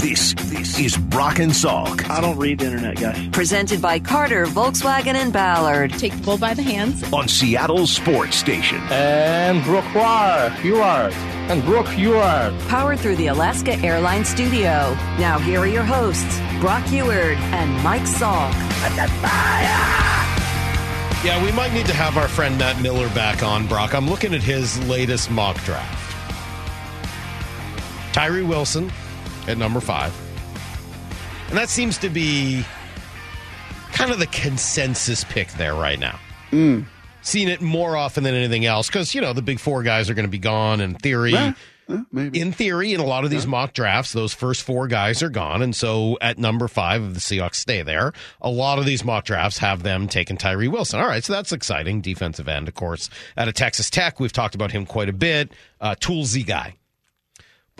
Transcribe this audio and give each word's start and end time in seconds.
This, 0.00 0.32
this 0.34 0.78
is 0.78 0.96
Brock 0.96 1.40
and 1.40 1.52
Salk 1.52 2.08
I 2.08 2.22
don't 2.22 2.38
read 2.38 2.60
the 2.60 2.64
internet, 2.64 2.98
guys. 2.98 3.28
Presented 3.32 3.82
by 3.82 3.98
Carter, 3.98 4.46
Volkswagen, 4.46 5.14
and 5.14 5.30
Ballard. 5.30 5.90
Take 5.92 6.14
the 6.14 6.22
bull 6.22 6.38
by 6.38 6.54
the 6.54 6.62
hands. 6.62 7.02
on 7.12 7.28
Seattle's 7.28 7.92
Sports 7.92 8.36
Station. 8.36 8.78
And 8.90 9.62
Brock 9.62 9.84
Huard. 9.92 11.12
And 11.50 11.62
Brock 11.64 11.84
Huard. 11.88 12.58
Powered 12.68 12.98
through 12.98 13.16
the 13.16 13.26
Alaska 13.26 13.74
Airlines 13.80 14.28
Studio. 14.30 14.96
Now, 15.18 15.38
here 15.38 15.60
are 15.60 15.66
your 15.66 15.84
hosts, 15.84 16.40
Brock 16.60 16.84
Huard 16.86 17.36
and 17.52 17.84
Mike 17.84 18.02
Salk. 18.02 18.54
Yeah, 21.22 21.44
we 21.44 21.52
might 21.52 21.74
need 21.74 21.84
to 21.84 21.94
have 21.94 22.16
our 22.16 22.28
friend 22.28 22.56
Matt 22.56 22.80
Miller 22.80 23.10
back 23.10 23.42
on, 23.42 23.66
Brock. 23.66 23.92
I'm 23.94 24.08
looking 24.08 24.32
at 24.32 24.42
his 24.42 24.82
latest 24.88 25.30
mock 25.30 25.62
draft. 25.64 25.98
Tyree 28.14 28.42
Wilson 28.42 28.90
at 29.50 29.58
number 29.58 29.80
five. 29.80 30.14
And 31.48 31.58
that 31.58 31.68
seems 31.68 31.98
to 31.98 32.08
be 32.08 32.64
kind 33.92 34.10
of 34.12 34.18
the 34.18 34.26
consensus 34.28 35.24
pick 35.24 35.48
there 35.52 35.74
right 35.74 35.98
now. 35.98 36.18
Seeing 37.22 37.48
it 37.48 37.60
more 37.60 37.96
often 37.96 38.24
than 38.24 38.34
anything 38.34 38.64
else 38.64 38.86
because, 38.86 39.14
you 39.14 39.20
know, 39.20 39.32
the 39.32 39.42
big 39.42 39.60
four 39.60 39.82
guys 39.82 40.08
are 40.08 40.14
going 40.14 40.24
to 40.24 40.30
be 40.30 40.38
gone 40.38 40.80
in 40.80 40.94
theory. 40.94 41.32
Yeah, 41.32 41.52
yeah, 41.86 42.02
maybe. 42.10 42.40
In 42.40 42.52
theory, 42.52 42.94
in 42.94 43.00
a 43.00 43.04
lot 43.04 43.24
of 43.24 43.30
these 43.30 43.46
mock 43.46 43.74
drafts, 43.74 44.12
those 44.12 44.32
first 44.32 44.62
four 44.62 44.86
guys 44.88 45.22
are 45.22 45.28
gone. 45.28 45.60
And 45.60 45.76
so 45.76 46.16
at 46.22 46.38
number 46.38 46.66
five, 46.66 47.12
the 47.12 47.20
Seahawks 47.20 47.56
stay 47.56 47.82
there, 47.82 48.12
a 48.40 48.48
lot 48.48 48.78
of 48.78 48.86
these 48.86 49.04
mock 49.04 49.24
drafts 49.24 49.58
have 49.58 49.82
them 49.82 50.08
taking 50.08 50.38
Tyree 50.38 50.68
Wilson. 50.68 51.00
All 51.00 51.06
right, 51.06 51.22
so 51.22 51.32
that's 51.32 51.52
exciting. 51.52 52.00
Defensive 52.00 52.48
end, 52.48 52.68
of 52.68 52.74
course, 52.74 53.10
out 53.36 53.48
of 53.48 53.54
Texas 53.54 53.90
Tech. 53.90 54.18
We've 54.18 54.32
talked 54.32 54.54
about 54.54 54.70
him 54.72 54.86
quite 54.86 55.08
a 55.08 55.12
bit. 55.12 55.52
Uh, 55.80 55.94
toolsy 55.96 56.46
guy. 56.46 56.76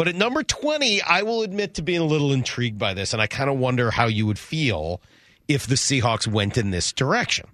But 0.00 0.08
at 0.08 0.14
number 0.14 0.42
20, 0.42 1.02
I 1.02 1.20
will 1.24 1.42
admit 1.42 1.74
to 1.74 1.82
being 1.82 2.00
a 2.00 2.06
little 2.06 2.32
intrigued 2.32 2.78
by 2.78 2.94
this, 2.94 3.12
and 3.12 3.20
I 3.20 3.26
kind 3.26 3.50
of 3.50 3.58
wonder 3.58 3.90
how 3.90 4.06
you 4.06 4.24
would 4.24 4.38
feel 4.38 5.02
if 5.46 5.66
the 5.66 5.74
Seahawks 5.74 6.26
went 6.26 6.56
in 6.56 6.70
this 6.70 6.90
direction. 6.90 7.44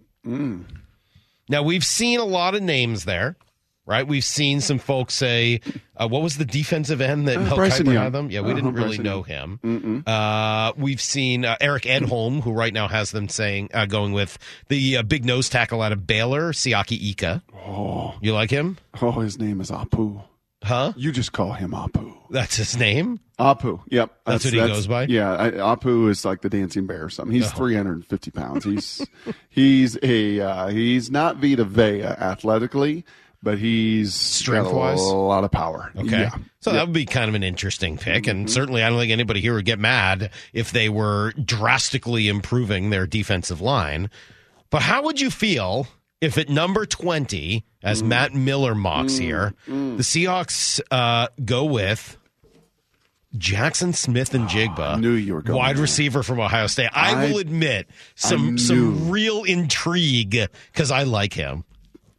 Now, 1.48 1.62
we've 1.65 1.84
seen 1.84 2.21
a 2.21 2.25
lot 2.25 2.55
of 2.55 2.62
names 2.62 3.05
there, 3.05 3.34
right? 3.84 4.06
We've 4.06 4.23
seen 4.23 4.61
some 4.61 4.79
folks 4.79 5.15
say, 5.15 5.61
uh, 5.97 6.06
what 6.06 6.23
was 6.23 6.37
the 6.39 6.45
defensive 6.45 7.01
end 7.01 7.27
that 7.27 7.37
Uh, 7.39 7.41
Mel 7.41 7.56
Bryson 7.56 7.87
Kiper 7.87 7.93
Young. 7.95 8.03
had 8.05 8.12
them? 8.12 8.31
Yeah, 8.31 8.43
we 8.43 8.51
Uh-huh, 8.53 8.55
didn't 8.61 8.75
really 8.75 8.87
Bryson 8.99 9.05
know 9.05 9.23
him. 9.25 10.05
Uh, 10.06 10.71
we've 10.77 11.01
seen 11.01 11.45
uh, 11.45 11.56
Eric 11.61 11.83
Edholm, 11.83 12.43
who 12.45 12.53
right 12.53 12.73
now 12.73 12.87
has 12.87 13.11
them 13.11 13.28
saying, 13.28 13.71
uh, 13.75 13.87
going 13.87 14.12
with 14.12 14.39
the 14.69 14.99
uh, 14.99 15.03
big 15.03 15.25
nose 15.25 15.49
tackle 15.49 15.83
out 15.83 15.91
of 15.91 16.06
Baylor, 16.06 16.53
Siaki 16.53 17.11
Ika. 17.11 17.43
Oh, 17.56 18.15
You 18.21 18.33
like 18.34 18.51
him? 18.51 18.78
oh, 19.03 19.11
his 19.11 19.37
name 19.37 19.61
is 19.61 19.73
Apu. 19.73 20.23
Huh? 20.67 20.92
You 20.97 21.12
just 21.12 21.33
call 21.33 21.53
him 21.53 21.70
Apu. 21.70 22.12
That's 22.31 22.56
his 22.56 22.77
name? 22.77 23.20
Apu. 23.39 23.81
Yep. 23.89 24.11
That's 24.27 24.45
what 24.45 24.55
he 24.55 24.59
goes 24.59 24.86
by? 24.86 25.05
Yeah. 25.05 25.33
I, 25.34 25.50
Apu 25.53 26.11
is 26.11 26.25
like 26.25 26.42
the 26.42 26.50
dancing 26.50 26.86
bear 26.86 27.05
or 27.05 27.11
something. 27.11 27.34
He's 27.34 27.50
350 27.53 28.31
pounds. 28.33 28.64
He's, 28.64 29.06
he's 29.48 29.97
a, 30.03 30.41
uh, 30.41 30.67
he's 30.69 31.11
not 31.11 31.37
Vita 31.37 31.64
Vea 31.64 32.03
athletically, 32.03 33.05
but 33.42 33.59
he's 33.59 34.14
Strength-wise? 34.14 35.00
a 35.00 35.14
lot 35.14 35.44
of 35.44 35.53
power. 35.53 35.92
Okay. 35.97 36.22
Yeah. 36.22 36.37
So 36.61 36.72
that 36.72 36.87
would 36.87 36.94
be 36.94 37.06
kind 37.06 37.28
of 37.28 37.37
an 37.37 37.44
interesting 37.44 37.97
pick. 37.97 38.27
And 38.27 38.50
certainly, 38.50 38.83
I 38.83 38.89
don't 38.89 38.98
think 38.98 39.12
anybody 39.12 39.41
here 39.41 39.55
would 39.55 39.64
get 39.64 39.78
mad 39.78 40.31
if 40.53 40.72
they 40.72 40.89
were 40.89 41.33
drastically 41.33 42.27
improving 42.27 42.91
their 42.91 43.06
defensive 43.06 43.61
line. 43.61 44.11
But 44.70 44.83
how 44.83 45.05
would 45.05 45.20
you 45.20 45.31
feel 45.31 45.87
if 46.20 46.39
at 46.39 46.48
number 46.48 46.86
20, 46.86 47.64
as 47.83 48.03
mm. 48.03 48.06
Matt 48.06 48.34
Miller 48.34 48.75
mocks 48.75 49.14
mm, 49.14 49.20
here, 49.20 49.55
mm. 49.69 49.97
the 49.97 50.03
Seahawks 50.03 50.81
uh, 50.91 51.28
go 51.45 51.64
with 51.64 52.17
Jaxon 53.36 53.95
Smith-Njigba, 53.95 54.78
ah, 54.78 54.97
knew 54.97 55.12
you 55.12 55.34
were 55.34 55.42
going 55.42 55.59
wide 55.59 55.77
there. 55.77 55.83
receiver 55.83 56.22
from 56.22 56.41
Ohio 56.41 56.67
State? 56.67 56.91
I, 56.92 57.12
I- 57.12 57.31
will 57.31 57.39
admit 57.39 57.89
some 58.14 58.59
some 58.59 59.11
real 59.11 59.44
intrigue 59.44 60.48
because 60.72 60.91
I 60.91 61.03
like 61.03 61.32
him. 61.32 61.65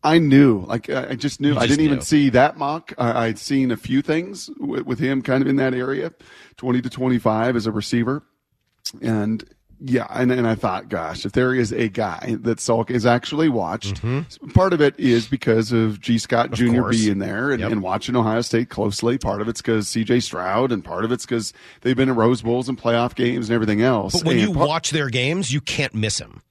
I 0.03 0.19
knew, 0.19 0.63
like 0.67 0.89
I 0.89 1.15
just 1.15 1.41
knew. 1.41 1.53
You 1.53 1.59
I 1.59 1.67
didn't 1.67 1.83
even 1.83 2.01
see 2.01 2.29
that 2.29 2.57
mock. 2.57 2.93
I, 2.97 3.25
I'd 3.25 3.39
seen 3.39 3.71
a 3.71 3.77
few 3.77 4.01
things 4.01 4.49
with, 4.57 4.85
with 4.85 4.99
him, 4.99 5.21
kind 5.21 5.41
of 5.41 5.49
in 5.49 5.57
that 5.57 5.73
area, 5.73 6.13
twenty 6.55 6.81
to 6.81 6.89
twenty-five 6.89 7.55
as 7.55 7.65
a 7.65 7.71
receiver, 7.71 8.23
and 9.01 9.43
yeah, 9.79 10.07
and, 10.09 10.31
and 10.31 10.47
I 10.47 10.55
thought, 10.55 10.89
gosh, 10.89 11.25
if 11.25 11.33
there 11.33 11.53
is 11.53 11.71
a 11.71 11.87
guy 11.87 12.35
that 12.41 12.57
Salk 12.57 12.89
is 12.89 13.05
actually 13.05 13.49
watched, 13.49 14.01
part 14.53 14.73
of 14.73 14.81
it 14.81 14.99
is 14.99 15.27
because 15.27 15.71
of 15.71 15.99
Gee 16.01 16.17
Scott 16.17 16.51
Jr. 16.51 16.63
Mm-hmm. 16.65 16.79
course. 16.79 16.97
being 17.05 17.19
there 17.19 17.51
and, 17.51 17.59
Yep. 17.61 17.71
and 17.71 17.81
watching 17.83 18.15
Ohio 18.15 18.41
State 18.41 18.69
closely. 18.69 19.17
Part 19.17 19.41
of 19.41 19.47
it's 19.47 19.61
because 19.61 19.87
C.J. 19.87 20.21
Stroud, 20.21 20.71
and 20.71 20.83
part 20.83 21.05
of 21.05 21.11
it's 21.11 21.25
because 21.25 21.53
they've 21.81 21.95
been 21.95 22.09
in 22.09 22.15
Rose 22.15 22.41
Bowls 22.41 22.67
and 22.69 22.77
playoff 22.81 23.13
games 23.15 23.49
and 23.49 23.55
everything 23.55 23.81
else. 23.81 24.13
But 24.13 24.23
when 24.25 24.37
And 24.39 24.47
you 24.47 24.51
watch 24.51 24.89
their 24.91 25.09
games, 25.09 25.53
you 25.53 25.61
can't 25.61 25.93
miss 25.93 26.19
him. 26.19 26.41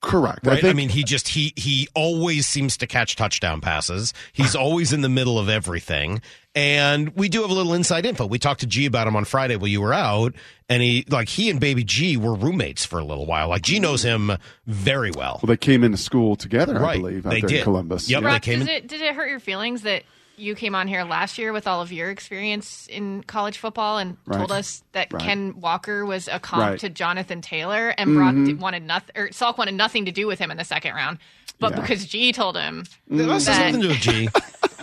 Correct, 0.00 0.46
Right. 0.46 0.58
I, 0.58 0.60
think- 0.60 0.76
mean, 0.76 0.88
he 0.90 1.02
just 1.02 1.28
he 1.28 1.52
he 1.56 1.88
always 1.94 2.46
seems 2.46 2.76
to 2.76 2.86
catch 2.86 3.16
touchdown 3.16 3.60
passes. 3.60 4.14
He's 4.32 4.54
always 4.56 4.92
in 4.92 5.00
the 5.00 5.08
middle 5.08 5.38
of 5.38 5.48
everything. 5.48 6.20
And 6.54 7.14
we 7.16 7.28
do 7.28 7.42
have 7.42 7.50
a 7.50 7.54
little 7.54 7.74
inside 7.74 8.04
info. 8.06 8.26
We 8.26 8.38
talked 8.38 8.60
to 8.60 8.66
Gee 8.66 8.86
about 8.86 9.06
him 9.06 9.14
on 9.16 9.24
Friday 9.24 9.56
while 9.56 9.68
you 9.68 9.80
were 9.80 9.92
out, 9.94 10.34
and 10.68 10.82
he 10.82 11.04
like 11.08 11.28
he 11.28 11.50
and 11.50 11.58
Baby 11.60 11.84
Gee 11.84 12.16
were 12.16 12.34
roommates 12.34 12.84
for 12.84 12.98
a 12.98 13.04
little 13.04 13.26
while. 13.26 13.48
Like 13.48 13.62
Gee 13.62 13.80
knows 13.80 14.02
him 14.02 14.32
very 14.66 15.10
well. 15.10 15.40
well, 15.42 15.48
they 15.48 15.56
came 15.56 15.82
into 15.84 15.98
school 15.98 16.36
together, 16.36 16.84
I 16.84 16.96
believe, 16.96 17.26
out 17.26 17.30
They 17.30 17.40
there 17.40 17.48
did. 17.48 17.58
in 17.58 17.64
Columbus. 17.64 18.08
Yep. 18.08 18.22
Yeah. 18.22 18.32
They 18.32 18.40
came 18.40 18.58
did 18.60 18.68
in- 18.68 18.74
it 18.76 18.86
did 18.88 19.00
it 19.00 19.14
hurt 19.14 19.28
your 19.30 19.40
feelings 19.40 19.82
that 19.82 20.02
you 20.38 20.54
came 20.54 20.74
on 20.74 20.88
here 20.88 21.04
last 21.04 21.38
year 21.38 21.52
with 21.52 21.66
all 21.66 21.80
of 21.82 21.92
your 21.92 22.10
experience 22.10 22.86
in 22.90 23.22
college 23.24 23.58
football 23.58 23.98
and 23.98 24.16
Right. 24.26 24.38
told 24.38 24.52
us 24.52 24.82
that 24.92 25.12
Right. 25.12 25.22
Ken 25.22 25.60
Walker 25.60 26.04
was 26.06 26.28
a 26.28 26.38
comp 26.38 26.62
Right. 26.62 26.78
to 26.80 26.88
Jonathan 26.88 27.40
Taylor 27.42 27.88
and 27.98 28.14
Brock 28.14 28.34
did, 28.34 28.46
mm-hmm. 28.48 28.60
wanted 28.60 28.82
nothing 28.84 29.10
or 29.16 29.28
Salk 29.28 29.58
wanted 29.58 29.74
nothing 29.74 30.04
to 30.06 30.12
do 30.12 30.26
with 30.26 30.38
him 30.38 30.50
in 30.50 30.56
the 30.56 30.64
second 30.64 30.94
round, 30.94 31.18
but 31.58 31.72
Yeah. 31.74 31.80
because 31.80 32.06
Gee 32.06 32.32
told 32.32 32.56
him 32.56 32.84
This 33.08 33.26
has 33.26 33.46
that- 33.46 33.74
nothing 33.74 33.80
to 33.82 33.86
do 33.88 33.88
with 33.88 34.00
Gee. 34.00 34.28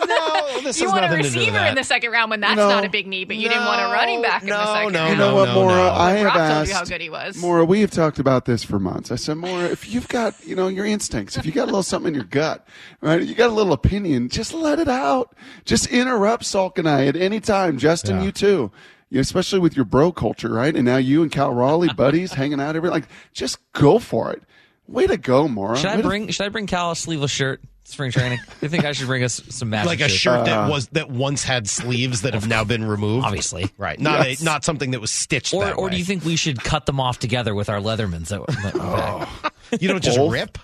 No, 0.53 0.61
this 0.61 0.79
you 0.79 0.87
want 0.87 0.99
a 0.99 1.07
nothing 1.07 1.23
to 1.23 1.29
do 1.29 1.37
with 1.39 1.47
receiver 1.47 1.65
in 1.65 1.75
the 1.75 1.83
second 1.83 2.11
round 2.11 2.31
when 2.31 2.39
that's 2.39 2.57
No. 2.57 2.69
not 2.69 2.85
a 2.85 2.89
big 2.89 3.07
need, 3.07 3.27
but 3.27 3.37
you 3.37 3.49
didn't 3.49 3.65
want 3.65 3.81
a 3.81 3.85
running 3.85 4.21
back 4.21 4.43
in 4.43 4.49
the 4.49 4.57
No, 4.57 4.65
second 4.73 4.93
no, 4.93 4.99
round. 4.99 5.11
You 5.11 5.17
know 5.17 5.35
what, 5.35 5.45
no, 5.45 5.53
Maura? 5.55 5.75
no. 5.75 5.91
I 5.91 6.11
have 6.11 6.21
Brock 6.23 6.33
told 6.35 6.49
asked 6.51 6.69
you 6.69 6.75
how 6.75 6.83
good 6.85 7.01
he 7.01 7.09
was. 7.09 7.37
Maura, 7.37 7.65
we 7.65 7.81
have 7.81 7.91
talked 7.91 8.19
about 8.19 8.45
this 8.45 8.63
for 8.63 8.79
months. 8.79 9.11
I 9.11 9.15
said, 9.15 9.37
Maura, 9.37 9.65
if 9.65 9.89
you've 9.91 10.07
got, 10.07 10.35
you 10.45 10.55
know, 10.55 10.67
your 10.67 10.85
instincts, 10.85 11.37
if 11.37 11.45
you 11.45 11.51
got 11.51 11.63
a 11.63 11.65
little 11.65 11.83
something 11.83 12.09
in 12.09 12.15
your 12.15 12.23
gut, 12.25 12.65
right, 13.01 13.21
you 13.21 13.35
got 13.35 13.49
a 13.49 13.53
little 13.53 13.73
opinion, 13.73 14.29
just 14.29 14.53
let 14.53 14.79
it 14.79 14.87
out. 14.87 15.35
Just 15.65 15.87
interrupt 15.87 16.43
Salk 16.43 16.77
and 16.77 16.87
I 16.89 17.05
at 17.07 17.15
any 17.15 17.39
time. 17.39 17.77
Justin, 17.77 18.17
Yeah. 18.17 18.23
you 18.25 18.31
too. 18.31 18.71
Especially 19.13 19.59
with 19.59 19.75
your 19.75 19.85
bro 19.85 20.11
culture, 20.11 20.49
right? 20.49 20.75
And 20.75 20.83
now 20.85 20.97
you 20.97 21.21
and 21.21 21.31
Cal 21.31 21.53
Raleigh, 21.53 21.93
buddies, 21.97 22.33
hanging 22.33 22.59
out 22.59 22.75
every 22.75 22.89
like, 22.89 23.05
just 23.33 23.59
go 23.73 23.99
for 23.99 24.31
it. 24.33 24.41
Way 24.87 25.07
to 25.07 25.17
go, 25.17 25.47
Maura. 25.47 25.77
Should 25.77 25.85
I 25.89 25.95
Way 25.95 26.01
to- 26.01 26.07
bring 26.07 26.27
Should 26.29 26.45
I 26.45 26.49
bring 26.49 26.67
Cal 26.67 26.91
a 26.91 26.95
sleeveless 26.95 27.31
shirt? 27.31 27.61
Spring 27.87 28.11
training. 28.11 28.39
You 28.61 28.67
think 28.69 28.83
I 28.83 28.93
should 28.93 29.05
bring 29.05 29.23
us 29.23 29.41
some 29.49 29.69
matching 29.69 29.87
like 29.87 29.99
a 30.01 30.09
shirts. 30.09 30.15
shirt 30.19 30.39
Uh, 30.39 30.43
that 30.45 30.69
was 30.71 30.87
that 30.87 31.09
once 31.09 31.43
had 31.43 31.69
sleeves 31.69 32.23
that 32.23 32.33
have 32.33 32.47
now 32.47 32.63
been 32.63 32.83
removed. 32.83 33.25
Obviously. 33.25 33.69
right? 33.77 33.99
Not 33.99 34.27
Yes. 34.27 34.41
a, 34.41 34.43
not 34.45 34.65
something 34.65 34.89
that 34.91 34.99
was 35.01 35.11
stitched. 35.11 35.53
Or, 35.53 35.65
that 35.65 35.73
or 35.73 35.89
do 35.91 35.97
you 35.97 36.03
think 36.03 36.25
we 36.25 36.35
should 36.35 36.63
cut 36.63 36.87
them 36.87 36.99
off 36.99 37.19
together 37.19 37.53
with 37.53 37.69
our 37.69 37.79
Leathermans? 37.79 38.29
That, 38.29 38.45
that 38.47 38.73
Oh. 38.75 39.49
you 39.79 39.87
don't 39.87 40.03
just 40.03 40.17
Both? 40.17 40.31
rip? 40.33 40.57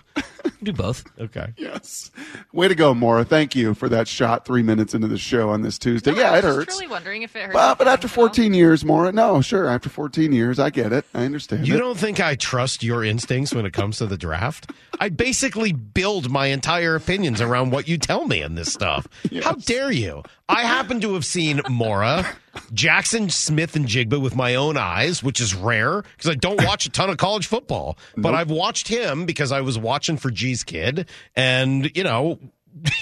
do 0.63 0.73
both. 0.73 1.03
Okay. 1.19 1.53
Yes. 1.57 2.11
Way 2.53 2.67
to 2.67 2.75
go, 2.75 2.93
Maura. 2.93 3.23
Thank 3.23 3.55
you 3.55 3.73
for 3.73 3.89
that 3.89 4.07
shot 4.07 4.45
three 4.45 4.63
minutes 4.63 4.93
into 4.93 5.07
the 5.07 5.17
show 5.17 5.49
on 5.49 5.61
this 5.61 5.77
Tuesday. 5.77 6.13
yeah, 6.13 6.31
I 6.31 6.39
it 6.39 6.43
was 6.43 6.55
hurts. 6.55 6.65
just 6.67 6.79
truly 6.79 6.91
wondering 6.91 7.21
if 7.23 7.35
it 7.35 7.43
hurts. 7.43 7.55
Well, 7.55 7.75
but 7.75 7.87
after 7.87 8.07
14 8.07 8.53
years, 8.53 8.83
Maura, 8.85 9.11
no, 9.11 9.41
sure. 9.41 9.67
After 9.67 9.89
14 9.89 10.31
years, 10.31 10.59
I 10.59 10.69
get 10.69 10.91
it. 10.93 11.05
I 11.13 11.25
understand. 11.25 11.67
You 11.67 11.75
it. 11.75 11.79
don't 11.79 11.97
think 11.97 12.19
I 12.19 12.35
trust 12.35 12.83
your 12.83 13.03
instincts 13.03 13.53
when 13.53 13.65
it 13.65 13.73
comes 13.73 13.97
to 13.97 14.05
the 14.05 14.17
draft? 14.17 14.71
I 14.99 15.09
basically 15.09 15.71
build 15.73 16.29
my 16.29 16.47
entire 16.47 16.95
opinions 16.95 17.41
around 17.41 17.71
what 17.71 17.87
you 17.87 17.97
tell 17.97 18.25
me 18.27 18.41
in 18.41 18.55
this 18.55 18.71
stuff. 18.71 19.07
How 19.43 19.53
dare 19.53 19.91
you? 19.91 20.23
I 20.51 20.61
happen 20.63 20.99
to 21.01 21.13
have 21.13 21.25
seen 21.25 21.61
Mora, 21.69 22.25
Jaxon 22.73 23.31
Smith-Njigba 23.31 24.21
with 24.21 24.35
my 24.35 24.55
own 24.55 24.77
eyes, 24.77 25.23
which 25.23 25.39
is 25.39 25.55
rare 25.55 26.01
because 26.01 26.29
I 26.29 26.35
don't 26.35 26.63
watch 26.65 26.85
a 26.85 26.89
ton 26.89 27.09
of 27.09 27.17
college 27.17 27.47
football. 27.47 27.97
But 28.17 28.33
I've 28.35 28.51
watched 28.51 28.87
him 28.87 29.25
because 29.25 29.51
I 29.51 29.61
was 29.61 29.77
watching 29.77 30.17
for 30.17 30.29
Gee's 30.31 30.63
kid, 30.63 31.09
and 31.35 31.95
you 31.95 32.03
know. 32.03 32.39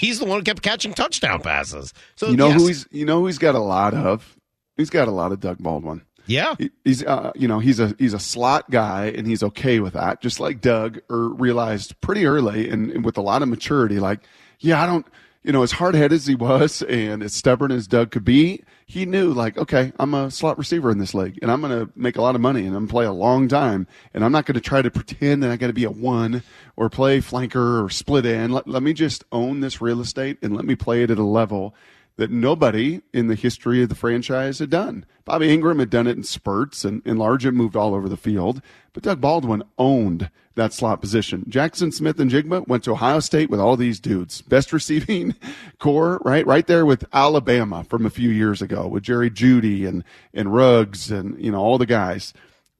He's 0.00 0.18
the 0.18 0.24
one 0.24 0.38
who 0.40 0.42
kept 0.42 0.62
catching 0.62 0.92
touchdown 0.94 1.42
passes. 1.42 1.94
So 2.16 2.28
You 2.30 2.36
know 2.36 2.48
yes. 2.48 2.60
who 2.60 2.66
he's 2.66 2.86
you 2.90 3.04
know 3.04 3.20
who 3.20 3.26
he's 3.26 3.38
got 3.38 3.54
a 3.54 3.60
lot 3.60 3.94
of? 3.94 4.36
He's 4.76 4.90
got 4.90 5.06
a 5.06 5.12
lot 5.12 5.30
of 5.30 5.38
Doug 5.38 5.58
Baldwin. 5.58 6.02
yeah. 6.26 6.56
He- 6.58 6.72
He's 6.84 7.04
uh, 7.04 7.30
you 7.36 7.46
know 7.46 7.60
he's 7.60 7.78
a 7.78 7.94
he's 7.96 8.12
a 8.12 8.18
slot 8.18 8.68
guy 8.72 9.12
and 9.16 9.28
he's 9.28 9.44
okay 9.44 9.78
with 9.78 9.92
that. 9.92 10.20
Just 10.22 10.40
like 10.40 10.60
Doug 10.60 10.98
or 11.08 11.28
realized 11.34 11.98
pretty 12.00 12.26
early 12.26 12.68
and, 12.68 12.90
and 12.90 13.04
with 13.04 13.16
a 13.16 13.20
lot 13.22 13.42
of 13.42 13.48
maturity, 13.48 14.00
like 14.00 14.18
yeah, 14.58 14.82
I 14.82 14.86
don't 14.86 15.06
you 15.42 15.52
know 15.52 15.62
as 15.62 15.72
hard 15.72 15.94
headed 15.94 16.12
as 16.12 16.26
he 16.26 16.34
was 16.34 16.82
and 16.82 17.22
as 17.22 17.32
stubborn 17.32 17.72
as 17.72 17.86
Doug 17.86 18.10
could 18.10 18.24
be, 18.24 18.62
he 18.86 19.06
knew 19.06 19.32
like 19.32 19.56
okay, 19.56 19.92
I'm 19.98 20.14
a 20.14 20.30
slot 20.30 20.58
receiver 20.58 20.90
in 20.90 20.98
this 20.98 21.14
league 21.14 21.38
and 21.42 21.50
I'm 21.50 21.60
going 21.60 21.86
to 21.86 21.92
make 21.96 22.16
a 22.16 22.22
lot 22.22 22.34
of 22.34 22.40
money 22.40 22.66
and 22.66 22.76
I'm 22.76 22.86
gonna 22.86 22.92
play 22.92 23.06
a 23.06 23.12
long 23.12 23.48
time 23.48 23.86
and 24.12 24.24
I'm 24.24 24.32
not 24.32 24.46
going 24.46 24.54
to 24.54 24.60
try 24.60 24.82
to 24.82 24.90
pretend 24.90 25.42
that 25.42 25.50
I 25.50 25.56
got 25.56 25.68
to 25.68 25.72
be 25.72 25.84
a 25.84 25.90
one 25.90 26.42
or 26.76 26.90
play 26.90 27.20
flanker 27.20 27.84
or 27.84 27.88
split 27.88 28.26
end. 28.26 28.52
Let, 28.52 28.68
let 28.68 28.82
me 28.82 28.92
just 28.92 29.24
own 29.32 29.60
this 29.60 29.80
real 29.80 30.00
estate 30.00 30.38
and 30.42 30.54
let 30.54 30.64
me 30.64 30.74
play 30.74 31.02
it 31.02 31.10
at 31.10 31.18
a 31.18 31.24
level 31.24 31.74
that 32.16 32.30
nobody 32.30 33.00
in 33.12 33.28
the 33.28 33.34
history 33.34 33.82
of 33.82 33.88
the 33.88 33.94
franchise 33.94 34.58
had 34.58 34.70
done. 34.70 35.06
Bobby 35.24 35.48
Engram 35.48 35.78
had 35.78 35.90
done 35.90 36.06
it 36.06 36.16
in 36.16 36.24
spurts, 36.24 36.84
and, 36.84 37.02
and 37.04 37.18
Largent 37.18 37.54
moved 37.54 37.76
all 37.76 37.94
over 37.94 38.08
the 38.08 38.16
field, 38.16 38.60
but 38.92 39.02
Doug 39.02 39.20
Baldwin 39.20 39.62
owned 39.78 40.30
that 40.54 40.72
slot 40.72 41.00
position. 41.00 41.44
Jaxon 41.48 41.92
Smith-Njigba 41.94 42.66
went 42.68 42.84
to 42.84 42.92
Ohio 42.92 43.20
State 43.20 43.48
with 43.48 43.60
all 43.60 43.76
these 43.76 44.00
dudes. 44.00 44.42
Best 44.42 44.72
receiving 44.72 45.34
corps, 45.78 46.20
right? 46.24 46.46
Right 46.46 46.66
there 46.66 46.84
with 46.84 47.04
Alabama 47.12 47.84
from 47.84 48.04
a 48.04 48.10
few 48.10 48.30
years 48.30 48.60
ago 48.60 48.86
with 48.86 49.04
Jerry 49.04 49.30
Jeudy 49.30 49.86
and, 49.86 50.04
and 50.34 50.52
Ruggs 50.52 51.10
and, 51.10 51.42
you 51.42 51.50
know, 51.52 51.60
all 51.60 51.78
the 51.78 51.86
guys. 51.86 52.34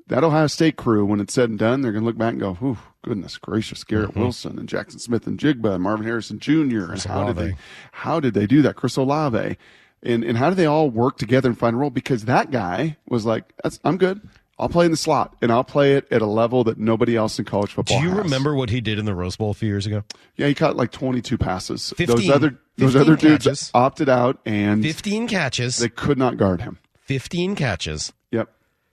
That 0.09 0.25
Ohio 0.25 0.49
State 0.49 0.77
crew, 0.77 1.05
when 1.05 1.21
it's 1.21 1.33
said 1.33 1.51
and 1.51 1.59
done, 1.59 1.83
they're 1.83 1.93
going 1.93 2.03
to 2.03 2.07
look 2.07 2.19
back 2.19 2.33
and 2.33 2.41
go, 2.41 2.55
"Whew, 2.55 2.79
goodness 3.03 3.39
gracious, 3.39 3.85
Garrett 3.85 4.15
Wilson 4.17 4.59
and 4.59 4.69
Jaxon 4.69 5.01
Smith-Njigba 5.01 5.75
and 5.75 5.83
Marvin 5.83 6.07
Harrison 6.07 6.39
Jr. 6.39 6.93
and 6.93 7.03
how 7.03 7.27
did 7.33 7.37
they, 7.37 7.57
how 7.93 8.21
did 8.21 8.35
they 8.35 8.47
do 8.47 8.63
that? 8.63 8.77
Chris 8.77 8.97
Olave, 8.97 9.57
and 10.03 10.25
and 10.25 10.37
how 10.39 10.49
did 10.51 10.57
they 10.57 10.67
all 10.67 10.91
work 10.91 11.17
together 11.19 11.49
and 11.49 11.59
find 11.59 11.75
a 11.75 11.79
role? 11.79 11.91
Because 11.91 12.25
that 12.27 12.51
guy 12.51 12.97
was 13.09 13.25
like, 13.27 13.53
That's, 13.63 13.79
"I'm 13.85 13.97
good. 13.97 14.21
I'll 14.59 14.69
play 14.69 14.85
in 14.85 14.91
the 14.91 14.97
slot, 14.99 15.35
and 15.41 15.51
I'll 15.51 15.65
play 15.65 15.95
it 15.95 16.07
at 16.11 16.21
a 16.21 16.27
level 16.27 16.65
that 16.65 16.77
nobody 16.79 17.17
else 17.17 17.39
in 17.39 17.47
college 17.47 17.73
football. 17.73 17.99
Do 17.99 18.05
you 18.05 18.11
has." 18.11 18.19
remember 18.25 18.55
what 18.55 18.69
he 18.71 18.81
did 18.83 18.99
in 18.99 19.07
the 19.07 19.15
Rose 19.15 19.37
Bowl 19.37 19.51
a 19.51 19.55
few 19.55 19.69
years 19.69 19.87
ago? 19.87 20.05
Yeah, 20.37 20.49
he 20.49 20.55
caught 20.55 20.77
like 20.77 20.91
22 20.91 21.39
passes. 21.39 21.95
15 21.97 22.17
those 22.17 22.29
other 22.31 22.59
those 22.77 22.93
15 22.93 23.01
other 23.01 23.17
dudes 23.17 23.45
catches. 23.47 23.71
opted 23.75 24.09
out, 24.11 24.39
and 24.45 24.83
15 24.83 25.29
catches, 25.29 25.79
they 25.79 25.89
could 25.89 26.19
not 26.19 26.37
guard 26.37 26.61
him. 26.61 26.79
15 27.07 27.57
catches, 27.57 28.13
Yep. 28.31 28.49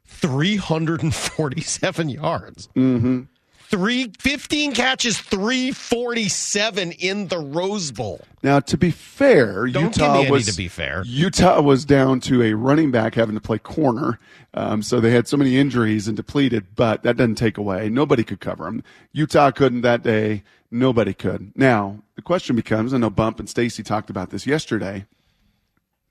347 0.06 2.10
yards. 2.10 2.70
Mm-hmm. 2.76 3.22
Three, 3.70 4.12
15 4.20 4.74
catches, 4.74 5.18
347 5.20 6.94
in 6.94 7.28
the 7.28 7.38
Rose 7.40 7.92
Bowl. 7.92 8.22
Now, 8.42 8.62
to 8.62 8.78
be 8.78 8.92
fair, 8.92 9.68
Don't 9.68 9.96
Utah 9.98 10.14
give 10.14 10.14
me 10.14 10.22
any 10.22 10.32
was 10.32 10.46
to 10.46 10.56
be 10.56 10.70
fair. 10.70 11.04
Utah 11.06 11.62
was 11.62 11.84
down 11.84 12.22
to 12.22 12.42
a 12.44 12.54
running 12.54 12.92
back 12.92 13.16
having 13.16 13.36
to 13.36 13.42
play 13.42 13.60
corner, 13.60 14.20
um, 14.54 14.82
so 14.82 15.02
they 15.02 15.12
had 15.12 15.28
so 15.28 15.36
many 15.36 15.58
injuries 15.58 16.08
and 16.08 16.16
depleted. 16.16 16.76
But 16.76 17.04
that 17.04 17.18
doesn't 17.18 17.36
take 17.36 17.58
away. 17.58 17.90
Nobody 17.90 18.24
could 18.24 18.40
cover 18.40 18.68
him. 18.68 18.84
Utah 19.12 19.52
couldn't 19.52 19.82
that 19.82 20.02
day. 20.02 20.44
Nobody 20.72 21.14
could. 21.14 21.52
Now 21.54 22.04
the 22.16 22.22
question 22.22 22.56
becomes: 22.56 22.94
I 22.94 23.00
know 23.00 23.10
Bump 23.10 23.38
and 23.38 23.50
Stacy 23.50 23.84
talked 23.84 24.10
about 24.10 24.30
this 24.30 24.48
yesterday. 24.48 25.06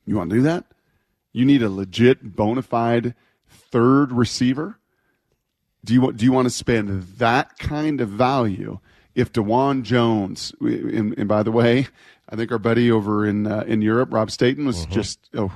You 0.05 0.17
want 0.17 0.29
to 0.29 0.37
do 0.37 0.43
that? 0.43 0.67
You 1.33 1.47
need 1.47 1.63
a 1.63 1.71
legit, 1.71 2.37
bona 2.37 2.61
fide 2.63 3.15
third 3.49 4.13
receiver. 4.13 4.79
Do 5.87 5.95
you 5.95 6.01
want? 6.01 6.17
Do 6.17 6.25
you 6.25 6.33
want 6.33 6.47
to 6.47 6.51
spend 6.51 7.03
that 7.19 7.59
kind 7.59 8.01
of 8.01 8.09
value? 8.09 8.79
If 9.15 9.33
Dewan 9.33 9.83
Jones, 9.83 10.53
and, 10.61 11.17
and 11.17 11.27
by 11.27 11.43
the 11.43 11.51
way, 11.53 11.87
I 12.29 12.37
think 12.37 12.53
our 12.53 12.59
buddy 12.59 12.91
over 12.91 13.25
in 13.27 13.47
uh, 13.47 13.65
in 13.67 13.81
Europe, 13.81 14.13
Rob 14.13 14.31
Staton, 14.31 14.67
was 14.67 14.85
just 14.87 15.19
oh 15.35 15.53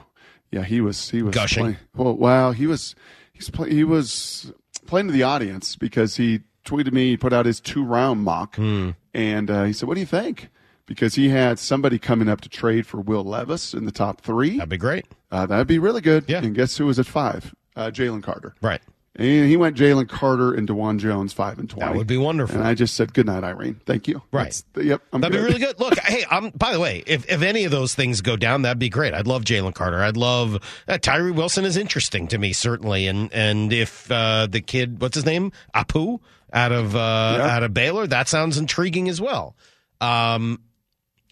yeah, 0.51 0.63
he 0.63 0.81
was 0.81 1.11
he 1.11 1.23
was 1.23 1.35
Gushing. 1.35 1.63
playing- 1.65 1.77
well, 1.95 2.17
wow, 2.17 2.53
he 2.53 2.67
was 2.67 2.95
he's 3.33 3.51
play, 3.51 3.71
he 3.71 3.85
was 3.85 4.53
playing 4.87 5.09
to 5.09 5.13
the 5.13 5.25
audience 5.25 5.77
because 5.77 6.17
he 6.17 6.41
tweeted 6.65 6.93
me, 6.93 7.11
he 7.11 7.17
put 7.17 7.33
out 7.35 7.45
his 7.45 7.61
two 7.61 7.85
round 7.85 8.23
mock, 8.23 8.57
and 8.57 9.51
uh, 9.51 9.65
he 9.65 9.73
said, 9.75 9.89
"What 9.89 9.95
do 9.95 10.01
you 10.01 10.07
think?" 10.07 10.49
Because 10.87 11.15
he 11.17 11.29
had 11.29 11.59
somebody 11.59 11.99
coming 11.99 12.29
up 12.29 12.41
to 12.41 12.49
trade 12.49 12.87
for 12.87 13.01
Will 13.01 13.23
Levis 13.25 13.75
in 13.75 13.85
the 13.85 13.93
top 13.93 14.23
three. 14.23 14.57
That'd 14.57 14.71
be 14.71 14.77
great. 14.79 15.07
Uh, 15.31 15.45
that'd 15.47 15.67
be 15.69 15.79
really 15.79 16.01
good. 16.01 16.25
Yeah. 16.29 16.39
And 16.43 16.55
guess 16.55 16.77
who 16.79 16.87
was 16.87 16.99
at 16.99 17.07
five? 17.07 17.55
Uh, 17.77 17.91
Jalen 17.93 18.23
Carter. 18.23 18.55
Right. 18.63 18.81
And 19.17 19.27
he 19.49 19.57
went 19.57 19.77
Jalen 19.77 20.09
Carter 20.09 20.55
and 20.55 20.69
Dewan 20.69 21.01
Jones 21.01 21.33
five 21.33 21.59
and 21.59 21.69
twenty. 21.69 21.85
That 21.91 21.97
would 21.97 22.07
be 22.07 22.17
wonderful. 22.17 22.57
And 22.57 22.65
I 22.67 22.75
just 22.75 22.95
said, 22.95 23.13
"Good 23.13 23.27
night, 23.27 23.43
Irene. 23.43 23.81
Thank 23.85 24.07
you." 24.07 24.23
Right. 24.31 24.63
That's- 24.75 24.87
yep. 24.87 25.03
I'm 25.13 25.21
That'd 25.21 25.37
be 25.37 25.43
really 25.45 25.59
good. 25.59 25.81
Look, 25.81 25.99
hey, 26.05 26.25
I'm. 26.31 26.51
By 26.51 26.73
the 26.73 26.79
way, 26.81 27.03
if 27.09 27.29
if 27.29 27.43
any 27.43 27.65
of 27.65 27.73
those 27.73 27.93
things 27.95 28.21
go 28.21 28.37
down, 28.37 28.63
that'd 28.63 28.79
be 28.79 28.89
great. 28.89 29.13
I'd 29.13 29.27
love 29.27 29.43
Jalen 29.43 29.75
Carter. 29.75 30.01
I'd 30.03 30.17
love 30.17 30.59
uh, 30.87 30.99
Tyree 30.99 31.33
Wilson 31.33 31.65
is 31.65 31.77
interesting 31.77 32.29
to 32.29 32.39
me 32.39 32.53
certainly, 32.53 33.09
and 33.09 33.33
and 33.33 33.73
if 33.73 34.09
uh, 34.13 34.47
the 34.49 34.61
kid, 34.61 35.01
what's 35.03 35.17
his 35.17 35.27
name, 35.27 35.51
Apu, 35.75 36.21
out 36.53 36.71
of 36.71 36.95
uh, 36.95 37.35
Yeah. 37.39 37.47
out 37.57 37.63
of 37.65 37.75
Baylor, 37.75 38.07
that 38.07 38.29
sounds 38.29 38.59
intriguing 38.59 39.09
as 39.09 39.21
well. 39.21 39.57
Um, 40.01 40.61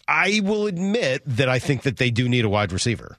I 0.08 0.40
will 0.42 0.66
admit 0.66 1.22
that 1.26 1.48
I 1.48 1.60
think 1.60 1.82
that 1.82 1.96
they 1.98 2.10
do 2.10 2.28
need 2.28 2.44
a 2.44 2.48
wide 2.48 2.72
receiver. 2.72 3.16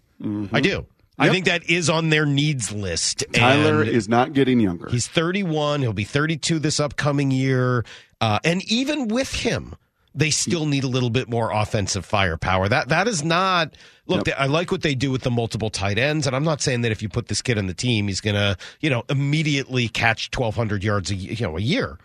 I 0.52 0.60
do. 0.60 0.86
I 1.20 1.30
think 1.30 1.46
that 1.46 1.70
is 1.70 1.90
on 1.90 2.10
their 2.10 2.26
needs 2.26 2.72
list. 2.72 3.24
Tyler 3.34 3.82
and- 3.82 3.90
is 3.90 4.08
not 4.08 4.34
getting 4.34 4.60
younger. 4.60 4.90
He's 4.90 5.08
31. 5.08 5.82
He'll 5.82 5.94
be 5.94 6.04
32 6.04 6.60
this 6.60 6.80
upcoming 6.80 7.32
year. 7.32 7.86
Uh, 8.22 8.40
and 8.44 8.64
even 8.72 9.08
with 9.08 9.34
him, 9.34 9.76
they 10.16 10.30
still 10.30 10.66
need 10.66 10.84
a 10.84 10.88
little 10.88 11.10
bit 11.10 11.30
more 11.30 11.52
offensive 11.52 12.06
firepower. 12.06 12.68
That 12.68 12.90
that 12.90 13.08
is 13.08 13.24
not 13.24 13.76
look. 14.08 14.28
Yep. 14.28 14.36
I 14.40 14.48
like 14.48 14.72
what 14.72 14.82
they 14.82 14.96
do 14.96 15.12
with 15.12 15.22
the 15.22 15.32
multiple 15.32 15.70
tight 15.70 15.98
ends, 15.98 16.26
and 16.28 16.36
I'm 16.36 16.44
not 16.44 16.62
saying 16.62 16.82
that 16.82 16.92
if 16.92 17.02
you 17.02 17.10
put 17.10 17.28
this 17.28 17.42
kid 17.42 17.58
on 17.58 17.68
the 17.68 17.74
team, 17.74 18.08
he's 18.08 18.20
gonna 18.20 18.58
you 18.82 18.90
know 18.90 19.04
immediately 19.10 19.88
catch 19.88 20.30
1,200 20.36 20.84
yards 20.84 21.12
a 21.12 21.16
you 21.16 21.46
know 21.46 21.58
a 21.58 21.62
year. 21.62 22.00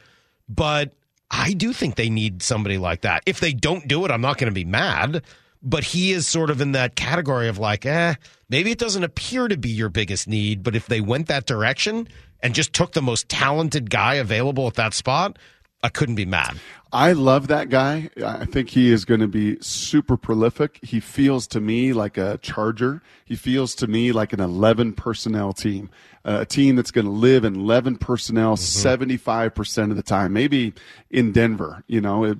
But 0.48 0.92
I 1.30 1.52
do 1.52 1.72
think 1.72 1.96
they 1.96 2.10
need 2.10 2.42
somebody 2.42 2.78
like 2.78 3.00
that. 3.00 3.22
If 3.26 3.40
they 3.40 3.52
don't 3.52 3.88
do 3.88 4.04
it, 4.04 4.10
I'm 4.10 4.20
not 4.20 4.38
going 4.38 4.50
to 4.50 4.54
be 4.54 4.64
mad. 4.64 5.22
But 5.64 5.82
he 5.82 6.12
is 6.12 6.28
sort 6.28 6.50
of 6.50 6.60
in 6.60 6.72
that 6.72 6.94
category 6.94 7.48
of 7.48 7.58
like, 7.58 7.86
eh, 7.86 8.14
maybe 8.50 8.70
it 8.70 8.78
doesn't 8.78 9.02
appear 9.02 9.48
to 9.48 9.56
be 9.56 9.70
your 9.70 9.88
biggest 9.88 10.28
need, 10.28 10.62
but 10.62 10.76
if 10.76 10.86
they 10.86 11.00
went 11.00 11.28
that 11.28 11.46
direction 11.46 12.06
and 12.40 12.54
just 12.54 12.74
took 12.74 12.92
the 12.92 13.02
most 13.02 13.28
talented 13.30 13.88
guy 13.90 14.14
available 14.14 14.66
at 14.66 14.74
that 14.74 14.92
spot, 14.92 15.38
I 15.82 15.88
couldn't 15.88 16.16
be 16.16 16.26
mad. 16.26 16.58
I 16.94 17.10
love 17.12 17.48
that 17.48 17.70
guy. 17.70 18.08
I 18.24 18.44
think 18.44 18.70
he 18.70 18.92
is 18.92 19.04
going 19.04 19.18
to 19.18 19.26
be 19.26 19.58
super 19.60 20.16
prolific. 20.16 20.78
He 20.80 21.00
feels 21.00 21.48
to 21.48 21.60
me 21.60 21.92
like 21.92 22.16
a 22.16 22.38
charger. 22.38 23.02
He 23.24 23.34
feels 23.34 23.74
to 23.76 23.88
me 23.88 24.12
like 24.12 24.32
an 24.32 24.38
11 24.40 24.92
personnel 24.92 25.52
team, 25.52 25.90
uh, 26.24 26.38
a 26.42 26.46
team 26.46 26.76
that's 26.76 26.92
going 26.92 27.06
to 27.06 27.10
live 27.10 27.44
in 27.44 27.56
11 27.56 27.96
personnel 27.96 28.54
75% 28.56 29.90
of 29.90 29.96
the 29.96 30.04
time, 30.04 30.32
maybe 30.32 30.72
in 31.10 31.32
Denver, 31.32 31.82
you 31.88 32.00
know, 32.00 32.22
it- 32.24 32.38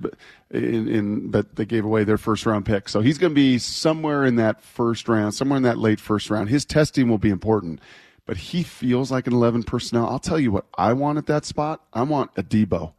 in, 0.51 0.87
in, 0.87 1.29
but 1.31 1.57
they 1.57 1.65
gave 1.65 1.83
away 1.83 2.05
their 2.05 2.17
first 2.17 2.45
round 2.45 2.65
pick. 2.65 2.87
So 2.87 3.01
he's 3.01 3.17
going 3.17 3.31
to 3.31 3.35
be 3.35 3.57
somewhere 3.57 4.23
in 4.23 4.37
that 4.37 4.61
first 4.61 5.09
round, 5.09 5.33
somewhere 5.33 5.57
in 5.57 5.63
that 5.63 5.79
late 5.79 5.99
first 5.99 6.29
round. 6.29 6.47
His 6.47 6.63
testing 6.63 7.09
will 7.09 7.17
be 7.17 7.29
important, 7.29 7.81
but 8.25 8.37
he 8.37 8.63
feels 8.63 9.11
like 9.11 9.27
an 9.27 9.33
11 9.33 9.63
personnel. 9.63 10.07
I'll 10.07 10.17
tell 10.19 10.39
you 10.39 10.51
what 10.51 10.65
I 10.77 10.93
want 10.93 11.17
at 11.17 11.25
that 11.25 11.43
spot. 11.43 11.81
I 11.91 12.03
want 12.03 12.31
a 12.37 12.43
Deebo. 12.43 12.93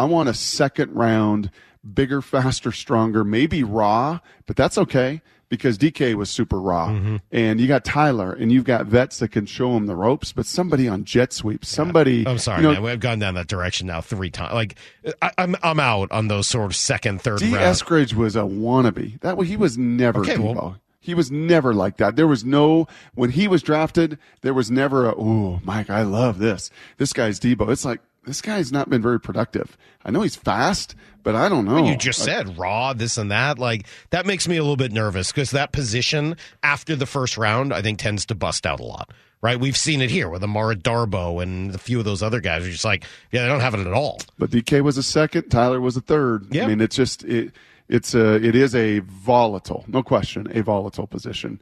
I 0.00 0.04
want 0.04 0.30
a 0.30 0.34
second 0.34 0.94
round, 0.94 1.50
bigger, 1.92 2.22
faster, 2.22 2.72
stronger, 2.72 3.22
maybe 3.22 3.62
raw, 3.62 4.20
but 4.46 4.56
that's 4.56 4.78
okay 4.78 5.20
because 5.50 5.76
DK 5.76 6.14
was 6.14 6.30
super 6.30 6.58
raw. 6.58 6.88
Mm-hmm. 6.88 7.16
And 7.32 7.60
you 7.60 7.68
got 7.68 7.84
Tyler 7.84 8.32
and 8.32 8.50
you've 8.50 8.64
got 8.64 8.86
vets 8.86 9.18
that 9.18 9.28
can 9.28 9.44
show 9.44 9.76
him 9.76 9.84
the 9.84 9.94
ropes, 9.94 10.32
but 10.32 10.46
somebody 10.46 10.88
on 10.88 11.04
jet 11.04 11.34
sweep, 11.34 11.66
somebody. 11.66 12.26
I'm 12.26 12.38
sorry, 12.38 12.62
you 12.62 12.68
know, 12.68 12.72
man. 12.72 12.82
We've 12.82 12.98
gone 12.98 13.18
down 13.18 13.34
that 13.34 13.48
direction 13.48 13.88
now 13.88 14.00
three 14.00 14.30
times. 14.30 14.54
Like, 14.54 14.76
I, 15.20 15.32
I'm 15.36 15.54
I'm 15.62 15.78
out 15.78 16.10
on 16.12 16.28
those 16.28 16.46
sort 16.46 16.64
of 16.64 16.74
second, 16.74 17.20
third 17.20 17.40
D. 17.40 17.52
round. 17.52 17.62
Eskridge 17.66 18.14
was 18.14 18.36
a 18.36 18.40
wannabe. 18.40 19.20
That 19.20 19.38
he 19.42 19.58
was 19.58 19.76
never 19.76 20.20
Okay, 20.20 20.36
Deebo. 20.36 20.54
well- 20.54 20.80
he 21.02 21.14
was 21.14 21.30
never 21.30 21.72
like 21.72 21.96
that. 21.96 22.16
There 22.16 22.26
was 22.26 22.44
no 22.44 22.86
when 23.14 23.30
he 23.30 23.48
was 23.48 23.62
drafted. 23.62 24.18
There 24.42 24.52
was 24.54 24.70
never 24.70 25.08
a 25.08 25.14
oh 25.16 25.60
Mike, 25.64 25.88
I 25.88 26.02
love 26.02 26.38
this. 26.38 26.70
This 26.98 27.12
guy's 27.14 27.40
Deebo. 27.40 27.70
It's 27.70 27.86
like 27.86 28.00
this 28.24 28.40
guy's 28.42 28.70
not 28.70 28.90
been 28.90 29.02
very 29.02 29.20
productive. 29.20 29.76
I 30.04 30.10
know 30.10 30.22
he's 30.22 30.36
fast, 30.36 30.94
but 31.22 31.34
I 31.34 31.48
don't 31.48 31.64
know. 31.64 31.86
You 31.86 31.96
just 31.96 32.22
said 32.22 32.58
raw, 32.58 32.92
this 32.92 33.18
and 33.18 33.30
that. 33.30 33.58
Like 33.58 33.86
that 34.10 34.26
makes 34.26 34.46
me 34.46 34.56
a 34.56 34.62
little 34.62 34.76
bit 34.76 34.92
nervous 34.92 35.32
because 35.32 35.50
that 35.52 35.72
position 35.72 36.36
after 36.62 36.96
the 36.96 37.06
first 37.06 37.36
round, 37.36 37.72
I 37.72 37.82
think, 37.82 37.98
tends 37.98 38.26
to 38.26 38.34
bust 38.34 38.66
out 38.66 38.80
a 38.80 38.84
lot. 38.84 39.12
Right? 39.42 39.58
We've 39.58 39.76
seen 39.76 40.02
it 40.02 40.10
here 40.10 40.28
with 40.28 40.44
Amara 40.44 40.76
Darboh 40.76 41.42
and 41.42 41.74
a 41.74 41.78
few 41.78 41.98
of 41.98 42.04
those 42.04 42.22
other 42.22 42.40
guys. 42.40 42.66
Are 42.66 42.70
just 42.70 42.84
like, 42.84 43.04
yeah, 43.32 43.42
they 43.42 43.48
don't 43.48 43.60
have 43.60 43.72
it 43.72 43.80
at 43.80 43.92
all. 43.92 44.20
But 44.38 44.50
DK 44.50 44.82
was 44.82 44.98
a 44.98 45.02
second. 45.02 45.48
Tyler 45.48 45.80
was 45.80 45.96
a 45.96 46.02
third. 46.02 46.54
Yeah. 46.54 46.64
I 46.64 46.66
mean, 46.66 46.80
it's 46.82 46.96
just 46.96 47.24
it. 47.24 47.52
It's 47.88 48.14
a 48.14 48.34
it 48.34 48.54
is 48.54 48.74
a 48.74 49.00
volatile, 49.00 49.84
no 49.88 50.02
question, 50.02 50.46
a 50.56 50.62
volatile 50.62 51.06
position. 51.06 51.60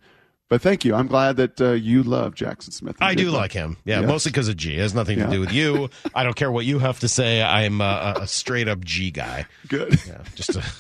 But 0.48 0.62
thank 0.62 0.84
you. 0.84 0.94
I'm 0.94 1.06
glad 1.08 1.36
that 1.36 1.60
uh, 1.60 1.72
you 1.72 2.02
love 2.02 2.34
Jaxon 2.34 2.72
Smith. 2.72 2.96
I 3.00 3.14
do 3.14 3.30
like 3.30 3.52
him. 3.52 3.76
Yeah, 3.84 4.00
Yes. 4.00 4.08
mostly 4.08 4.32
because 4.32 4.48
of 4.48 4.56
Gee. 4.56 4.76
It 4.76 4.80
has 4.80 4.94
nothing 4.94 5.18
Yeah. 5.18 5.26
to 5.26 5.32
do 5.32 5.40
with 5.40 5.52
you. 5.52 5.90
I 6.14 6.24
don't 6.24 6.36
care 6.36 6.50
what 6.50 6.64
you 6.64 6.78
have 6.78 7.00
to 7.00 7.08
say. 7.08 7.42
I'm 7.42 7.80
a, 7.82 8.14
a 8.20 8.26
straight 8.26 8.66
up 8.66 8.82
G 8.84 9.10
guy. 9.10 9.44
Good. 9.68 9.98
Yeah, 10.06 10.22
just 10.34 10.56
a. 10.56 10.64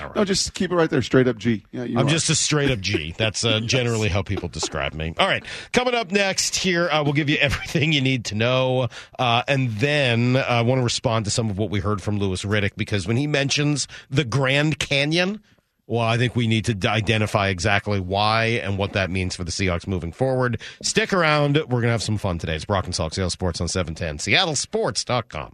Right. 0.00 0.14
No, 0.14 0.24
just 0.24 0.54
keep 0.54 0.70
it 0.70 0.76
right 0.76 0.88
there, 0.88 1.02
straight 1.02 1.26
up 1.26 1.38
G. 1.38 1.64
Yeah, 1.72 1.82
you 1.82 1.98
I'm 1.98 2.06
are. 2.06 2.08
just 2.10 2.30
a 2.30 2.36
straight 2.36 2.70
up 2.70 2.78
G. 2.78 3.14
That's 3.18 3.44
uh, 3.44 3.58
generally 3.64 4.08
how 4.08 4.22
people 4.22 4.48
describe 4.48 4.94
me. 4.94 5.12
All 5.18 5.26
right. 5.26 5.44
Coming 5.72 5.92
up 5.94 6.12
next 6.12 6.54
here, 6.54 6.88
uh, 6.88 7.02
we'll 7.02 7.14
give 7.14 7.28
you 7.28 7.36
everything 7.38 7.92
you 7.92 8.00
need 8.00 8.24
to 8.26 8.36
know. 8.36 8.88
Uh, 9.18 9.42
and 9.48 9.70
then 9.72 10.36
uh, 10.36 10.44
I 10.46 10.60
want 10.62 10.78
to 10.78 10.84
respond 10.84 11.24
to 11.24 11.32
some 11.32 11.50
of 11.50 11.58
what 11.58 11.68
we 11.70 11.80
heard 11.80 12.00
from 12.00 12.18
Louis 12.18 12.44
Riddick 12.44 12.76
because 12.76 13.08
when 13.08 13.16
he 13.16 13.26
mentions 13.26 13.88
the 14.08 14.24
Grand 14.24 14.78
Canyon, 14.78 15.40
well, 15.86 16.00
I 16.00 16.16
think 16.16 16.36
we 16.36 16.46
need 16.46 16.64
to 16.66 16.88
identify 16.88 17.48
exactly 17.48 18.00
why 18.00 18.60
and 18.62 18.78
what 18.78 18.92
that 18.92 19.10
means 19.10 19.36
for 19.36 19.44
the 19.44 19.50
Seahawks 19.50 19.86
moving 19.86 20.12
forward. 20.12 20.60
Stick 20.82 21.12
around. 21.12 21.56
We're 21.56 21.66
going 21.66 21.82
to 21.84 21.90
have 21.90 22.02
some 22.02 22.18
fun 22.18 22.38
today. 22.38 22.54
It's 22.54 22.64
Brock 22.64 22.84
and 22.84 22.94
Salk, 22.94 23.14
Seattle 23.14 23.30
Sports 23.30 23.60
on 23.60 23.68
710, 23.68 24.18
seattlesports.com. 24.18 25.52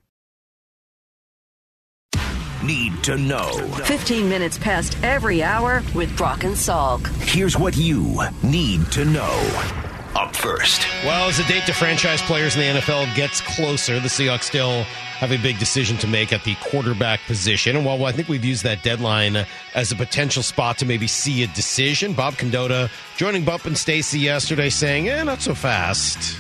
need 2.63 3.03
to 3.05 3.17
know. 3.17 3.53
15 3.85 4.29
minutes 4.29 4.59
past 4.59 4.97
every 5.03 5.43
hour 5.43 5.83
with 5.95 6.15
Brock 6.17 6.45
and 6.45 6.55
Salk. 6.55 7.07
Here's 7.23 7.59
what 7.59 7.77
you 7.77 8.21
need 8.43 8.91
to 8.93 9.05
know. 9.05 9.88
Up 10.17 10.35
first. 10.35 10.87
Well, 11.05 11.29
as 11.29 11.37
the 11.37 11.45
date 11.45 11.67
to 11.67 11.73
franchise 11.73 12.23
players 12.23 12.57
in 12.57 12.61
the 12.61 12.81
NFL 12.81 13.15
gets 13.15 13.41
closer, 13.41 14.01
the 14.01 14.09
Seahawks 14.09 14.45
still 14.45 14.83
have 15.19 15.33
a 15.33 15.39
big 15.39 15.59
decision 15.59 15.97
to 15.99 16.07
make 16.07 16.33
at 16.33 16.45
the 16.45 16.55
quarterback 16.57 17.21
position. 17.27 17.77
And 17.77 17.85
while 17.85 18.05
I 18.05 18.13
think 18.13 18.29
we've 18.29 18.45
used 18.45 18.65
that 18.65 18.83
deadline 18.83 19.45
as 19.75 19.93
a 19.93 19.97
potential 19.97 20.43
spot 20.43 20.79
to 20.79 20.87
maybe 20.87 21.07
see 21.07 21.43
a 21.43 21.47
decision, 21.49 22.13
Bob 22.15 22.35
Condotta 22.35 22.91
joining 23.17 23.45
Bump 23.45 23.65
and 23.67 23.77
Stacy 23.77 24.19
yesterday 24.19 24.71
saying, 24.71 25.09
eh, 25.09 25.23
not 25.23 25.41
so 25.41 25.55
fast. 25.55 26.39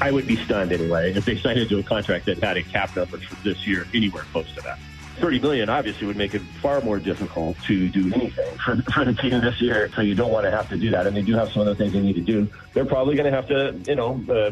I 0.00 0.10
would 0.10 0.26
be 0.26 0.36
stunned 0.36 0.72
anyway 0.72 1.12
if 1.14 1.24
they 1.24 1.36
signed 1.38 1.58
into 1.58 1.78
a 1.78 1.82
contract 1.82 2.26
that 2.26 2.38
had 2.42 2.56
a 2.56 2.62
cap 2.62 2.94
number 2.96 3.18
for 3.18 3.42
this 3.42 3.66
year 3.66 3.86
anywhere 3.94 4.24
close 4.32 4.52
to 4.54 4.60
that. 4.62 4.78
30 5.16 5.40
million 5.40 5.68
obviously 5.68 6.06
would 6.06 6.16
make 6.16 6.34
it 6.34 6.42
far 6.60 6.80
more 6.80 6.98
difficult 6.98 7.56
to 7.62 7.88
do 7.88 8.12
anything 8.14 8.58
for, 8.58 8.76
for 8.92 9.04
the 9.04 9.14
team 9.14 9.40
this 9.40 9.60
year. 9.60 9.90
So 9.94 10.02
you 10.02 10.14
don't 10.14 10.32
want 10.32 10.44
to 10.44 10.50
have 10.50 10.68
to 10.70 10.76
do 10.76 10.90
that. 10.90 11.06
And 11.06 11.16
they 11.16 11.22
do 11.22 11.34
have 11.34 11.50
some 11.52 11.62
other 11.62 11.74
things 11.74 11.92
they 11.92 12.00
need 12.00 12.16
to 12.16 12.20
do. 12.20 12.48
They're 12.72 12.84
probably 12.84 13.16
going 13.16 13.30
to 13.30 13.36
have 13.36 13.48
to, 13.48 13.80
you 13.86 13.96
know, 13.96 14.22
uh, 14.28 14.50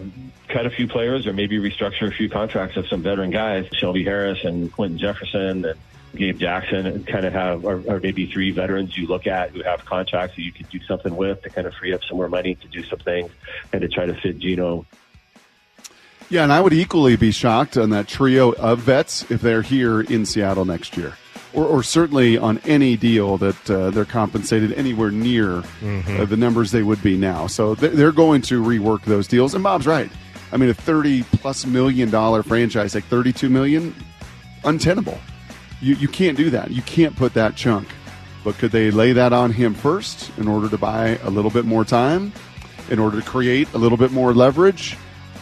cut 0.49 0.67
a 0.67 0.71
few 0.71 0.87
players 0.87 1.27
or 1.27 1.33
maybe 1.33 1.59
restructure 1.59 2.09
a 2.09 2.13
few 2.13 2.29
contracts 2.29 2.77
of 2.77 2.87
some 2.89 3.03
veteran 3.03 3.31
guys, 3.31 3.67
Shelby 3.73 4.05
Harris 4.05 4.45
and 4.45 4.73
Quinton 4.73 4.99
Jefferson 4.99 5.65
and 5.65 5.79
Gabe 6.15 6.39
Jackson, 6.39 6.87
and 6.87 7.07
kind 7.07 7.25
of 7.25 7.33
have, 7.33 7.65
or, 7.65 7.83
or 7.87 8.01
maybe 8.01 8.27
three 8.27 8.51
veterans 8.51 8.97
you 8.97 9.07
look 9.07 9.27
at 9.27 9.51
who 9.51 9.63
have 9.63 9.85
contracts 9.85 10.37
that 10.37 10.43
you 10.43 10.53
could 10.53 10.69
do 10.69 10.79
something 10.87 11.17
with 11.17 11.43
to 11.43 11.51
kind 11.51 11.67
of 11.67 11.75
free 11.75 11.93
up 11.93 12.05
some 12.05 12.19
more 12.19 12.29
money 12.29 12.55
to 12.57 12.69
do 12.69 12.83
some 12.85 12.99
things 12.99 13.31
and 13.73 13.81
to 13.81 13.89
try 13.89 14.07
to 14.07 14.15
fit 14.15 14.39
Geno 14.39 14.87
Yeah, 16.33 16.45
and 16.45 16.53
I 16.53 16.63
would 16.63 16.73
equally 16.73 17.17
be 17.17 17.31
shocked 17.31 17.77
on 17.77 17.91
that 17.91 18.09
trio 18.09 18.53
of 18.53 18.79
vets 18.79 19.31
if 19.31 19.43
they're 19.43 19.61
here 19.61 20.01
in 20.01 20.25
Seattle 20.25 20.65
next 20.65 20.97
year. 20.97 21.13
Or, 21.53 21.67
or 21.67 21.83
certainly 21.83 22.39
on 22.39 22.57
any 22.65 22.97
deal 22.97 23.37
that 23.37 23.71
uh, 23.71 23.91
they're 23.91 24.07
compensated 24.07 24.73
anywhere 24.73 25.11
near 25.11 25.59
uh, 26.09 26.25
the 26.25 26.39
numbers 26.39 26.71
they 26.71 26.83
would 26.83 27.03
be 27.03 27.19
now. 27.19 27.49
So 27.49 27.75
they're, 27.75 27.91
they're 27.91 28.13
going 28.13 28.41
to 28.43 28.63
rework 28.63 29.05
those 29.05 29.29
deals. 29.29 29.53
And 29.53 29.63
Bob's 29.63 29.87
right. 29.87 30.11
I 30.53 30.57
mean, 30.57 30.71
a 30.71 30.75
thirty 30.75 31.23
plus 31.23 31.67
million 31.67 32.09
dollar 32.09 32.43
franchise, 32.43 32.95
like 32.95 33.05
thirty 33.05 33.35
two 33.35 33.51
million, 33.51 33.95
untenable. 34.65 35.19
You 35.83 35.97
you 35.97 36.09
can't 36.09 36.39
do 36.39 36.49
that. 36.49 36.71
You 36.71 36.81
can't 36.81 37.15
put 37.15 37.35
that 37.35 37.57
chunk. 37.57 37.89
But 38.43 38.57
could 38.57 38.71
they 38.71 38.91
lay 38.91 39.13
that 39.13 39.35
on 39.35 39.53
him 39.53 39.75
first 39.75 40.33
in 40.39 40.49
order 40.49 40.71
to 40.71 40.79
buy 40.79 41.19
a 41.25 41.29
little 41.29 41.51
bit 41.51 41.67
more 41.67 41.85
time, 41.85 42.33
in 42.89 42.99
order 42.99 43.21
to 43.21 43.27
create 43.27 43.71
a 43.75 43.79
little 43.79 43.99
bit 43.99 44.13
more 44.13 44.33
leverage? 44.33 44.97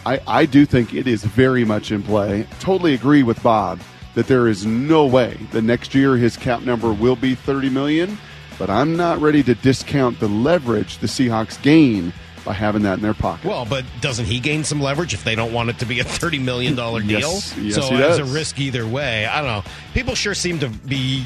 I, 0.05 0.19
I 0.27 0.45
do 0.45 0.65
think 0.65 0.93
it 0.93 1.07
is 1.07 1.23
very 1.23 1.63
much 1.65 1.91
in 1.91 2.01
play. 2.03 2.47
Totally 2.59 2.93
agree 2.93 3.23
with 3.23 3.41
Bob 3.43 3.79
that 4.15 4.27
there 4.27 4.47
is 4.47 4.65
no 4.65 5.05
way 5.05 5.37
the 5.51 5.61
next 5.61 5.93
year 5.95 6.17
his 6.17 6.35
cap 6.35 6.61
number 6.61 6.91
will 6.91 7.15
be 7.15 7.35
30 7.35 7.69
million, 7.69 8.17
but 8.59 8.69
I'm 8.69 8.97
not 8.97 9.19
ready 9.19 9.43
to 9.43 9.55
discount 9.55 10.19
the 10.19 10.27
leverage 10.27 10.97
the 10.97 11.07
Seahawks 11.07 11.61
gain 11.61 12.13
by 12.43 12.53
having 12.53 12.81
that 12.83 12.95
in 12.95 13.01
their 13.01 13.13
pocket. 13.13 13.45
Well, 13.45 13.65
but 13.65 13.85
doesn't 14.01 14.25
he 14.25 14.39
gain 14.39 14.63
some 14.63 14.81
leverage 14.81 15.13
if 15.13 15.23
they 15.23 15.35
don't 15.35 15.53
want 15.53 15.69
it 15.69 15.79
to 15.79 15.85
be 15.85 15.99
a 15.99 16.03
thirty 16.03 16.39
million 16.39 16.75
dollar 16.75 17.01
deal? 17.01 17.19
Yes, 17.19 17.57
yes, 17.57 17.75
so 17.75 17.93
it's 17.93 18.17
a 18.17 18.25
risk 18.25 18.59
either 18.59 18.87
way. 18.87 19.25
I 19.27 19.41
don't 19.41 19.47
know. 19.65 19.71
People 19.93 20.15
sure 20.15 20.33
seem 20.33 20.59
to 20.59 20.69
be 20.69 21.23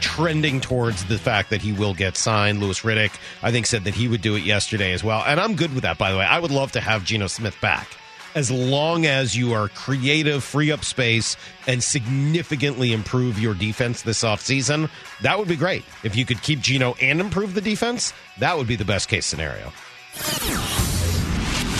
trending 0.00 0.60
towards 0.60 1.04
the 1.06 1.18
fact 1.18 1.50
that 1.50 1.62
he 1.62 1.72
will 1.72 1.94
get 1.94 2.16
signed. 2.16 2.60
Louis 2.60 2.80
Riddick, 2.80 3.16
I 3.42 3.50
think, 3.52 3.66
said 3.66 3.84
that 3.84 3.94
he 3.94 4.08
would 4.08 4.20
do 4.22 4.34
it 4.34 4.42
yesterday 4.42 4.92
as 4.92 5.04
well, 5.04 5.22
and 5.24 5.38
I'm 5.40 5.54
good 5.54 5.72
with 5.72 5.84
that. 5.84 5.98
By 5.98 6.10
the 6.10 6.18
way, 6.18 6.24
I 6.24 6.40
would 6.40 6.50
love 6.50 6.72
to 6.72 6.80
have 6.80 7.04
Geno 7.04 7.28
Smith 7.28 7.56
back. 7.60 7.96
As 8.36 8.50
long 8.50 9.06
as 9.06 9.34
you 9.34 9.54
are 9.54 9.70
creative, 9.70 10.44
free 10.44 10.70
up 10.70 10.84
space, 10.84 11.38
and 11.66 11.82
significantly 11.82 12.92
improve 12.92 13.40
your 13.40 13.54
defense 13.54 14.02
this 14.02 14.22
offseason, 14.22 14.90
that 15.22 15.38
would 15.38 15.48
be 15.48 15.56
great. 15.56 15.84
If 16.04 16.14
you 16.16 16.26
could 16.26 16.42
keep 16.42 16.60
Geno 16.60 16.94
and 17.00 17.18
improve 17.18 17.54
the 17.54 17.62
defense, 17.62 18.12
that 18.38 18.58
would 18.58 18.66
be 18.66 18.76
the 18.76 18.84
best 18.84 19.08
case 19.08 19.24
scenario. 19.24 19.72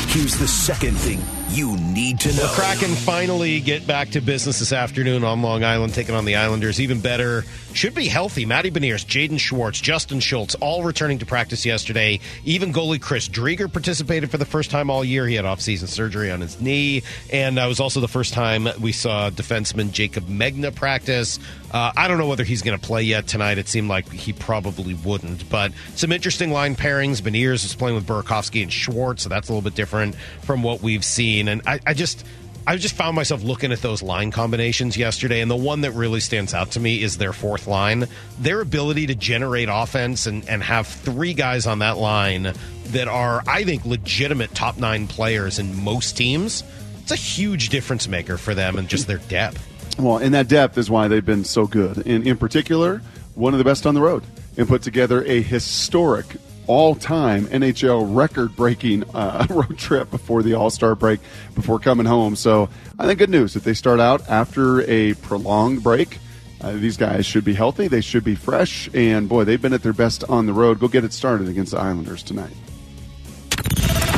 Here's 0.08 0.38
the 0.38 0.48
second 0.48 0.96
thing 0.96 1.20
you 1.50 1.76
need 1.76 2.20
to 2.20 2.28
know. 2.28 2.46
The 2.46 2.52
Kraken 2.54 2.94
finally 2.94 3.60
get 3.60 3.86
back 3.86 4.10
to 4.10 4.20
business 4.20 4.58
this 4.58 4.72
afternoon 4.72 5.24
on 5.24 5.42
Long 5.42 5.64
Island, 5.64 5.94
taking 5.94 6.14
on 6.14 6.24
the 6.24 6.36
Islanders. 6.36 6.80
Even 6.80 7.00
better, 7.00 7.44
should 7.72 7.94
be 7.94 8.08
healthy. 8.08 8.46
Matty 8.46 8.70
Beniers, 8.70 9.04
Jaden 9.04 9.38
Schwartz, 9.38 9.80
Justin 9.80 10.20
Schultz, 10.20 10.54
all 10.56 10.82
returning 10.82 11.18
to 11.18 11.26
practice 11.26 11.66
yesterday. 11.66 12.20
Even 12.44 12.72
goalie 12.72 13.00
Chris 13.00 13.28
Driedger 13.28 13.70
participated 13.70 14.30
for 14.30 14.38
the 14.38 14.44
first 14.44 14.70
time 14.70 14.90
all 14.90 15.04
year. 15.04 15.26
He 15.26 15.34
had 15.34 15.44
off-season 15.44 15.88
surgery 15.88 16.30
on 16.30 16.40
his 16.40 16.60
knee, 16.60 17.02
and 17.30 17.58
that 17.58 17.66
was 17.66 17.78
also 17.78 18.00
the 18.00 18.08
first 18.08 18.32
time 18.32 18.66
we 18.80 18.92
saw 18.92 19.30
defenseman 19.30 19.92
Jacob 19.92 20.26
Megna 20.26 20.74
practice. 20.74 21.38
Uh, 21.70 21.92
I 21.96 22.08
don't 22.08 22.16
know 22.16 22.28
whether 22.28 22.44
he's 22.44 22.62
going 22.62 22.78
to 22.78 22.86
play 22.86 23.02
yet 23.02 23.26
tonight. 23.26 23.58
It 23.58 23.68
seemed 23.68 23.88
like 23.88 24.10
he 24.10 24.32
probably 24.32 24.94
wouldn't, 24.94 25.48
but 25.50 25.72
some 25.94 26.12
interesting 26.12 26.50
line 26.50 26.76
pairings. 26.76 27.20
Beniers 27.20 27.64
is 27.64 27.74
playing 27.74 27.96
with 27.96 28.06
Burakovsky 28.06 28.62
and 28.62 28.72
Schwartz, 28.72 29.24
so 29.24 29.28
that's 29.28 29.48
a 29.48 29.52
little 29.52 29.68
bit 29.68 29.74
different 29.74 30.14
from 30.42 30.62
what 30.62 30.80
we've 30.80 31.04
seen. 31.04 31.35
And 31.40 31.62
I, 31.66 31.80
I 31.86 31.94
just. 31.94 32.24
I 32.68 32.76
just 32.76 32.96
found 32.96 33.14
myself 33.14 33.44
looking 33.44 33.70
at 33.70 33.80
those 33.80 34.02
line 34.02 34.32
combinations 34.32 34.96
yesterday, 34.96 35.40
and 35.40 35.48
the 35.48 35.54
one 35.54 35.82
that 35.82 35.92
really 35.92 36.18
stands 36.18 36.52
out 36.52 36.72
to 36.72 36.80
me 36.80 37.00
is 37.00 37.16
their 37.16 37.32
fourth 37.32 37.68
line. 37.68 38.08
Their 38.40 38.60
ability 38.60 39.06
to 39.06 39.14
generate 39.14 39.68
offense 39.70 40.26
and, 40.26 40.48
and 40.48 40.64
have 40.64 40.88
three 40.88 41.32
guys 41.32 41.68
on 41.68 41.78
that 41.78 41.96
line 41.96 42.52
that 42.86 43.06
are, 43.06 43.44
I 43.46 43.62
think, 43.62 43.84
legitimate 43.84 44.52
top 44.52 44.78
nine 44.78 45.06
players 45.06 45.60
in 45.60 45.80
most 45.84 46.16
teams. 46.16 46.64
It's 47.02 47.12
a 47.12 47.14
huge 47.14 47.68
difference 47.68 48.08
maker 48.08 48.36
for 48.36 48.52
them 48.52 48.78
and 48.78 48.88
just 48.88 49.06
their 49.06 49.18
depth. 49.18 49.64
Well, 49.96 50.18
and 50.18 50.34
that 50.34 50.48
depth 50.48 50.76
is 50.76 50.90
why 50.90 51.06
they've 51.06 51.24
been 51.24 51.44
so 51.44 51.68
good. 51.68 52.04
And 52.04 52.26
in 52.26 52.36
particular, 52.36 53.00
one 53.36 53.54
of 53.54 53.58
the 53.58 53.64
best 53.64 53.86
on 53.86 53.94
the 53.94 54.02
road 54.02 54.24
and 54.56 54.66
put 54.66 54.82
together 54.82 55.22
a 55.24 55.40
historic 55.40 56.26
all 56.66 56.94
time 56.94 57.46
NHL 57.46 58.14
record 58.14 58.56
breaking 58.56 59.04
uh, 59.14 59.46
road 59.50 59.78
trip 59.78 60.10
before 60.10 60.42
the 60.42 60.54
All 60.54 60.70
Star 60.70 60.94
break, 60.94 61.20
before 61.54 61.78
coming 61.78 62.06
home. 62.06 62.36
So 62.36 62.68
I 62.98 63.06
think 63.06 63.18
good 63.18 63.30
news 63.30 63.54
that 63.54 63.64
they 63.64 63.74
start 63.74 64.00
out 64.00 64.28
after 64.28 64.82
a 64.90 65.14
prolonged 65.14 65.82
break. 65.82 66.18
Uh, 66.60 66.72
these 66.72 66.96
guys 66.96 67.26
should 67.26 67.44
be 67.44 67.54
healthy. 67.54 67.86
They 67.88 68.00
should 68.00 68.24
be 68.24 68.34
fresh. 68.34 68.88
And 68.94 69.28
boy, 69.28 69.44
they've 69.44 69.60
been 69.60 69.72
at 69.74 69.82
their 69.82 69.92
best 69.92 70.24
on 70.24 70.46
the 70.46 70.52
road. 70.52 70.80
Go 70.80 70.88
get 70.88 71.04
it 71.04 71.12
started 71.12 71.48
against 71.48 71.72
the 71.72 71.78
Islanders 71.78 72.22
tonight. 72.22 72.54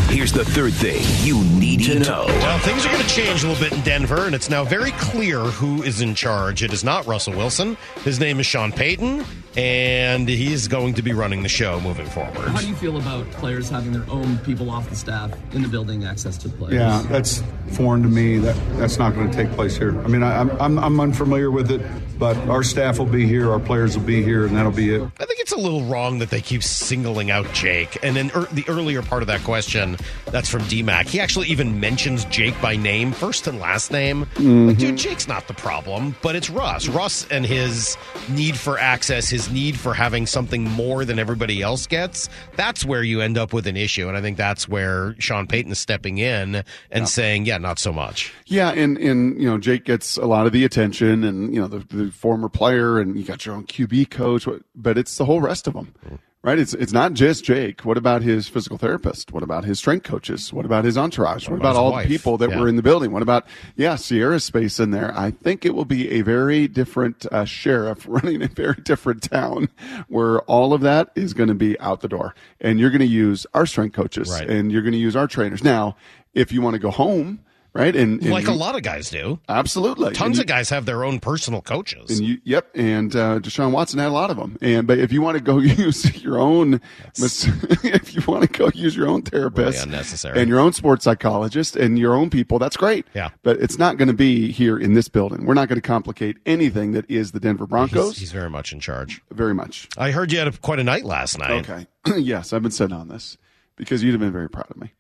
Here's 0.09 0.33
the 0.33 0.45
third 0.45 0.73
thing 0.73 1.03
you 1.27 1.45
need 1.61 1.83
to 1.85 1.99
know. 1.99 2.25
Well, 2.27 2.59
things 2.61 2.87
are 2.87 2.89
going 2.89 3.03
to 3.03 3.09
change 3.09 3.45
a 3.45 3.49
little 3.49 3.63
bit 3.63 3.77
in 3.77 3.85
Denver, 3.85 4.25
and 4.25 4.35
it's 4.35 4.49
now 4.49 4.65
very 4.65 4.93
clear 4.93 5.39
who 5.39 5.83
is 5.83 6.01
in 6.01 6.15
charge. 6.15 6.63
It 6.63 6.73
is 6.73 6.83
not 6.83 7.07
Russell 7.07 7.35
Wilson. 7.35 7.77
His 8.05 8.19
name 8.19 8.41
is 8.41 8.47
Sean 8.47 8.73
Payton, 8.73 9.23
and 9.57 10.29
he's 10.29 10.69
going 10.69 10.95
to 10.95 11.03
be 11.03 11.13
running 11.13 11.43
the 11.43 11.49
show 11.49 11.81
moving 11.81 12.07
forward. 12.07 12.49
How 12.49 12.61
do 12.61 12.69
you 12.69 12.75
feel 12.75 12.97
about 12.97 13.29
players 13.33 13.69
having 13.69 13.93
their 13.93 14.09
own 14.11 14.39
people 14.39 14.71
off 14.71 14.89
the 14.89 14.97
staff 14.97 15.33
in 15.53 15.63
the 15.63 15.69
building 15.69 16.05
access 16.05 16.37
to 16.39 16.49
the 16.49 16.57
players? 16.57 16.75
Yeah, 16.75 17.03
that's 17.09 17.43
foreign 17.73 18.03
to 18.03 18.09
me. 18.09 18.39
That 18.39 18.57
that's 18.79 18.99
not 18.99 19.15
going 19.15 19.31
to 19.31 19.37
take 19.37 19.51
place 19.53 19.77
here. 19.77 19.99
I 20.03 20.09
mean, 20.09 20.23
I, 20.23 20.41
I'm 20.41 20.51
I'm 20.61 20.79
I'm 20.79 21.01
unfamiliar 21.01 21.51
with 21.51 21.71
it, 21.71 21.81
but 22.19 22.37
our 22.49 22.63
staff 22.63 22.99
will 22.99 23.07
be 23.07 23.27
here, 23.27 23.51
our 23.51 23.61
players 23.61 23.97
will 23.97 24.05
be 24.05 24.23
here, 24.23 24.47
and 24.47 24.57
that'll 24.57 24.73
be 24.73 24.95
it. 24.95 25.03
I 25.21 25.25
think 25.25 25.41
it's 25.41 25.53
a 25.53 25.57
little 25.57 25.85
wrong 25.85 26.19
that 26.19 26.31
they 26.31 26.41
keep 26.41 26.63
singling 26.63 27.31
out 27.31 27.53
Jake. 27.53 27.99
And 28.03 28.17
then 28.17 28.31
er, 28.35 28.49
the 28.53 28.65
earlier 28.69 29.03
part 29.03 29.23
of 29.23 29.29
that 29.29 29.43
question, 29.45 29.97
that's 30.27 30.49
from 30.49 30.63
DMAC. 30.63 31.07
He 31.07 31.21
actually 31.21 31.49
even 31.49 31.79
mentions 31.79 32.25
Jake 32.27 32.61
by 32.61 32.77
name, 32.77 33.13
first 33.13 33.47
and 33.47 33.61
last 33.61 33.93
name. 33.93 34.27
Like, 34.39 34.79
dude, 34.79 34.97
Jake's 34.97 35.29
not 35.29 35.47
the 35.47 35.55
problem, 35.55 36.17
but 36.23 36.35
it's 36.35 36.51
Russ. 36.51 36.89
Russ 36.89 37.27
and 37.31 37.47
his 37.47 37.97
need 38.29 38.57
for 38.57 38.79
access, 38.79 39.29
his 39.29 39.38
need 39.51 39.79
for 39.79 39.95
having 39.95 40.27
something 40.27 40.65
more 40.65 41.05
than 41.05 41.19
everybody 41.19 41.63
else 41.63 41.87
gets. 41.87 42.29
That's 42.57 42.85
where 42.85 43.03
you 43.03 43.21
end 43.21 43.39
up 43.39 43.53
with 43.53 43.67
an 43.67 43.77
issue. 43.77 44.09
And 44.09 44.17
I 44.17 44.21
think 44.21 44.37
that's 44.37 44.69
where 44.69 45.15
Sean 45.19 45.47
Payton 45.47 45.73
is 45.73 45.79
stepping 45.79 46.19
in 46.19 46.65
and 46.91 47.09
saying, 47.09 47.47
yeah, 47.47 47.59
not 47.59 47.79
so 47.79 47.93
much. 47.93 48.33
Yeah, 48.47 48.71
and 48.71 48.99
and 48.99 49.41
you 49.41 49.49
know 49.49 49.59
Jake 49.59 49.85
gets 49.85 50.17
a 50.17 50.27
lot 50.27 50.47
of 50.47 50.53
the 50.53 50.65
attention, 50.65 51.25
and 51.25 51.55
you 51.55 51.61
know 51.61 51.69
the, 51.69 51.79
the 51.95 52.11
former 52.11 52.49
player, 52.49 52.99
and 52.99 53.17
you 53.17 53.25
got 53.25 53.47
your 53.47 53.55
own 53.55 53.65
QB 53.65 54.11
coach, 54.11 54.49
but 54.75 54.99
it's 54.99 55.17
the 55.17 55.25
whole 55.25 55.41
rest 55.41 55.67
of 55.67 55.75
them, 55.75 55.95
mm. 56.09 56.19
Right? 56.49 56.59
It's 56.59 56.73
it's 56.73 56.95
not 56.95 57.13
just 57.13 57.45
Jake. 57.45 57.85
What 57.85 57.99
about 57.99 58.23
his 58.23 58.49
physical 58.49 58.79
therapist? 58.79 59.33
What 59.33 59.43
about 59.43 59.65
his 59.67 59.79
strength 59.79 60.05
coaches? 60.05 60.51
What 60.51 60.65
about 60.65 60.87
his 60.87 60.97
entourage? 60.97 61.47
What, 61.47 61.57
about 61.61 61.73
about, 61.73 61.79
all 61.79 61.93
wife? 61.93 62.09
the 62.09 62.17
people 62.17 62.39
that 62.39 62.49
Yeah. 62.49 62.59
were 62.61 62.69
in 62.69 62.77
the 62.77 62.83
building? 62.83 63.13
What 63.13 63.21
about 63.21 63.47
yeah, 63.77 63.97
Ciara's 63.97 64.45
space 64.45 64.81
in 64.81 64.91
there? 64.91 65.13
I 65.15 65.31
think 65.31 65.67
it 65.67 65.75
will 65.75 65.85
be 65.85 66.09
a 66.11 66.23
very 66.23 66.67
different 66.67 67.27
uh, 67.31 67.45
sheriff 67.45 68.07
running 68.09 68.41
a 68.41 68.49
very 68.49 68.77
different 68.83 69.23
town, 69.31 69.69
where 70.09 70.41
all 70.45 70.73
of 70.73 70.81
that 70.81 71.11
is 71.15 71.35
going 71.35 71.51
to 71.51 71.55
be 71.55 71.79
out 71.81 72.01
the 72.01 72.09
door, 72.09 72.35
and 72.63 72.81
you're 72.81 72.89
going 72.89 73.01
to 73.01 73.07
use 73.07 73.47
our 73.53 73.67
strength 73.67 73.95
coaches, 73.95 74.31
Right. 74.31 74.49
and 74.49 74.73
you're 74.73 74.81
going 74.81 74.93
to 74.93 74.99
use 74.99 75.17
our 75.17 75.27
trainers. 75.27 75.63
Now, 75.63 75.97
if 76.33 76.51
you 76.51 76.63
want 76.63 76.73
to 76.77 76.81
go 76.81 76.91
home 76.91 77.41
right? 77.79 77.97
And, 77.97 78.21
and 78.21 78.31
like 78.31 78.45
you- 78.45 78.53
a 78.53 78.55
lot 78.55 78.75
of 78.77 78.83
guys 78.83 79.09
do. 79.09 79.39
absolutely, 79.49 80.13
Tons 80.13 80.37
you- 80.37 80.43
of 80.43 80.47
guys 80.47 80.69
have 80.71 80.85
their 80.85 81.05
own 81.05 81.21
personal 81.21 81.63
coaches. 81.63 82.19
And 82.19 82.29
you, 82.29 82.39
yep, 82.45 82.69
and 82.75 83.15
uh, 83.17 83.39
Deshaun 83.39 83.71
Watson 83.73 83.99
had 83.99 84.09
a 84.09 84.13
lot 84.13 84.31
of 84.31 84.37
them. 84.37 84.59
And 84.61 84.87
but 84.87 84.99
if 84.99 85.13
you 85.13 85.23
want 85.23 85.39
to 85.39 85.43
go 85.43 85.59
use 85.61 86.23
your 86.23 86.39
own, 86.39 86.81
if 87.17 88.15
you 88.15 88.23
want 88.27 88.43
to 88.43 88.49
go 88.59 88.71
use 88.75 88.97
your 88.97 89.09
own 89.09 89.23
therapist, 89.23 89.79
Really 89.79 89.83
unnecessary. 89.93 90.41
and 90.41 90.49
your 90.49 90.61
own 90.61 90.73
sports 90.73 91.05
psychologist 91.05 91.77
and 91.77 91.99
your 91.99 92.15
own 92.15 92.31
people, 92.31 92.59
that's 92.59 92.77
great. 92.77 93.07
Yeah. 93.15 93.31
but 93.43 93.59
it's 93.61 93.79
not 93.79 93.97
going 93.97 94.09
to 94.09 94.15
be 94.15 94.51
here 94.53 94.79
in 94.79 94.95
this 94.95 95.09
building. 95.09 95.47
We're 95.47 95.55
not 95.55 95.69
going 95.69 95.81
to 95.81 95.87
complicate 95.87 96.37
anything 96.47 96.93
that 96.93 97.11
is 97.11 97.33
the 97.33 97.41
Denver 97.41 97.67
Broncos. 97.67 98.11
he's, 98.15 98.19
he's 98.19 98.33
very 98.33 98.51
much 98.51 98.73
in 98.73 98.81
charge. 98.81 99.21
very 99.31 99.55
much. 99.55 99.89
I 99.97 100.11
heard 100.11 100.33
you 100.33 100.39
had 100.39 100.49
a, 100.49 100.53
quite 100.53 100.79
a 100.79 100.85
night 100.85 101.05
last 101.05 101.39
night. 101.39 101.69
Okay. 101.69 101.87
yes, 102.21 102.53
I've 102.53 102.63
been 102.63 102.71
sitting 102.73 102.97
on 102.97 103.09
this 103.09 103.37
because 103.77 104.03
you'd 104.03 104.13
have 104.13 104.21
been 104.21 104.33
very 104.33 104.49
proud 104.51 104.71
of 104.71 104.77
me. 104.77 104.93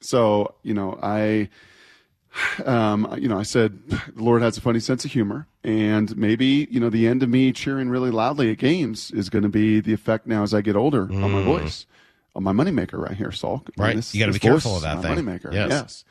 So, 0.00 0.54
you 0.62 0.74
know, 0.74 0.98
I, 1.02 1.48
um, 2.64 3.14
you 3.18 3.28
know, 3.28 3.38
I 3.38 3.42
said 3.42 3.78
the 3.88 4.00
Lord 4.16 4.42
has 4.42 4.56
a 4.56 4.60
funny 4.60 4.80
sense 4.80 5.04
of 5.04 5.12
humor, 5.12 5.46
and 5.64 6.16
maybe 6.16 6.66
you 6.70 6.80
know 6.80 6.90
the 6.90 7.06
end 7.06 7.22
of 7.22 7.28
me 7.28 7.52
cheering 7.52 7.88
really 7.88 8.10
loudly 8.10 8.50
at 8.50 8.58
games 8.58 9.10
is 9.10 9.28
going 9.30 9.42
to 9.42 9.48
be 9.48 9.80
the 9.80 9.92
effect 9.92 10.26
now 10.26 10.42
as 10.42 10.54
I 10.54 10.60
get 10.60 10.76
older 10.76 11.02
on 11.02 11.32
my 11.32 11.42
voice, 11.42 11.86
on 12.34 12.42
my 12.42 12.52
moneymaker 12.52 12.98
right 12.98 13.16
here, 13.16 13.28
Salk. 13.30 13.64
Mm. 13.64 13.70
Right. 13.82 13.96
This- 13.96 14.14
You 14.14 14.20
gotta 14.20 14.32
be 14.32 14.38
careful 14.38 14.76
of 14.76 14.82
that 14.82 15.02
thing. 15.02 15.16
Moneymaker. 15.16 15.52
Yes. 15.52 15.70
yes. 15.70 16.04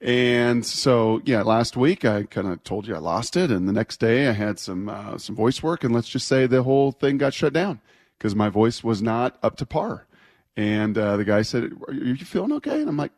And 0.00 0.66
so, 0.66 1.22
yeah, 1.24 1.42
last 1.42 1.76
week 1.76 2.04
I 2.04 2.24
kind 2.24 2.48
of 2.48 2.64
told 2.64 2.88
you 2.88 2.94
I 2.96 2.98
lost 2.98 3.36
it, 3.36 3.50
and 3.52 3.68
the 3.68 3.72
next 3.72 3.98
day 4.00 4.26
I 4.28 4.32
had 4.32 4.58
some 4.58 4.88
uh, 4.88 5.16
some 5.16 5.36
voice 5.36 5.62
work, 5.62 5.84
and 5.84 5.94
let's 5.94 6.08
just 6.08 6.26
say 6.26 6.46
the 6.46 6.64
whole 6.64 6.90
thing 6.92 7.18
got 7.18 7.32
shut 7.34 7.52
down 7.52 7.80
because 8.18 8.34
my 8.34 8.48
voice 8.48 8.82
was 8.82 9.00
not 9.00 9.38
up 9.42 9.56
to 9.58 9.66
par. 9.66 10.06
And 10.56 10.98
uh, 10.98 11.16
the 11.16 11.24
guy 11.24 11.42
said, 11.42 11.70
"Are 11.88 11.94
you 11.94 12.16
feeling 12.16 12.52
okay?" 12.54 12.80
And 12.80 12.88
I'm 12.88 12.96
like, 12.96 13.12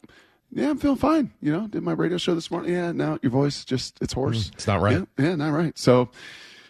"Yeah, 0.54 0.70
I'm 0.70 0.78
feeling 0.78 0.96
fine." 0.96 1.32
You 1.40 1.52
know, 1.52 1.66
did 1.66 1.82
my 1.82 1.92
radio 1.92 2.18
show 2.18 2.34
this 2.34 2.50
morning. 2.50 2.72
Yeah, 2.72 2.92
no, 2.92 3.18
your 3.22 3.30
voice 3.30 3.64
just 3.64 3.98
it's 4.00 4.12
hoarse. 4.12 4.50
It's 4.54 4.66
not 4.66 4.80
right. 4.80 5.06
Yeah, 5.18 5.24
yeah, 5.26 5.34
not 5.36 5.50
right. 5.50 5.76
So, 5.76 6.10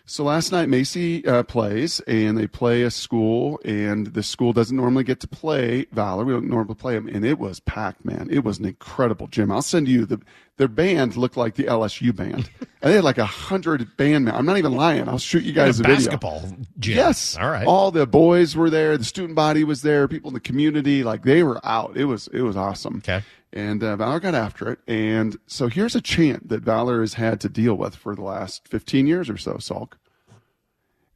so 0.06 0.24
last 0.24 0.52
night 0.52 0.68
Macy 0.68 1.26
uh, 1.26 1.42
plays, 1.44 2.00
and 2.00 2.36
they 2.36 2.46
play 2.46 2.82
a 2.82 2.90
school, 2.90 3.60
and 3.64 4.08
the 4.08 4.22
school 4.22 4.52
doesn't 4.52 4.76
normally 4.76 5.04
get 5.04 5.20
to 5.20 5.28
play 5.28 5.86
Valor. 5.92 6.24
We 6.24 6.32
don't 6.32 6.48
normally 6.48 6.74
play 6.74 6.94
them, 6.94 7.08
and 7.08 7.24
it 7.24 7.38
was 7.38 7.60
packed, 7.60 8.04
man. 8.04 8.28
It 8.30 8.44
was 8.44 8.58
an 8.58 8.66
incredible 8.66 9.28
gym. 9.28 9.50
I'll 9.50 9.62
send 9.62 9.88
you 9.88 10.04
the 10.06 10.20
their 10.56 10.68
band 10.68 11.16
looked 11.16 11.36
like 11.36 11.56
the 11.56 11.64
LSU 11.64 12.14
band, 12.14 12.48
and 12.60 12.68
they 12.82 12.94
had 12.94 13.04
like 13.04 13.18
a 13.18 13.26
hundred 13.26 13.96
band. 13.96 14.28
I'm 14.28 14.46
not 14.46 14.58
even 14.58 14.76
lying. 14.76 15.08
I'll 15.08 15.18
shoot 15.18 15.42
you 15.42 15.52
guys 15.52 15.80
a, 15.80 15.82
video. 15.82 15.96
basketball 15.96 16.42
gym. 16.78 16.96
Yes. 16.96 17.36
All 17.36 17.50
right. 17.50 17.66
All 17.66 17.90
the 17.90 18.06
boys 18.06 18.54
were 18.54 18.70
there. 18.70 18.96
The 18.96 19.04
student 19.04 19.34
body 19.34 19.64
was 19.64 19.82
there. 19.82 20.06
People 20.06 20.28
in 20.28 20.34
the 20.34 20.40
community, 20.40 21.02
like 21.02 21.24
they 21.24 21.42
were 21.42 21.60
out. 21.64 21.96
It 21.96 22.04
was 22.04 22.28
it 22.28 22.42
was 22.42 22.56
awesome. 22.56 22.98
Okay. 22.98 23.24
And 23.54 23.82
uh, 23.84 23.94
Valor 23.96 24.18
got 24.20 24.34
after 24.34 24.68
it. 24.72 24.80
And 24.88 25.38
so 25.46 25.68
here's 25.68 25.94
a 25.94 26.00
chant 26.00 26.48
that 26.48 26.62
Valor 26.62 27.00
has 27.00 27.14
had 27.14 27.40
to 27.42 27.48
deal 27.48 27.74
with 27.76 27.94
for 27.94 28.14
the 28.16 28.22
last 28.22 28.66
15 28.68 29.06
years 29.06 29.30
or 29.30 29.38
so. 29.38 29.54
Salk. 29.54 29.92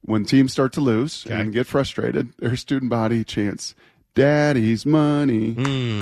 When 0.03 0.25
teams 0.25 0.53
start 0.53 0.73
to 0.75 0.81
lose 0.81 1.27
Okay. 1.27 1.39
and 1.39 1.53
get 1.53 1.67
frustrated, 1.67 2.33
their 2.39 2.55
student 2.57 2.91
body 2.91 3.25
chants, 3.25 3.75
"Daddy's 4.15 4.87
money." 4.87 6.01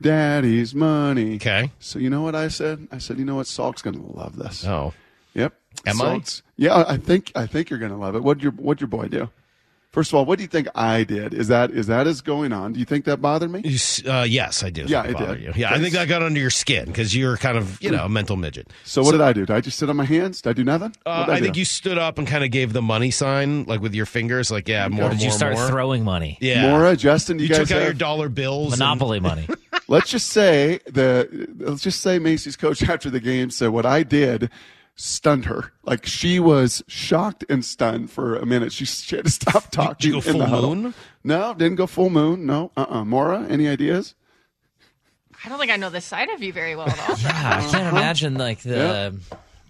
Daddy's 0.00 0.74
money. 0.74 1.36
Okay. 1.36 1.70
So 1.80 1.98
you 1.98 2.10
know 2.10 2.22
what 2.22 2.34
I 2.34 2.48
said? 2.48 2.88
I 2.92 2.98
said, 2.98 3.18
you 3.18 3.24
know 3.24 3.36
what? 3.36 3.46
Salk's 3.46 3.82
going 3.82 3.98
to 4.00 4.16
love 4.16 4.36
this. 4.36 4.64
Oh. 4.64 4.92
Yep. 5.34 5.54
Am 5.86 6.00
I? 6.00 6.22
Yeah, 6.56 6.84
I 6.86 6.96
think 6.96 7.32
I 7.34 7.46
think 7.46 7.68
you're 7.68 7.80
gonna 7.80 7.98
love 7.98 8.14
it. 8.14 8.22
What 8.22 8.40
your 8.40 8.52
what 8.52 8.80
your 8.80 8.86
boy 8.86 9.08
do? 9.08 9.28
First 9.94 10.10
of 10.10 10.16
all, 10.16 10.24
what 10.24 10.38
do 10.38 10.42
you 10.42 10.48
think 10.48 10.66
I 10.74 11.04
did? 11.04 11.32
Is 11.32 11.46
that 11.48 11.70
is 11.70 11.86
that 11.86 12.08
is 12.08 12.20
going 12.20 12.52
on? 12.52 12.72
Do 12.72 12.80
you 12.80 12.84
think 12.84 13.04
that 13.04 13.22
bothered 13.22 13.48
me? 13.48 13.60
You 13.64 13.78
Uh, 14.10 14.24
yes, 14.28 14.64
I 14.64 14.70
do. 14.70 14.82
Yeah, 14.88 15.04
think 15.04 15.20
it 15.20 15.26
did. 15.28 15.40
You. 15.40 15.52
Yeah, 15.54 15.72
I 15.72 15.78
think 15.78 15.94
that 15.94 16.08
got 16.08 16.20
under 16.20 16.40
your 16.40 16.50
skin 16.50 16.86
because 16.86 17.14
you're 17.16 17.36
kind 17.36 17.56
of, 17.56 17.80
you 17.80 17.92
know, 17.92 18.04
a 18.04 18.08
mental 18.08 18.34
midget. 18.36 18.72
So 18.82 19.02
what 19.04 19.12
did 19.12 19.20
I 19.20 19.32
do? 19.32 19.46
Did 19.46 19.54
I 19.54 19.60
just 19.60 19.78
sit 19.78 19.88
on 19.88 19.94
my 19.96 20.04
hands? 20.04 20.42
Did 20.42 20.50
I 20.50 20.52
do 20.54 20.64
nothing? 20.64 20.92
Uh, 21.06 21.18
What 21.18 21.26
did 21.26 21.34
I 21.36 21.40
think 21.40 21.56
you 21.56 21.64
stood 21.64 21.96
up 21.96 22.18
and 22.18 22.26
kind 22.26 22.42
of 22.42 22.50
gave 22.50 22.72
the 22.72 22.82
money 22.82 23.12
sign, 23.12 23.62
like 23.64 23.80
with 23.80 23.94
your 23.94 24.04
fingers, 24.06 24.50
like 24.50 24.66
yeah, 24.68 24.88
more, 24.88 25.04
Or 25.06 25.10
did 25.10 25.18
more, 25.18 25.26
you 25.26 25.30
start 25.30 25.54
more. 25.54 25.68
throwing 25.68 26.02
money? 26.02 26.38
Yeah, 26.40 26.68
Mora, 26.70 26.96
Justin, 26.96 27.38
you, 27.38 27.44
you 27.44 27.48
guys 27.50 27.58
took 27.58 27.70
out 27.70 27.74
have- 27.78 27.84
your 27.84 27.92
dollar 27.94 28.28
bills. 28.28 28.72
and- 28.72 28.80
Monopoly 28.80 29.20
money. 29.30 29.46
let's 29.86 30.10
just 30.10 30.30
say 30.30 30.80
the 30.86 31.48
let's 31.58 31.82
just 31.82 32.00
say 32.00 32.18
Macy's 32.18 32.56
coach 32.56 32.82
after 32.88 33.10
the 33.10 33.20
game 33.20 33.48
said 33.50 33.68
what 33.68 33.86
I 33.86 34.02
did 34.02 34.50
stunned 34.96 35.44
her. 35.46 35.72
Like 35.84 36.06
she 36.06 36.38
was 36.38 36.82
shocked 36.86 37.44
and 37.48 37.64
stunned 37.64 38.10
for 38.10 38.36
a 38.36 38.46
minute. 38.46 38.72
She, 38.72 38.84
she 38.84 39.16
had 39.16 39.24
to 39.24 39.30
stop 39.30 39.70
talking. 39.70 40.12
go 40.12 40.16
in 40.18 40.22
full 40.22 40.38
the 40.38 40.46
huddle. 40.46 40.74
moon? 40.74 40.94
No, 41.22 41.54
didn't 41.54 41.76
go 41.76 41.86
full 41.86 42.10
moon. 42.10 42.46
No, 42.46 42.70
uh, 42.76 42.86
uh 42.88 43.04
Mora, 43.04 43.46
any 43.48 43.68
ideas? 43.68 44.14
I 45.44 45.48
don't 45.48 45.58
think 45.58 45.70
I 45.72 45.76
know 45.76 45.90
this 45.90 46.04
side 46.06 46.30
of 46.30 46.42
you 46.42 46.52
very 46.52 46.74
well 46.76 46.88
at 46.88 47.08
all. 47.08 47.16
Yeah, 47.22 47.60
I 47.66 47.70
can't 47.70 47.88
imagine 47.94 48.34
like 48.34 48.60
the. 48.62 49.14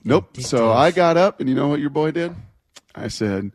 Nope. 0.05 0.37
So 0.41 0.71
I 0.71 0.91
got 0.91 1.17
up, 1.17 1.41
and 1.41 1.49
you 1.49 1.55
know 1.55 1.69
what 1.69 1.81
your 1.81 1.91
boy 1.91 2.11
did? 2.11 2.35
I 2.95 3.09
said, 3.09 3.51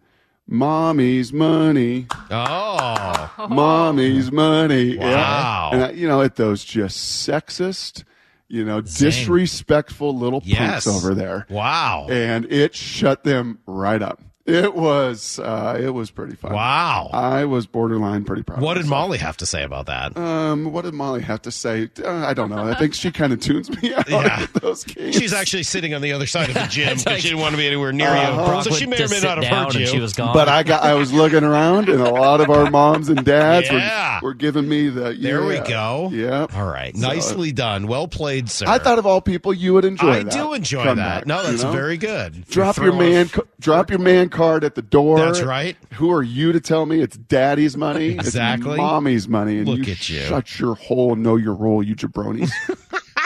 "Mommy's 0.47 1.31
money, 1.31 2.07
Oh, 2.31 3.31
mommy's 3.49 4.31
money." 4.31 4.97
Wow. 4.97 5.05
Yeah. 5.05 5.69
And 5.75 5.83
I, 5.85 5.91
you 5.91 6.07
know, 6.07 6.21
at 6.21 6.35
those 6.37 6.63
just 6.65 6.97
sexist, 7.29 8.03
you 8.49 8.65
know, 8.65 8.81
disrespectful 8.81 10.17
little 10.17 10.41
yes. 10.43 10.85
punks 10.85 10.87
over 10.87 11.13
there, 11.15 11.45
Wow. 11.49 12.07
and 12.09 12.45
it 12.51 12.75
shut 12.75 13.23
them 13.23 13.59
right 13.65 14.01
up. 14.01 14.21
It 14.49 14.73
was, 14.75 15.39
uh, 15.39 15.77
it 15.81 15.89
was 15.89 16.11
pretty 16.11 16.35
fun. 16.35 16.53
Wow. 16.53 17.09
I 17.13 17.45
was 17.45 17.65
borderline 17.67 18.23
pretty 18.25 18.43
proud. 18.43 18.61
what 18.61 18.77
of 18.77 18.83
did. 18.83 18.89
Molly 18.89 19.17
have 19.19 19.37
to 19.37 19.45
say 19.45 19.63
about 19.63 19.85
that? 19.87 20.17
Um, 20.17 20.71
what 20.71 20.83
did 20.85 20.93
Molly 20.93 21.21
have 21.21 21.41
to 21.43 21.51
say? 21.51 21.89
Uh, 22.03 22.09
I 22.09 22.33
don't 22.33 22.49
know. 22.49 22.63
I 22.67 22.73
think 22.75 22.93
she 22.93 23.11
kind 23.11 23.33
of 23.33 23.39
tunes 23.39 23.69
me 23.81 23.93
out 23.95 24.09
Yeah. 24.09 24.45
those 24.61 24.83
games. 24.83 25.15
She's 25.15 25.33
actually 25.33 25.63
sitting 25.63 25.93
on 25.93 26.01
the 26.01 26.13
other 26.13 26.27
side 26.27 26.49
of 26.49 26.55
the 26.55 26.67
gym 26.69 26.89
because 26.89 27.05
like- 27.05 27.17
she 27.21 27.29
didn't 27.29 27.41
want 27.41 27.53
to 27.53 27.57
be 27.57 27.67
anywhere 27.67 27.91
near 27.91 28.07
Uh-huh. 28.09 28.41
you. 28.41 28.47
Brock 28.47 28.63
So 28.63 28.71
she 28.71 28.85
may 28.85 28.95
or 28.95 28.99
just 28.99 29.13
may 29.13 29.19
sit 29.19 29.27
not 29.27 29.43
have 29.43 29.65
heard 29.73 29.75
you. 29.75 29.87
she 29.87 29.99
was 29.99 30.13
gone. 30.13 30.33
But 30.33 30.49
I 30.49 30.63
got 30.63 30.83
I 30.83 30.93
was 30.95 31.13
looking 31.13 31.43
around, 31.43 31.89
and 31.89 32.01
a 32.01 32.09
lot 32.11 32.41
of 32.41 32.49
our 32.49 32.69
moms 32.71 33.09
and 33.09 33.23
dads 33.25 33.67
Yeah. 33.69 34.19
were, 34.21 34.29
were 34.29 34.33
giving 34.33 34.67
me 34.67 34.89
the. 34.89 35.13
there 35.19 35.45
we 35.45 35.59
go. 35.59 36.09
Yeah. 36.11 36.47
All 36.55 36.65
right. 36.65 36.95
So, 36.95 37.07
Nicely 37.07 37.51
done. 37.51 37.87
Well 37.87 38.07
played, 38.07 38.49
sir. 38.49 38.65
I 38.67 38.79
thought 38.79 38.99
of 38.99 39.05
all 39.05 39.21
people 39.21 39.53
you 39.53 39.73
would 39.73 39.85
enjoy. 39.85 40.09
I 40.11 40.23
that 40.23 40.31
do 40.33 40.53
enjoy 40.53 40.83
comeback, 40.83 41.21
that. 41.25 41.27
No, 41.27 41.43
that's 41.43 41.59
you 41.59 41.63
know? 41.65 41.71
very 41.71 41.97
good. 41.97 42.45
Drop 42.47 42.77
You're 42.77 42.87
your 42.87 42.95
man, 42.95 43.29
co- 43.29 43.47
drop 43.59 43.89
your 43.89 43.99
man 43.99 44.29
card 44.39 44.63
at 44.63 44.75
the 44.75 44.81
door. 44.81 45.19
That's 45.19 45.41
right. 45.41 45.75
Who 45.93 46.11
are 46.11 46.23
you 46.23 46.51
to 46.53 46.59
tell 46.61 46.85
me 46.85 47.01
it's 47.01 47.17
daddy's 47.17 47.75
money? 47.75 48.11
Exactly. 48.11 48.71
It's 48.71 48.77
mommy's 48.77 49.27
money. 49.27 49.57
And 49.57 49.67
Look 49.67 49.85
you 49.85 49.91
at 49.91 50.09
you. 50.09 50.21
Shut 50.21 50.59
your 50.59 50.75
hole 50.75 51.13
and 51.13 51.23
know 51.23 51.35
your 51.35 51.53
role, 51.53 51.83
you 51.83 51.95
jabronis. 51.95 52.51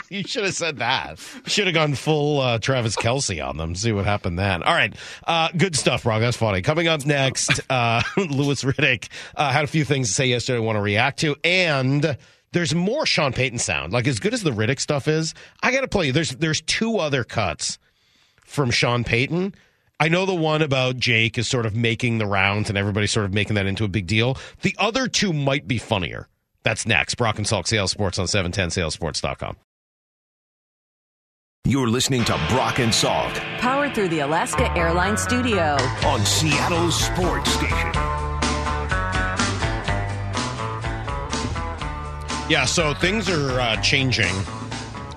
You 0.09 0.21
should 0.27 0.43
have 0.43 0.53
said 0.53 0.77
that. 0.77 1.17
Should 1.47 1.65
have 1.65 1.73
gone 1.73 1.95
full 1.95 2.39
uh, 2.39 2.59
Travis 2.59 2.95
Kelce 2.95 3.43
on 3.43 3.57
them. 3.57 3.73
See 3.73 3.91
what 3.91 4.05
happened 4.05 4.37
then. 4.37 4.61
All 4.61 4.73
right. 4.73 4.93
Uh, 5.25 5.49
good 5.57 5.75
stuff, 5.75 6.03
Brock. 6.03 6.19
That's 6.19 6.37
funny. 6.37 6.61
Coming 6.61 6.87
up 6.87 7.03
next, 7.03 7.59
uh, 7.67 8.03
Louis 8.17 8.63
Riddick 8.63 9.07
uh, 9.35 9.51
had 9.51 9.63
a 9.63 9.67
few 9.67 9.83
things 9.83 10.09
to 10.09 10.13
say 10.13 10.27
yesterday 10.27 10.57
I 10.57 10.61
want 10.61 10.75
to 10.75 10.81
react 10.81 11.19
to. 11.21 11.35
And 11.43 12.15
there's 12.51 12.75
more 12.75 13.07
Sean 13.07 13.33
Payton 13.33 13.57
sound. 13.57 13.91
Like, 13.91 14.05
as 14.05 14.19
good 14.19 14.35
as 14.35 14.43
the 14.43 14.51
Riddick 14.51 14.79
stuff 14.79 15.07
is, 15.07 15.33
I 15.63 15.71
got 15.71 15.81
to 15.81 15.87
play 15.87 16.05
you. 16.05 16.11
There's, 16.11 16.29
there's 16.35 16.61
two 16.61 16.97
other 16.99 17.23
cuts 17.23 17.79
from 18.45 18.69
Sean 18.69 19.03
Payton. 19.03 19.55
I 19.99 20.09
know 20.09 20.25
the 20.25 20.33
one 20.35 20.61
about 20.61 20.97
Jake 20.97 21.37
is 21.37 21.47
sort 21.47 21.65
of 21.65 21.75
making 21.75 22.17
the 22.17 22.25
rounds 22.25 22.69
and 22.69 22.77
everybody's 22.77 23.11
sort 23.11 23.25
of 23.25 23.33
making 23.33 23.55
that 23.55 23.65
into 23.65 23.83
a 23.85 23.87
big 23.87 24.07
deal. 24.07 24.37
The 24.61 24.75
other 24.77 25.07
two 25.07 25.31
might 25.31 25.67
be 25.67 25.77
funnier. 25.77 26.27
That's 26.63 26.85
next. 26.85 27.15
Brock 27.15 27.37
and 27.37 27.45
Salk 27.47 27.67
Seattle 27.67 27.87
Sports 27.87 28.19
on 28.19 28.25
710seattlesports.com. 28.25 29.57
You're 31.65 31.87
listening 31.87 32.25
to 32.25 32.33
Brock 32.49 32.79
and 32.79 32.91
Salk 32.91 33.33
Powered 33.59 33.95
through 33.95 34.09
the 34.09 34.19
Alaska 34.19 34.69
Airlines 34.77 35.21
Studio. 35.21 35.77
on 36.05 36.25
Seattle's 36.25 36.99
Sports 37.05 37.49
Station. 37.53 37.91
Yeah, 42.49 42.65
so 42.65 42.93
things 42.93 43.29
are 43.29 43.59
uh, 43.61 43.77
changing 43.77 44.35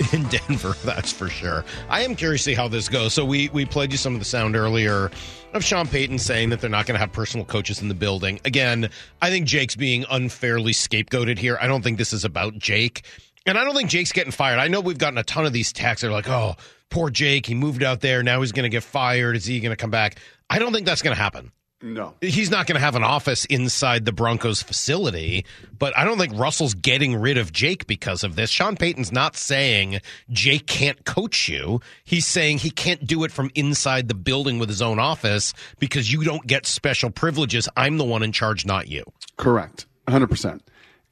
in 0.13 0.23
Denver, 0.25 0.75
that's 0.85 1.13
for 1.13 1.29
sure. 1.29 1.65
I 1.89 2.03
am 2.03 2.17
curious 2.17 2.43
to 2.45 2.51
see 2.51 2.55
how 2.55 2.69
this 2.69 2.89
goes. 2.89 3.15
So 3.15 3.25
we 3.25 3.49
we 3.51 3.65
played 3.65 3.93
you 3.93 3.99
some 3.99 4.15
of 4.15 4.19
the 4.19 4.25
sound 4.25 4.57
earlier 4.57 5.11
of 5.53 5.65
Sean 5.65 5.87
Payton 5.87 6.19
saying 6.19 6.51
that 6.51 6.61
they're 6.61 6.71
not 6.71 6.87
going 6.87 6.95
to 6.95 6.99
have 6.99 7.13
personal 7.13 7.47
coaches 7.47 7.81
in 7.81 7.89
the 7.89 7.95
building. 7.95 8.41
Again, 8.45 8.91
I 9.23 9.31
think 9.31 9.47
Jake's 9.47 9.77
being 9.77 10.05
unfairly 10.11 10.73
scapegoated 10.73 11.39
here. 11.39 11.59
I 11.61 11.67
don't 11.67 11.83
think 11.83 11.99
this 11.99 12.13
is 12.13 12.25
about 12.25 12.59
Jake. 12.59 13.05
And 13.47 13.57
I 13.57 13.65
don't 13.65 13.75
think 13.75 13.89
Jake's 13.91 14.13
getting 14.13 14.33
fired. 14.33 14.59
I 14.59 14.69
know 14.69 14.81
we've 14.81 14.99
gotten 14.99 15.19
a 15.19 15.23
ton 15.23 15.47
of 15.47 15.53
these 15.53 15.73
texts. 15.73 16.03
They're 16.03 16.11
like, 16.11 16.29
oh, 16.29 16.57
poor 16.91 17.11
Jake. 17.11 17.47
He 17.47 17.55
moved 17.55 17.83
out 17.83 18.01
there. 18.01 18.23
Now 18.23 18.41
he's 18.41 18.51
going 18.53 18.65
to 18.65 18.69
get 18.69 18.83
fired. 18.83 19.37
Is 19.37 19.47
he 19.47 19.61
going 19.61 19.71
to 19.71 19.77
come 19.77 19.91
back? 19.91 20.19
I 20.51 20.59
don't 20.59 20.73
think 20.73 20.85
that's 20.85 21.01
going 21.01 21.15
to 21.15 21.23
happen 21.23 21.53
no. 21.95 22.15
he's 22.21 22.51
not 22.51 22.67
going 22.67 22.75
to 22.75 22.81
have 22.81 22.97
an 22.97 23.05
office 23.05 23.45
inside 23.47 24.05
the 24.05 24.13
Broncos 24.13 24.63
facility, 24.63 25.45
but 25.79 25.97
I 25.97 26.05
don't 26.05 26.19
think 26.19 26.39
Russell's 26.39 26.75
getting 26.75 27.17
rid 27.17 27.39
of 27.39 27.53
Jake 27.53 27.87
because 27.87 28.25
of 28.25 28.37
this. 28.37 28.51
Sean 28.51 28.77
Payton's 28.77 29.13
not 29.13 29.37
saying 29.37 30.01
Jake 30.31 30.67
can't 30.67 31.05
coach 31.05 31.49
you. 31.49 31.81
He's 32.05 32.27
saying 32.27 32.59
he 32.59 32.71
can't 32.71 33.07
do 33.07 33.25
it 33.25 33.33
from 33.33 33.51
inside 33.55 34.09
the 34.09 34.15
building 34.15 34.59
with 34.59 34.69
his 34.69 34.83
own 34.83 34.99
office 34.99 35.53
because 35.79 36.13
you 36.13 36.25
don't 36.25 36.47
get 36.47 36.67
special 36.67 37.11
privileges. 37.11 37.69
I'm 37.77 37.99
the 37.99 38.05
one 38.05 38.23
in 38.23 38.33
charge, 38.33 38.67
not 38.67 38.89
you. 38.89 39.05
Correct. 39.37 39.87
100%. 40.09 40.61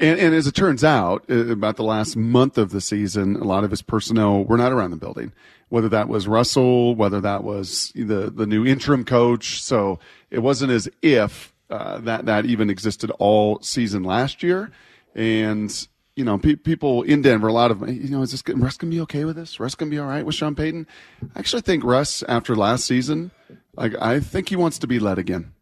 And, 0.01 0.19
and 0.19 0.35
as 0.35 0.47
it 0.47 0.55
turns 0.55 0.83
out, 0.83 1.25
uh, 1.31 1.47
about 1.47 1.77
the 1.77 1.85
last 1.85 2.17
month 2.17 2.59
of 2.59 2.71
the 2.71 2.81
season, 2.81 3.37
a 3.37 3.45
lot 3.45 3.65
of 3.65 3.71
his 3.71 3.83
personnel 3.83 4.45
were 4.45 4.57
not 4.57 4.73
around 4.73 4.91
the 4.91 4.97
building. 4.97 5.33
Whether 5.69 5.89
that 5.91 6.09
was 6.09 6.29
Russell, 6.29 6.95
whether 6.95 7.21
that 7.21 7.43
was 7.43 7.91
the 7.95 8.31
the 8.31 8.47
new 8.47 8.65
interim 8.67 9.05
coach, 9.05 9.63
so 9.63 9.99
it 10.35 10.43
wasn't 10.43 10.73
as 10.73 10.89
if 11.01 11.55
uh, 11.71 11.99
that 12.01 12.27
that 12.27 12.45
even 12.45 12.69
existed 12.69 13.11
all 13.19 13.61
season 13.63 14.03
last 14.03 14.43
year. 14.43 14.71
And 15.15 15.89
you 16.17 16.25
know, 16.25 16.39
pe- 16.39 16.57
people 16.57 17.03
in 17.03 17.23
Denver, 17.23 17.49
a 17.49 17.53
lot 17.53 17.71
of 17.71 17.89
you 17.89 18.11
know, 18.11 18.23
is 18.23 18.33
this 18.33 18.43
good? 18.43 18.61
Russ 18.61 18.77
gonna 18.77 18.91
be 18.91 19.01
okay 19.03 19.25
with 19.25 19.37
this? 19.37 19.59
Russ 19.59 19.75
gonna 19.75 19.91
be 19.91 19.99
all 19.99 20.07
right 20.07 20.27
with 20.27 20.35
Sean 20.35 20.55
Payton? 20.55 20.87
I 21.35 21.39
actually 21.39 21.63
think 21.63 21.85
Russ, 21.85 22.23
after 22.29 22.55
last 22.55 22.85
season, 22.85 23.31
like 23.77 23.95
I 24.01 24.21
think 24.21 24.49
he 24.49 24.57
wants 24.57 24.79
to 24.81 24.87
be 24.87 24.99
led 24.99 25.19
again. 25.19 25.53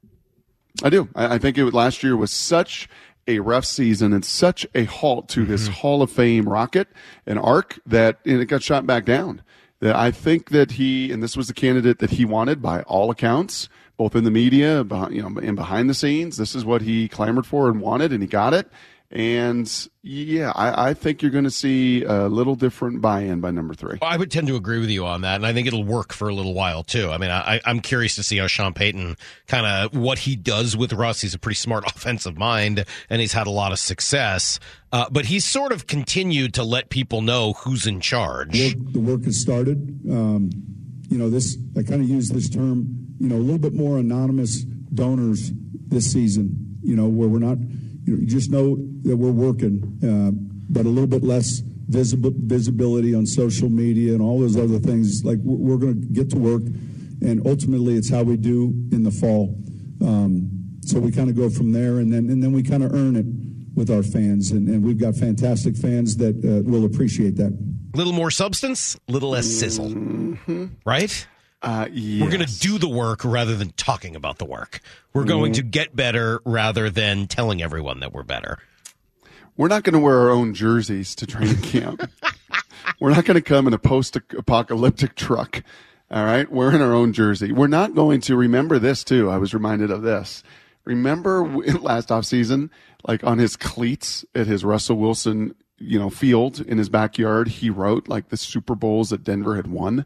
I 0.83 0.91
do. 0.91 1.09
I, 1.15 1.35
I 1.35 1.39
think 1.39 1.59
it 1.59 1.73
last 1.73 2.03
year 2.03 2.17
was 2.17 2.31
such 2.31 2.89
a 3.29 3.39
rough 3.39 3.65
season 3.65 4.13
and 4.13 4.25
such 4.25 4.67
a 4.75 4.85
halt 4.85 5.29
to 5.29 5.45
his 5.45 5.69
Hall 5.69 6.03
of 6.03 6.11
Fame 6.11 6.49
rocket 6.49 6.89
and 7.27 7.39
arc 7.39 7.79
that 7.87 8.19
and 8.27 8.41
it 8.41 8.47
got 8.47 8.63
shot 8.63 8.87
back 8.87 9.05
down. 9.05 9.43
That 9.81 9.97
I 9.97 10.11
think 10.13 10.51
that 10.51 10.73
he 10.73 11.11
and 11.11 11.23
this 11.23 11.37
was 11.37 11.49
the 11.49 11.55
candidate 11.55 11.99
that 11.99 12.11
he 12.11 12.25
wanted 12.25 12.63
by 12.63 12.83
all 12.83 13.11
accounts, 13.11 13.69
both 13.97 14.17
in 14.17 14.25
the 14.25 14.31
media, 14.31 14.85
behind, 14.85 15.15
you 15.15 15.23
know, 15.23 15.41
and 15.41 15.57
behind 15.57 15.89
the 15.89 15.95
scenes. 15.95 16.37
This 16.37 16.55
is 16.55 16.65
what 16.65 16.83
he 16.83 17.09
clamored 17.09 17.47
for 17.47 17.69
and 17.69 17.81
wanted, 17.81 18.13
and 18.13 18.23
he 18.23 18.29
got 18.29 18.55
it. 18.55 18.71
And 19.13 19.71
yeah, 20.03 20.53
I, 20.55 20.89
I 20.89 20.95
think 20.95 21.21
you're 21.21 21.31
going 21.31 21.45
to 21.45 21.51
see 21.51 22.03
a 22.03 22.29
little 22.29 22.55
different 22.55 23.03
buy-in 23.03 23.43
by 23.43 23.51
number 23.51 23.75
three. 23.75 23.99
I 24.01 24.17
would 24.17 24.31
tend 24.31 24.47
to 24.47 24.57
agree 24.57 24.81
with 24.81 24.89
you 24.89 25.05
on 25.05 25.21
that, 25.21 25.37
and 25.37 25.47
I 25.47 25.53
think 25.53 25.67
it'll 25.67 25.85
work 25.85 26.15
for 26.15 26.31
a 26.31 26.35
little 26.35 26.55
while 26.55 26.83
too. 26.83 27.11
I 27.11 27.19
mean, 27.19 27.31
I, 27.31 27.61
I'm 27.67 27.81
curious 27.81 28.15
to 28.17 28.23
see 28.23 28.39
how 28.39 28.47
Sean 28.47 28.73
Payton 28.73 29.19
kind 29.49 29.67
of 29.67 29.95
what 29.95 30.21
he 30.21 30.35
does 30.35 30.79
with 30.79 30.95
Russ. 30.95 31.21
He's 31.21 31.35
a 31.35 31.39
pretty 31.39 31.57
smart 31.57 31.85
offensive 31.95 32.39
mind, 32.39 32.87
and 33.11 33.21
he's 33.21 33.35
had 33.35 33.47
a 33.47 33.51
lot 33.51 33.71
of 33.71 33.79
success. 33.79 34.59
Uh, 34.93 35.11
but 35.11 35.27
he's 35.27 35.45
sort 35.45 35.73
of 35.73 35.87
continued 35.87 36.55
to 36.55 36.65
let 36.65 36.89
people 36.89 37.21
know 37.21 37.53
who's 37.53 37.87
in 37.87 38.01
charge. 38.01 38.59
Work, 38.59 38.93
the 38.93 39.01
work 39.01 39.25
has 39.25 39.39
started. 39.39 40.01
Um, 40.11 40.51
you 41.11 41.19
know, 41.19 41.29
this 41.29 41.59
I 41.77 41.83
kind 41.83 42.01
of 42.01 42.09
use 42.09 42.31
this 42.31 42.49
term. 42.49 43.12
You 43.23 43.29
know, 43.29 43.37
a 43.37 43.45
little 43.45 43.59
bit 43.59 43.73
more 43.73 43.99
anonymous 43.99 44.63
donors 44.63 45.53
this 45.87 46.11
season. 46.13 46.79
You 46.83 46.97
know, 46.97 47.07
where 47.07 47.29
we're 47.29 47.39
not. 47.39 47.59
You, 48.05 48.15
know, 48.15 48.21
you 48.21 48.27
just 48.27 48.51
know 48.51 48.77
that 49.05 49.17
we're 49.17 49.31
working, 49.31 49.81
uh, 50.03 50.33
but 50.69 50.87
a 50.87 50.89
little 50.89 51.07
bit 51.07 51.23
less 51.23 51.61
visible 51.87 52.33
visibility 52.35 53.15
on 53.15 53.25
social 53.25 53.69
media 53.69 54.13
and 54.13 54.21
all 54.21 54.41
those 54.41 54.57
other 54.57 54.81
things. 54.81 55.23
Like 55.25 55.39
we're, 55.45 55.75
we're 55.75 55.77
going 55.77 56.01
to 56.01 56.07
get 56.09 56.31
to 56.31 56.37
work, 56.37 56.63
and 57.23 57.47
ultimately, 57.47 57.95
it's 57.95 58.11
how 58.11 58.25
we 58.25 58.37
do 58.37 58.75
in 58.91 59.05
the 59.05 59.13
fall. 59.13 59.57
Um, 60.05 60.81
so 60.81 60.99
we 60.99 61.13
kind 61.13 61.31
of 61.31 61.37
go 61.37 61.49
from 61.49 61.71
there, 61.71 61.99
and 61.99 62.13
then 62.13 62.29
and 62.29 62.43
then 62.43 62.51
we 62.51 62.65
kind 62.65 62.83
of 62.83 62.93
earn 62.93 63.15
it 63.15 63.27
with 63.77 63.89
our 63.89 64.03
fans, 64.03 64.51
and, 64.51 64.69
and 64.69 64.83
we've 64.83 64.99
got 64.99 65.15
fantastic 65.15 65.77
fans 65.77 66.17
that 66.17 66.35
uh, 66.45 66.69
will 66.69 66.85
appreciate 66.85 67.37
that. 67.37 67.57
A 67.95 67.97
little 67.97 68.13
more 68.13 68.33
substance, 68.33 68.99
little 69.07 69.31
less 69.31 69.47
sizzle, 69.47 69.95
right? 70.85 71.27
Uh, 71.63 71.87
We're 71.93 72.29
going 72.31 72.45
to 72.45 72.59
do 72.61 72.77
the 72.79 72.89
work 72.89 73.25
rather 73.25 73.55
than 73.55 73.71
talking 73.77 74.17
about 74.17 74.39
the 74.39 74.45
work. 74.45 74.81
We're 75.13 75.25
going 75.25 75.53
Mhm. 75.53 75.57
to 75.57 75.63
get 75.63 75.95
better 75.95 76.41
rather 76.45 76.91
than 76.91 77.29
telling 77.29 77.63
everyone 77.63 78.01
that 78.01 78.13
we're 78.13 78.25
better. 78.25 78.59
We're 79.57 79.69
not 79.69 79.85
going 79.85 79.93
to 79.95 80.01
wear 80.01 80.19
our 80.21 80.31
own 80.31 80.55
jerseys 80.55 81.15
to 81.17 81.27
training 81.27 81.57
camp. 81.63 82.11
We're 82.99 83.11
not 83.15 83.25
going 83.27 83.37
to 83.37 83.43
come 83.43 83.69
in 83.69 83.75
a 83.75 83.79
post-apocalyptic 83.79 85.15
truck. 85.15 85.63
All 86.11 86.25
right, 86.25 86.51
we're 86.51 86.75
in 86.75 86.83
our 86.83 86.93
own 86.93 87.13
jersey. 87.13 87.53
We're 87.53 87.69
not 87.69 87.95
going 87.95 88.21
to 88.23 88.37
remember 88.37 88.79
this 88.79 89.05
too. 89.05 89.31
I 89.31 89.39
was 89.39 89.55
reminded 89.55 89.91
of 89.91 90.03
this. 90.03 90.43
Remember 90.85 91.45
last 91.81 92.11
off 92.11 92.25
season, 92.25 92.71
like 93.07 93.23
on 93.25 93.39
his 93.39 93.57
cleats 93.57 94.25
at 94.35 94.47
his 94.47 94.65
Russell 94.65 94.97
Wilson, 94.97 95.55
you 95.79 95.99
know, 95.99 96.11
field 96.11 96.61
in 96.61 96.79
his 96.79 96.89
backyard, 96.89 97.49
he 97.49 97.71
wrote 97.71 98.09
like 98.09 98.29
the 98.31 98.37
Super 98.37 98.75
Bowls 98.75 99.11
that 99.11 99.23
Denver 99.25 99.57
had 99.57 99.69
won, 99.69 100.05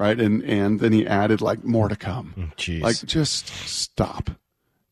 right? 0.00 0.18
And 0.18 0.42
and 0.42 0.80
then 0.80 0.92
he 0.92 1.06
added 1.06 1.40
like 1.40 1.62
more 1.62 1.88
to 1.88 1.94
come. 1.94 2.34
Mm, 2.36 2.54
jeez. 2.56 2.80
Like 2.80 2.96
just 3.04 3.48
stop, 3.48 4.30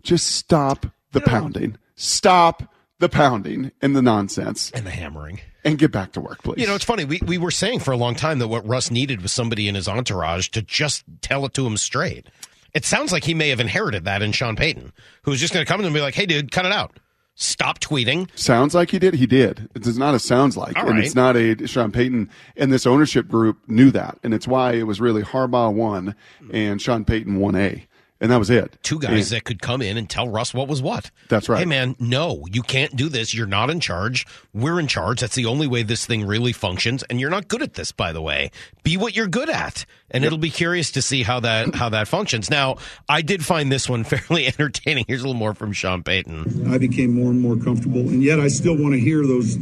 just 0.02 0.26
stop 0.26 0.86
the 1.12 1.22
pounding, 1.22 1.78
stop 1.96 2.62
the 2.98 3.08
pounding 3.08 3.72
and 3.80 3.96
the 3.96 4.02
nonsense 4.02 4.70
and 4.72 4.86
the 4.86 4.90
hammering 4.90 5.40
and 5.64 5.78
get 5.78 5.90
back 5.90 6.12
to 6.12 6.20
work, 6.20 6.42
please. 6.42 6.60
You 6.60 6.66
know, 6.66 6.74
it's 6.74 6.84
funny. 6.84 7.04
We, 7.04 7.20
we 7.24 7.38
were 7.38 7.50
saying 7.50 7.80
for 7.80 7.92
a 7.92 7.96
long 7.96 8.14
time 8.14 8.38
that 8.38 8.48
what 8.48 8.66
Russ 8.66 8.90
needed 8.90 9.22
was 9.22 9.32
somebody 9.32 9.66
in 9.66 9.74
his 9.74 9.88
entourage 9.88 10.48
to 10.48 10.62
just 10.62 11.04
tell 11.22 11.44
it 11.46 11.54
to 11.54 11.66
him 11.66 11.76
straight. 11.76 12.26
It 12.74 12.84
sounds 12.84 13.12
like 13.12 13.24
he 13.24 13.34
may 13.34 13.48
have 13.48 13.60
inherited 13.60 14.04
that 14.04 14.20
in 14.20 14.32
Sean 14.32 14.56
Payton, 14.56 14.92
who's 15.22 15.40
just 15.40 15.54
going 15.54 15.64
to 15.64 15.70
come 15.70 15.80
in 15.80 15.86
and 15.86 15.94
be 15.94 16.02
like, 16.02 16.14
hey, 16.14 16.26
dude, 16.26 16.52
cut 16.52 16.66
it 16.66 16.72
out. 16.72 16.98
Stop 17.40 17.78
tweeting. 17.78 18.28
Sounds 18.36 18.74
like 18.74 18.90
he 18.90 18.98
did. 18.98 19.14
He 19.14 19.24
did. 19.24 19.68
It's 19.76 19.96
not 19.96 20.12
a 20.12 20.18
sounds 20.18 20.56
like, 20.56 20.76
All 20.76 20.88
and 20.88 20.96
right. 20.96 21.04
it's 21.04 21.14
not 21.14 21.36
a 21.36 21.68
Sean 21.68 21.92
Payton. 21.92 22.28
And 22.56 22.72
this 22.72 22.84
ownership 22.84 23.28
group 23.28 23.58
knew 23.68 23.92
that, 23.92 24.18
and 24.24 24.34
it's 24.34 24.48
why 24.48 24.72
it 24.72 24.88
was 24.88 25.00
really 25.00 25.22
Harbaugh 25.22 25.72
one 25.72 26.16
and 26.52 26.82
Sean 26.82 27.04
Payton 27.04 27.38
one 27.38 27.54
A, 27.54 27.86
and 28.20 28.30
that 28.32 28.38
was 28.38 28.50
it. 28.50 28.76
Two 28.82 28.98
guys 28.98 29.30
And- 29.30 29.36
that 29.36 29.44
could 29.44 29.60
come 29.62 29.80
in 29.80 29.96
and 29.96 30.08
tell 30.10 30.28
Russ 30.28 30.52
what 30.52 30.66
was 30.68 30.82
what. 30.82 31.10
That's 31.28 31.48
right. 31.48 31.60
Hey, 31.60 31.64
man, 31.64 31.94
no, 32.00 32.44
you 32.50 32.62
can't 32.62 32.96
do 32.96 33.08
this. 33.08 33.32
You're 33.34 33.46
not 33.46 33.70
in 33.70 33.80
charge. 33.80 34.26
We're 34.52 34.80
in 34.80 34.86
charge. 34.88 35.20
That's 35.20 35.34
the 35.36 35.46
only 35.46 35.66
way 35.66 35.82
this 35.82 36.04
thing 36.06 36.24
really 36.26 36.52
functions. 36.52 37.02
And 37.04 37.20
you're 37.20 37.30
not 37.30 37.48
good 37.48 37.62
at 37.62 37.74
this, 37.74 37.92
by 37.92 38.12
the 38.12 38.20
way. 38.22 38.50
Be 38.82 38.96
what 38.96 39.14
you're 39.14 39.28
good 39.28 39.48
at. 39.48 39.84
And 40.10 40.24
it'll 40.24 40.38
be 40.38 40.50
curious 40.50 40.90
to 40.92 41.02
see 41.02 41.22
how 41.22 41.40
that 41.40 41.74
how 41.74 41.90
that 41.90 42.08
functions. 42.08 42.50
Now, 42.50 42.76
I 43.08 43.20
did 43.22 43.44
find 43.44 43.70
this 43.70 43.88
one 43.88 44.04
fairly 44.04 44.46
entertaining. 44.46 45.04
Here's 45.06 45.20
a 45.22 45.26
little 45.26 45.38
more 45.38 45.54
from 45.54 45.72
Sean 45.72 46.02
Payton. 46.02 46.72
I 46.72 46.78
became 46.78 47.12
more 47.14 47.30
and 47.30 47.40
more 47.40 47.56
comfortable, 47.56 48.00
and 48.00 48.22
yet 48.22 48.40
I 48.40 48.48
still 48.48 48.76
want 48.76 48.94
to 48.94 49.00
hear 49.00 49.26
those 49.26 49.56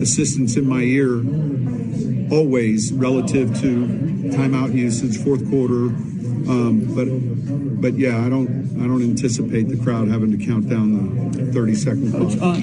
assistants 0.00 0.56
in 0.56 0.66
my 0.68 0.80
ear 0.82 1.16
always 2.32 2.92
relative 2.92 3.48
to 3.60 3.86
timeout 4.30 4.72
usage, 4.74 5.16
fourth 5.22 5.48
quarter. 5.50 5.88
Um, 6.48 6.94
but 6.94 7.80
but 7.80 7.94
yeah, 7.98 8.24
I 8.24 8.28
don't 8.28 8.48
I 8.80 8.86
don't 8.86 9.02
anticipate 9.02 9.68
the 9.68 9.76
crowd 9.82 10.08
having 10.08 10.36
to 10.38 10.44
count 10.44 10.68
down 10.68 11.30
the 11.32 11.46
thirty 11.52 11.74
second 11.74 12.10
clock. 12.12 12.58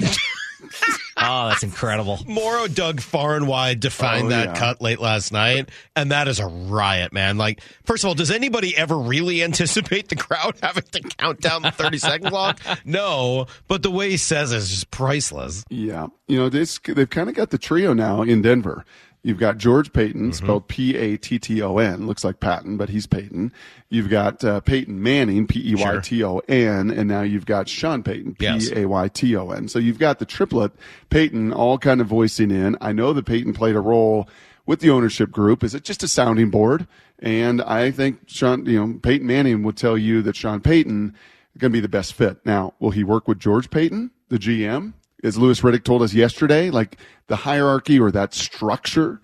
Oh, 1.20 1.48
that's 1.48 1.62
incredible. 1.62 2.18
Morrow 2.26 2.66
dug 2.68 3.00
far 3.00 3.36
and 3.36 3.46
wide 3.48 3.82
to 3.82 3.90
find 3.90 4.26
Oh, 4.26 4.30
that 4.30 4.48
yeah. 4.48 4.54
cut 4.54 4.80
late 4.80 5.00
last 5.00 5.32
night, 5.32 5.68
and 5.96 6.10
that 6.12 6.28
is 6.28 6.38
a 6.40 6.46
riot, 6.46 7.12
man. 7.12 7.38
Like, 7.38 7.60
first 7.84 8.04
of 8.04 8.08
all, 8.08 8.14
does 8.14 8.30
anybody 8.30 8.76
ever 8.76 8.96
really 8.96 9.42
anticipate 9.44 10.08
the 10.08 10.16
crowd 10.16 10.56
having 10.62 10.84
to 10.92 11.00
count 11.00 11.40
down 11.40 11.62
the 11.62 11.70
30 11.70 11.98
second 11.98 12.28
clock? 12.30 12.60
No, 12.84 13.46
but 13.68 13.82
the 13.82 13.90
way 13.90 14.10
he 14.10 14.16
says 14.16 14.52
it 14.52 14.56
is 14.58 14.68
just 14.70 14.90
priceless. 14.90 15.64
Yeah, 15.70 16.08
you 16.26 16.38
know 16.38 16.48
this. 16.48 16.78
They've 16.78 17.08
kind 17.10 17.28
of 17.28 17.34
got 17.34 17.50
the 17.50 17.58
trio 17.58 17.92
now 17.94 18.22
in 18.22 18.42
Denver. 18.42 18.84
You've 19.28 19.38
got 19.38 19.58
George 19.58 19.92
Paton, 19.92 20.30
Mm-hmm. 20.30 20.32
spelled 20.44 20.68
P 20.68 20.96
A 20.96 21.16
T 21.18 21.38
T 21.38 21.60
O 21.62 21.76
N, 21.76 22.06
looks 22.06 22.24
like 22.24 22.40
Patton, 22.40 22.76
but 22.78 22.88
he's 22.88 23.06
Peyton. 23.06 23.52
You've 23.90 24.08
got 24.08 24.42
uh, 24.42 24.60
Peyton 24.60 25.02
Manning, 25.02 25.46
P 25.46 25.60
E 25.70 25.74
Y 25.74 25.80
T 26.00 26.24
O 26.24 26.38
N, 26.48 26.90
and 26.90 27.08
now 27.08 27.20
you've 27.22 27.44
got 27.46 27.68
Sean 27.68 28.02
Payton, 28.02 28.36
P 28.36 28.44
A 28.74 28.86
Y 28.86 29.08
T 29.08 29.36
O 29.36 29.50
N. 29.50 29.68
So 29.68 29.78
you've 29.78 29.98
got 29.98 30.18
the 30.18 30.24
triplet 30.24 30.72
Peyton 31.10 31.52
all 31.52 31.76
kind 31.78 32.00
of 32.00 32.06
voicing 32.06 32.50
in. 32.50 32.76
I 32.80 32.92
know 32.92 33.12
that 33.12 33.26
Peyton 33.26 33.52
played 33.52 33.76
a 33.76 33.80
role 33.80 34.28
with 34.66 34.80
the 34.80 34.90
ownership 34.90 35.30
group. 35.30 35.62
Is 35.62 35.74
it 35.74 35.84
just 35.84 36.02
a 36.02 36.08
sounding 36.08 36.48
board? 36.50 36.86
And 37.18 37.60
I 37.62 37.90
think 37.90 38.20
Sean, 38.28 38.64
you 38.66 38.78
know, 38.86 38.98
Peyton 39.02 39.26
Manning 39.26 39.62
would 39.62 39.76
tell 39.76 39.98
you 39.98 40.22
that 40.22 40.36
Sean 40.36 40.60
Payton 40.60 41.14
is 41.54 41.60
going 41.60 41.70
to 41.72 41.76
be 41.76 41.80
the 41.80 41.88
best 41.88 42.14
fit. 42.14 42.38
Now, 42.46 42.74
will 42.78 42.92
he 42.92 43.02
work 43.04 43.26
with 43.28 43.38
George 43.38 43.70
Paton, 43.70 44.10
the 44.28 44.38
GM? 44.38 44.92
As 45.22 45.36
Louis 45.36 45.60
Riddick 45.60 45.84
told 45.84 46.02
us 46.02 46.14
yesterday, 46.14 46.70
like 46.70 46.96
the 47.26 47.36
hierarchy 47.36 47.98
or 47.98 48.10
that 48.10 48.34
structure 48.34 49.20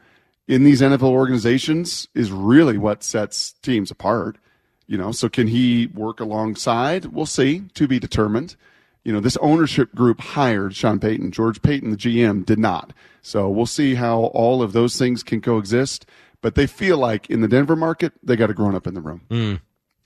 in 0.49 0.65
these 0.65 0.81
NFL 0.81 1.03
organizations 1.03 2.09
is 2.15 2.31
really 2.31 2.79
what 2.79 3.03
sets 3.03 3.53
teams 3.63 3.91
apart. 3.91 4.39
You 4.87 4.99
know, 4.99 5.13
so 5.13 5.29
can 5.29 5.47
he 5.47 5.87
work 5.87 6.21
alongside? 6.21 7.07
We'll 7.07 7.27
see, 7.27 7.65
to 7.75 7.87
be 7.89 7.99
determined. 7.99 8.57
You 9.03 9.13
know, 9.13 9.21
this 9.21 9.37
ownership 9.39 9.95
group 9.95 10.21
hired 10.21 10.75
Sean 10.75 10.99
Payton. 10.99 11.31
George 11.31 11.63
Paton, 11.63 11.91
the 11.91 11.97
GM, 11.97 12.45
did 12.45 12.59
not. 12.59 12.93
So 13.23 13.49
we'll 13.49 13.67
see 13.67 13.95
how 13.95 14.25
all 14.35 14.63
of 14.63 14.73
those 14.73 14.99
things 14.99 15.23
can 15.23 15.41
coexist. 15.41 16.07
But 16.43 16.55
they 16.55 16.67
feel 16.67 16.99
like 16.99 17.31
in 17.31 17.41
the 17.41 17.49
Denver 17.49 17.77
market, 17.77 18.13
they 18.23 18.37
got 18.37 18.51
a 18.51 18.55
grown 18.55 18.75
up 18.75 18.87
in 18.87 18.93
the 18.93 19.01
room. 19.01 19.23
Mm. 19.31 19.61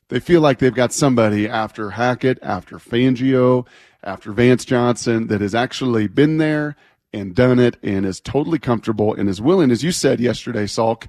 They 0.09 0.21
feel 0.21 0.41
like 0.41 0.59
they've 0.59 0.75
got 0.75 0.93
somebody 0.93 1.49
after 1.49 1.91
Hackett, 1.91 2.39
after 2.43 2.79
Fangio, 2.79 3.67
after 4.03 4.33
Vance 4.33 4.65
Joseph 4.65 5.29
that 5.29 5.41
has 5.41 5.55
actually 5.55 6.09
been 6.09 6.39
there 6.39 6.77
and 7.13 7.35
done 7.35 7.59
it 7.59 7.77
and 7.83 8.05
is 8.05 8.21
totally 8.21 8.59
comfortable 8.59 9.15
and 9.15 9.29
is 9.29 9.41
willing, 9.41 9.71
as 9.71 9.83
you 9.83 9.93
said 9.93 10.21
yesterday, 10.21 10.65
Salk, 10.65 11.07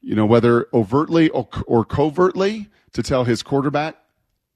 you 0.00 0.14
know, 0.14 0.26
whether 0.26 0.68
overtly 0.72 1.28
or, 1.30 1.48
or 1.66 1.84
covertly 1.84 2.68
to 2.92 3.02
tell 3.02 3.24
his 3.24 3.42
quarterback, 3.42 3.96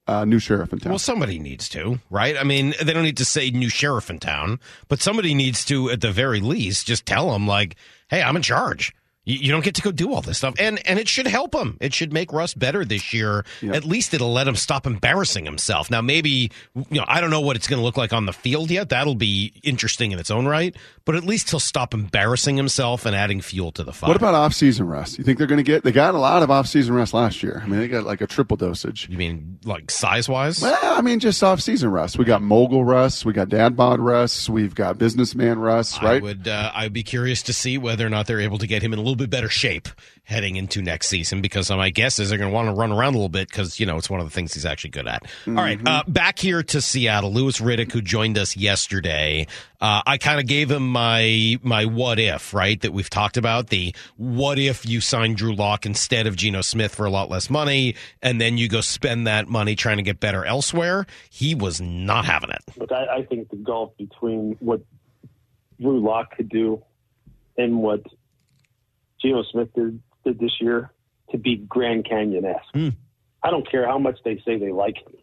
uh, 0.07 0.25
new 0.25 0.39
sheriff 0.39 0.73
in 0.73 0.81
town. 0.81 0.91
Well, 0.91 0.99
somebody 0.99 1.39
needs 1.39 1.69
to, 1.71 2.01
right? 2.11 2.37
I 2.37 2.43
mean, 2.43 2.75
they 2.83 2.93
don't 2.93 3.05
need 3.05 3.19
to 3.19 3.25
say 3.25 3.51
new 3.51 3.69
sheriff 3.69 4.11
in 4.11 4.19
town, 4.19 4.59
but 4.89 5.01
somebody 5.01 5.35
needs 5.35 5.65
to, 5.67 5.91
at 5.91 6.01
the 6.01 6.11
very 6.13 6.41
least, 6.41 6.87
just 6.87 7.07
tell 7.07 7.31
them, 7.31 7.47
like, 7.47 7.77
hey, 8.09 8.23
I'm 8.23 8.37
in 8.37 8.43
charge. 8.43 8.93
You, 9.25 9.39
you 9.39 9.53
don't 9.53 9.63
get 9.65 9.75
to 9.77 9.83
go 9.83 9.93
do 9.93 10.13
all 10.13 10.21
this 10.21 10.39
stuff, 10.39 10.55
and 10.59 10.85
and 10.87 10.99
it 10.99 11.09
should 11.09 11.27
help 11.27 11.55
him. 11.55 11.77
It 11.81 11.95
should 11.95 12.13
make 12.13 12.33
Russ 12.33 12.55
better 12.55 12.85
this 12.85 13.13
year. 13.15 13.45
At 13.63 13.85
least 13.85 14.15
it'll 14.15 14.33
let 14.33 14.49
him 14.49 14.57
stop 14.57 14.87
embarrassing 14.87 15.45
himself. 15.45 15.91
Now, 15.91 16.01
maybe 16.01 16.51
you 16.75 16.85
know 16.91 17.05
I 17.07 17.21
don't 17.21 17.31
know 17.31 17.41
what 17.41 17.55
it's 17.57 17.69
going 17.69 17.79
to 17.79 17.85
look 17.85 17.97
like 17.97 18.13
on 18.13 18.27
the 18.27 18.33
field 18.33 18.71
yet. 18.71 18.89
That'll 18.89 19.15
be 19.15 19.53
interesting 19.63 20.11
in 20.13 20.19
its 20.19 20.31
own 20.31 20.47
right. 20.47 20.75
But 21.05 21.17
at 21.17 21.25
least 21.25 21.51
he'll 21.51 21.59
stop 21.61 21.95
embarrassing 21.95 22.57
himself 22.57 23.07
and 23.07 23.17
adding 23.17 23.41
fuel 23.41 23.73
to 23.73 23.83
the 23.83 23.93
fire. 23.93 24.07
What 24.09 24.17
about 24.17 24.35
off-season 24.35 24.87
rest? 24.87 25.19
You 25.19 25.25
think 25.25 25.37
they're 25.39 25.49
going 25.49 25.59
to 25.59 25.65
get? 25.65 25.83
They 25.83 25.91
got 25.91 26.15
a 26.15 26.19
lot 26.19 26.45
of 26.45 26.51
off-season 26.51 26.95
rest 26.95 27.13
last 27.13 27.43
year. 27.43 27.61
I 27.65 27.67
mean, 27.69 27.81
they 27.81 27.89
got 27.89 28.05
like 28.05 28.21
a 28.21 28.27
triple 28.29 28.57
dosage. 28.57 29.09
You 29.09 29.19
mean 29.19 29.59
like 29.65 29.91
size 29.91 30.29
wise? 30.29 30.63
Well, 30.63 30.79
I 30.81 31.01
mean, 31.03 31.19
just 31.19 31.43
off-season 31.43 31.91
rest. 31.91 32.19
We 32.19 32.25
got 32.25 32.41
mogul 32.41 32.85
rest. 32.85 33.25
We 33.25 33.33
got 33.33 33.49
dad 33.49 33.77
bod 33.77 33.99
rest. 33.99 34.49
We've 34.49 34.75
got 34.77 34.97
businessman 34.99 35.59
rest. 35.59 36.01
I 36.03 36.07
Right? 36.07 36.23
would 36.23 36.47
uh, 36.47 36.71
I'd 36.73 36.93
be 36.93 37.03
curious 37.03 37.43
to 37.45 37.53
see 37.53 37.79
whether 37.79 38.07
or 38.07 38.11
not 38.11 38.27
they're 38.29 38.41
able 38.41 38.59
to 38.59 38.67
get 38.69 38.83
him 38.83 38.93
in 38.93 38.99
a 39.01 39.03
little 39.12 39.27
bit 39.27 39.31
better 39.31 39.48
shape 39.48 39.88
heading 40.25 40.55
into 40.57 40.81
next 40.81 41.09
season 41.09 41.42
because 41.42 41.68
my 41.70 41.90
guess 41.90 42.18
is 42.18 42.29
they're 42.29 42.38
going 42.38 42.51
to 42.51 42.55
want 42.55 42.68
to 42.68 42.72
run 42.75 42.92
around 42.92 43.14
a 43.14 43.16
little 43.16 43.29
bit 43.29 43.48
because 43.48 43.79
you 43.81 43.85
know 43.87 43.96
it's 43.96 44.09
one 44.09 44.20
of 44.20 44.27
the 44.27 44.31
things 44.33 44.55
he's 44.55 44.64
actually 44.64 44.90
good 44.90 45.07
at. 45.07 45.25
All 45.46 45.55
right, 45.55 45.79
Mm-hmm. 45.79 45.87
uh, 45.87 46.03
back 46.07 46.38
here 46.38 46.62
to 46.62 46.81
Seattle, 46.81 47.33
Louis 47.33 47.59
Riddick, 47.61 47.92
who 47.92 48.01
joined 48.01 48.38
us 48.38 48.57
yesterday. 48.57 49.46
Uh, 49.81 50.01
I 50.07 50.16
kind 50.18 50.38
of 50.40 50.46
gave 50.46 50.70
him 50.70 50.88
my 50.88 51.59
my 51.62 51.85
what 51.87 52.18
if 52.18 52.55
right 52.55 52.81
that 52.83 52.92
we've 52.92 53.11
talked 53.11 53.37
about 53.37 53.68
the 53.68 53.94
what 54.16 54.59
if 54.59 54.87
you 54.87 55.01
sign 55.01 55.35
Drew 55.35 55.55
Lock 55.55 55.85
instead 55.87 56.27
of 56.27 56.37
Geno 56.37 56.61
Smith 56.62 56.94
for 56.94 57.05
a 57.05 57.11
lot 57.11 57.29
less 57.31 57.51
money 57.51 57.94
and 58.22 58.40
then 58.40 58.57
you 58.59 58.68
go 58.68 58.81
spend 58.81 59.27
that 59.27 59.48
money 59.48 59.75
trying 59.75 59.96
to 59.96 60.03
get 60.03 60.20
better 60.20 60.44
elsewhere. 60.44 61.07
He 61.31 61.55
was 61.55 61.81
not 61.81 62.25
having 62.25 62.51
it. 62.51 62.62
Look, 62.77 62.92
I, 62.92 63.18
I 63.18 63.22
think 63.25 63.51
the 63.51 63.57
gulf 63.57 63.96
between 63.98 64.57
what 64.61 64.81
Drew 65.81 66.01
Lock 66.01 66.37
could 66.37 66.48
do 66.48 66.83
and 67.59 67.79
what 67.83 68.03
Geno 69.23 69.45
Smith 69.45 69.69
did, 69.75 70.01
did 70.25 70.39
this 70.39 70.61
year 70.61 70.91
to 71.31 71.39
be 71.39 71.57
Grand 71.57 72.09
Canyon 72.09 72.45
esque. 72.45 72.75
Hmm. 72.75 72.89
I 73.43 73.51
don't 73.51 73.69
care 73.69 73.87
how 73.87 73.99
much 73.99 74.19
they 74.25 74.41
say 74.45 74.59
they 74.59 74.73
like 74.73 74.97
him. 74.97 75.17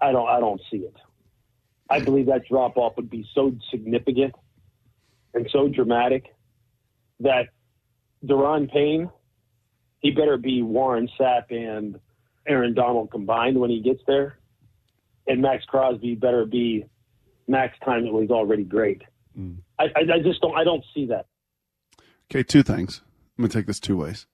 I 0.00 0.12
don't. 0.12 0.28
I 0.28 0.40
don't 0.40 0.60
see 0.70 0.78
it. 0.78 0.96
I 1.90 2.00
believe 2.00 2.26
that 2.26 2.46
drop 2.48 2.76
off 2.76 2.96
would 2.96 3.10
be 3.10 3.28
so 3.34 3.52
significant 3.70 4.34
and 5.34 5.48
so 5.52 5.68
dramatic 5.68 6.34
that 7.18 7.48
Daron 8.24 8.70
Payne, 8.70 9.10
he 9.98 10.10
better 10.10 10.36
be 10.36 10.62
Warren 10.62 11.08
Sapp 11.18 11.50
and 11.50 11.98
Aaron 12.46 12.74
Donald 12.74 13.10
combined 13.10 13.58
when 13.60 13.70
he 13.70 13.80
gets 13.80 14.00
there, 14.06 14.38
and 15.26 15.42
Maxx 15.42 15.64
Crosby 15.66 16.14
better 16.14 16.46
be 16.46 16.86
Max 17.46 17.76
time 17.84 18.04
that 18.04 18.12
was 18.12 18.30
already 18.30 18.64
great. 18.64 19.02
Hmm. 19.36 19.54
I, 19.78 19.84
I, 19.96 20.00
I 20.14 20.18
just 20.22 20.40
don't. 20.40 20.56
I 20.56 20.64
don't 20.64 20.84
see 20.94 21.06
that. 21.06 21.26
Okay, 22.30 22.42
two 22.42 22.62
things. 22.62 23.02
I'm 23.38 23.42
going 23.42 23.50
to 23.50 23.58
take 23.58 23.66
this 23.66 23.80
two 23.80 23.96
ways. 23.96 24.26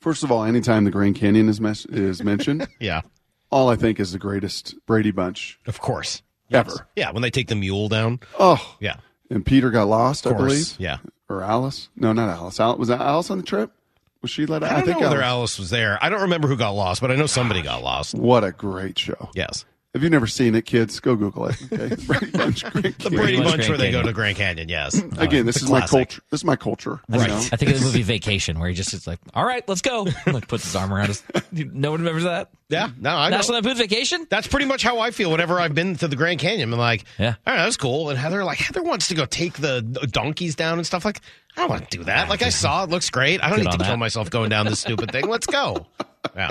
First 0.00 0.24
of 0.24 0.32
all, 0.32 0.42
anytime 0.44 0.84
the 0.84 0.90
Grand 0.90 1.14
Canyon 1.16 1.48
is 1.48 1.60
mes- 1.60 1.86
is 1.86 2.22
mentioned, 2.24 2.66
yeah, 2.80 3.02
all 3.50 3.68
I 3.68 3.76
think 3.76 4.00
is 4.00 4.12
the 4.12 4.18
greatest 4.18 4.74
Brady 4.86 5.12
bunch, 5.12 5.60
of 5.66 5.80
course, 5.80 6.22
ever. 6.50 6.88
Yeah, 6.96 7.12
when 7.12 7.22
they 7.22 7.30
take 7.30 7.46
the 7.48 7.54
mule 7.54 7.88
down. 7.88 8.20
Oh, 8.38 8.76
Yeah. 8.80 8.96
And 9.30 9.46
Peter 9.46 9.70
got 9.70 9.84
lost, 9.88 10.26
Of 10.26 10.32
I 10.32 10.36
course, 10.36 10.74
believe. 10.74 10.80
yeah. 10.80 10.98
Or 11.30 11.42
Alice? 11.42 11.88
No, 11.96 12.12
not 12.12 12.28
Alice. 12.28 12.60
Al- 12.60 12.76
was 12.76 12.88
that 12.88 13.00
Alice 13.00 13.30
on 13.30 13.38
the 13.38 13.44
trip? 13.44 13.72
Was 14.20 14.30
she 14.30 14.44
let 14.44 14.62
out? 14.62 14.70
I 14.72 14.80
don't 14.82 15.00
know 15.00 15.08
whether 15.08 15.22
Alice 15.22 15.58
was 15.58 15.70
there. 15.70 15.98
I 16.02 16.10
don't 16.10 16.20
remember 16.22 16.48
who 16.48 16.56
got 16.56 16.72
lost, 16.72 17.00
but 17.00 17.10
I 17.10 17.16
know 17.16 17.24
somebody 17.26 17.62
got 17.62 17.82
lost. 17.82 18.14
What 18.14 18.44
a 18.44 18.52
great 18.52 18.98
show. 18.98 19.30
Yes. 19.34 19.64
If 19.94 20.02
you've 20.02 20.10
never 20.10 20.26
seen 20.26 20.54
it, 20.54 20.62
kids, 20.64 21.00
go 21.00 21.16
Google 21.16 21.48
it. 21.48 21.62
Okay. 21.70 21.94
Brady 22.06 22.30
Bunch. 22.30 22.62
Grand 22.64 22.94
The 22.94 23.10
Brady 23.10 23.36
Canyon. 23.36 23.42
Bunch 23.44 23.68
where 23.68 23.76
they 23.76 23.90
go 23.90 24.00
to 24.02 24.10
Grand 24.14 24.38
Canyon, 24.38 24.70
yes. 24.70 24.94
Again, 25.18 25.44
this 25.44 25.56
is 25.62 25.68
a 25.68 25.72
my 25.72 25.86
culture. 25.86 26.22
This 26.30 26.40
is 26.40 26.44
my 26.46 26.56
culture. 26.56 27.00
Right. 27.10 27.20
you 27.20 27.26
know? 27.28 27.36
I 27.52 27.56
think 27.56 27.72
of 27.72 27.78
the 27.80 27.84
movie 27.84 28.00
Vacation, 28.00 28.58
where 28.58 28.70
he 28.70 28.74
just 28.74 28.94
is 28.94 29.06
like, 29.06 29.18
"All 29.34 29.44
right, 29.44 29.62
let's 29.68 29.82
go." 29.82 30.06
like 30.26 30.48
puts 30.48 30.64
his 30.64 30.74
arm 30.74 30.94
around 30.94 31.10
us. 31.10 31.22
No 31.52 31.90
one 31.90 32.00
remembers 32.00 32.24
that. 32.24 32.48
Yeah, 32.70 32.88
no, 32.98 33.10
I 33.10 33.28
know. 33.28 33.36
National 33.36 33.56
Lampoon's 33.56 33.80
Vacation. 33.80 34.26
That's 34.30 34.46
pretty 34.46 34.64
much 34.64 34.82
how 34.82 34.98
I 35.00 35.10
feel 35.10 35.30
whenever 35.30 35.60
I've 35.60 35.74
been 35.74 35.94
to 35.96 36.08
the 36.08 36.16
Grand 36.16 36.40
Canyon. 36.40 36.72
I'm 36.72 36.78
like, 36.78 37.04
yeah, 37.18 37.34
all 37.46 37.52
right, 37.54 37.62
that's 37.64 37.76
cool. 37.76 38.08
And 38.08 38.18
Heather, 38.18 38.44
like, 38.44 38.56
Heather 38.56 38.82
wants 38.82 39.08
to 39.08 39.14
go 39.14 39.26
take 39.26 39.54
the 39.58 39.82
donkeys 40.10 40.54
down 40.54 40.78
and 40.78 40.86
stuff. 40.86 41.04
Like, 41.04 41.20
I 41.54 41.60
don't 41.60 41.68
want 41.70 41.90
to 41.90 41.98
do 41.98 42.04
that. 42.04 42.30
Like, 42.30 42.40
I 42.40 42.48
saw 42.48 42.82
it 42.84 42.88
looks 42.88 43.10
great. 43.10 43.42
I 43.42 43.50
don't 43.50 43.58
Good 43.58 43.64
need 43.66 43.72
to 43.72 43.78
on 43.80 43.84
kill 43.84 43.96
myself 43.98 44.30
going 44.30 44.48
down 44.48 44.64
this 44.64 44.80
stupid 44.80 45.12
thing. 45.12 45.28
Let's 45.28 45.46
go. 45.46 45.86
Yeah, 46.34 46.50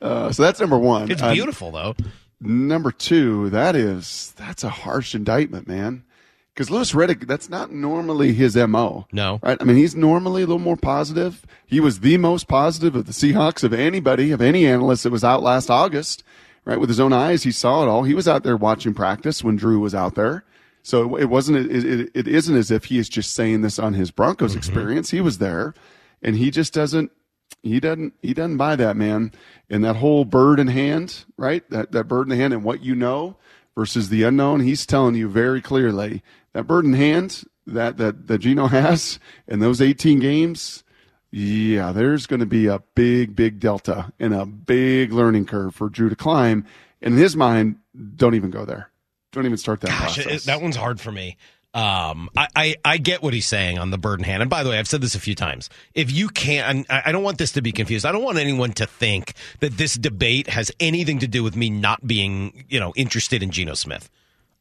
Uh, 0.00 0.32
so 0.32 0.42
that's 0.42 0.58
number 0.58 0.78
one. 0.78 1.08
it's 1.12 1.22
Uh, 1.22 1.32
beautiful 1.32 1.70
though. 1.70 1.94
Number 2.42 2.90
two, 2.90 3.50
that 3.50 3.76
is 3.76 4.34
that's 4.36 4.64
a 4.64 4.68
harsh 4.68 5.14
indictment, 5.14 5.68
man. 5.68 6.04
Because 6.52 6.70
Louis 6.70 6.92
Riddick, 6.92 7.26
that's 7.26 7.48
not 7.48 7.72
normally 7.72 8.34
his 8.34 8.56
mo. 8.56 9.06
No, 9.10 9.40
right? 9.42 9.56
I 9.60 9.64
mean, 9.64 9.76
he's 9.76 9.96
normally 9.96 10.42
a 10.42 10.46
little 10.46 10.58
more 10.58 10.76
positive. 10.76 11.46
He 11.66 11.80
was 11.80 12.00
the 12.00 12.18
most 12.18 12.46
positive 12.46 12.94
of 12.94 13.06
the 13.06 13.12
Seahawks 13.12 13.64
of 13.64 13.72
anybody, 13.72 14.32
of 14.32 14.42
any 14.42 14.66
analyst 14.66 15.04
that 15.04 15.12
was 15.12 15.24
out 15.24 15.42
last 15.42 15.70
August. 15.70 16.24
Right, 16.64 16.78
with 16.78 16.90
his 16.90 17.00
own 17.00 17.12
eyes, 17.12 17.42
he 17.42 17.50
saw 17.50 17.82
it 17.82 17.88
all. 17.88 18.04
He 18.04 18.14
was 18.14 18.28
out 18.28 18.44
there 18.44 18.56
watching 18.56 18.94
practice 18.94 19.42
when 19.42 19.56
Drew 19.56 19.80
was 19.80 19.96
out 19.96 20.14
there. 20.14 20.44
So 20.84 21.16
it 21.16 21.24
wasn't. 21.24 21.70
It, 21.70 21.84
it, 21.84 22.10
it 22.14 22.28
isn't 22.28 22.56
as 22.56 22.70
if 22.70 22.84
he 22.84 22.98
is 22.98 23.08
just 23.08 23.34
saying 23.34 23.62
this 23.62 23.78
on 23.78 23.94
his 23.94 24.10
Broncos 24.10 24.50
mm-hmm. 24.50 24.58
experience. 24.58 25.10
He 25.10 25.20
was 25.20 25.38
there, 25.38 25.74
and 26.22 26.36
he 26.36 26.50
just 26.52 26.72
doesn't 26.72 27.10
he 27.62 27.80
doesn't 27.80 28.14
he 28.22 28.34
doesn't 28.34 28.56
buy 28.56 28.76
that 28.76 28.96
man. 28.96 29.32
And 29.70 29.84
that 29.84 29.96
whole 29.96 30.24
bird 30.24 30.58
in 30.60 30.68
hand 30.68 31.24
right? 31.36 31.68
That 31.70 31.92
that 31.92 32.04
bird 32.04 32.22
in 32.22 32.28
the 32.30 32.36
hand 32.36 32.52
and 32.52 32.64
what 32.64 32.82
you 32.82 32.94
know 32.94 33.36
versus 33.76 34.08
the 34.08 34.22
unknown 34.22 34.60
he's 34.60 34.84
telling 34.84 35.14
you 35.14 35.28
very 35.28 35.62
clearly 35.62 36.22
that 36.52 36.66
bird 36.66 36.84
in 36.84 36.92
hand 36.92 37.44
that 37.66 37.96
that 37.96 38.26
that 38.26 38.38
Geno 38.38 38.66
has 38.66 39.18
in 39.48 39.60
those 39.60 39.80
18 39.80 40.18
games 40.18 40.84
yeah 41.30 41.92
there's 41.92 42.26
going 42.26 42.40
to 42.40 42.46
be 42.46 42.66
a 42.66 42.82
big 42.94 43.34
big 43.34 43.58
delta 43.60 44.12
and 44.20 44.34
a 44.34 44.44
big 44.44 45.12
learning 45.12 45.46
curve 45.46 45.74
for 45.74 45.88
Drew 45.88 46.08
to 46.08 46.16
climb. 46.16 46.66
And 47.00 47.14
in 47.14 47.20
his 47.20 47.36
mind 47.36 47.76
don't 48.16 48.34
even 48.34 48.50
go 48.50 48.64
there. 48.64 48.90
Don't 49.32 49.46
even 49.46 49.56
start 49.56 49.80
that 49.80 49.88
Gosh, 49.88 50.16
process. 50.16 50.42
it, 50.42 50.46
that 50.46 50.60
one's 50.60 50.76
hard 50.76 51.00
for 51.00 51.10
me. 51.10 51.36
Um, 51.74 52.28
I, 52.36 52.48
I, 52.54 52.76
I 52.84 52.98
get 52.98 53.22
what 53.22 53.32
he's 53.32 53.46
saying 53.46 53.78
on 53.78 53.90
the 53.90 53.96
bird 53.96 54.20
hand. 54.22 54.42
And 54.42 54.50
by 54.50 54.62
the 54.62 54.70
way, 54.70 54.78
I've 54.78 54.88
said 54.88 55.00
this 55.00 55.14
a 55.14 55.20
few 55.20 55.34
times. 55.34 55.70
If 55.94 56.12
you 56.12 56.28
can't, 56.28 56.86
I, 56.90 57.04
I 57.06 57.12
don't 57.12 57.22
want 57.22 57.38
this 57.38 57.52
to 57.52 57.62
be 57.62 57.72
confused. 57.72 58.04
I 58.04 58.12
don't 58.12 58.22
want 58.22 58.38
anyone 58.38 58.72
to 58.72 58.86
think 58.86 59.32
that 59.60 59.78
this 59.78 59.94
debate 59.94 60.48
has 60.48 60.70
anything 60.80 61.20
to 61.20 61.26
do 61.26 61.42
with 61.42 61.56
me 61.56 61.70
not 61.70 62.06
being, 62.06 62.64
you 62.68 62.78
know, 62.78 62.92
interested 62.94 63.42
in 63.42 63.50
Geno 63.50 63.72
Smith. 63.74 64.10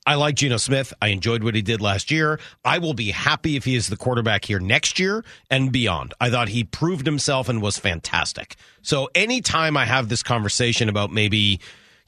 I 0.06 0.16
like 0.16 0.36
Geno 0.36 0.58
Smith. 0.58 0.94
I 1.00 1.10
enjoyed 1.10 1.44
what 1.44 1.54
he 1.54 1.62
did 1.62 1.80
last 1.80 2.10
year. 2.10 2.40
I 2.66 2.80
will 2.80 2.96
be 2.96 3.12
happy 3.12 3.56
if 3.56 3.66
he 3.66 3.76
is 3.76 3.88
the 3.88 3.98
quarterback 3.98 4.46
here 4.46 4.60
next 4.60 4.98
year 4.98 5.24
and 5.50 5.72
beyond. 5.72 6.16
I 6.20 6.32
thought 6.32 6.50
he 6.50 6.64
proved 6.64 7.06
himself 7.06 7.50
and 7.50 7.62
was 7.62 7.78
fantastic. 7.78 8.56
So 8.82 9.10
anytime 9.14 9.78
I 9.78 9.86
have 9.86 10.10
this 10.10 10.24
conversation 10.24 10.90
about 10.90 11.12
maybe, 11.12 11.60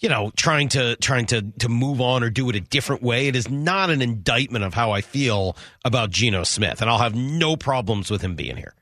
you 0.03 0.09
know, 0.09 0.31
trying 0.35 0.67
to 0.69 0.97
trying 0.97 1.25
to 1.27 1.41
to 1.59 1.69
move 1.69 2.01
on 2.01 2.23
or 2.23 2.29
do 2.29 2.49
it 2.49 2.55
a 2.55 2.59
different 2.59 3.01
way, 3.01 3.27
it 3.27 3.35
is 3.37 3.49
not 3.49 3.89
an 3.89 4.01
indictment 4.01 4.65
of 4.65 4.73
how 4.73 4.91
I 4.91 4.99
feel 5.01 5.55
about 5.85 6.11
Geno 6.11 6.43
Smith, 6.43 6.81
and 6.81 6.89
I'll 6.91 6.97
have 6.99 7.15
no 7.15 7.55
problems 7.55 8.11
with 8.11 8.21
him 8.21 8.35
being 8.35 8.57
here. 8.57 8.75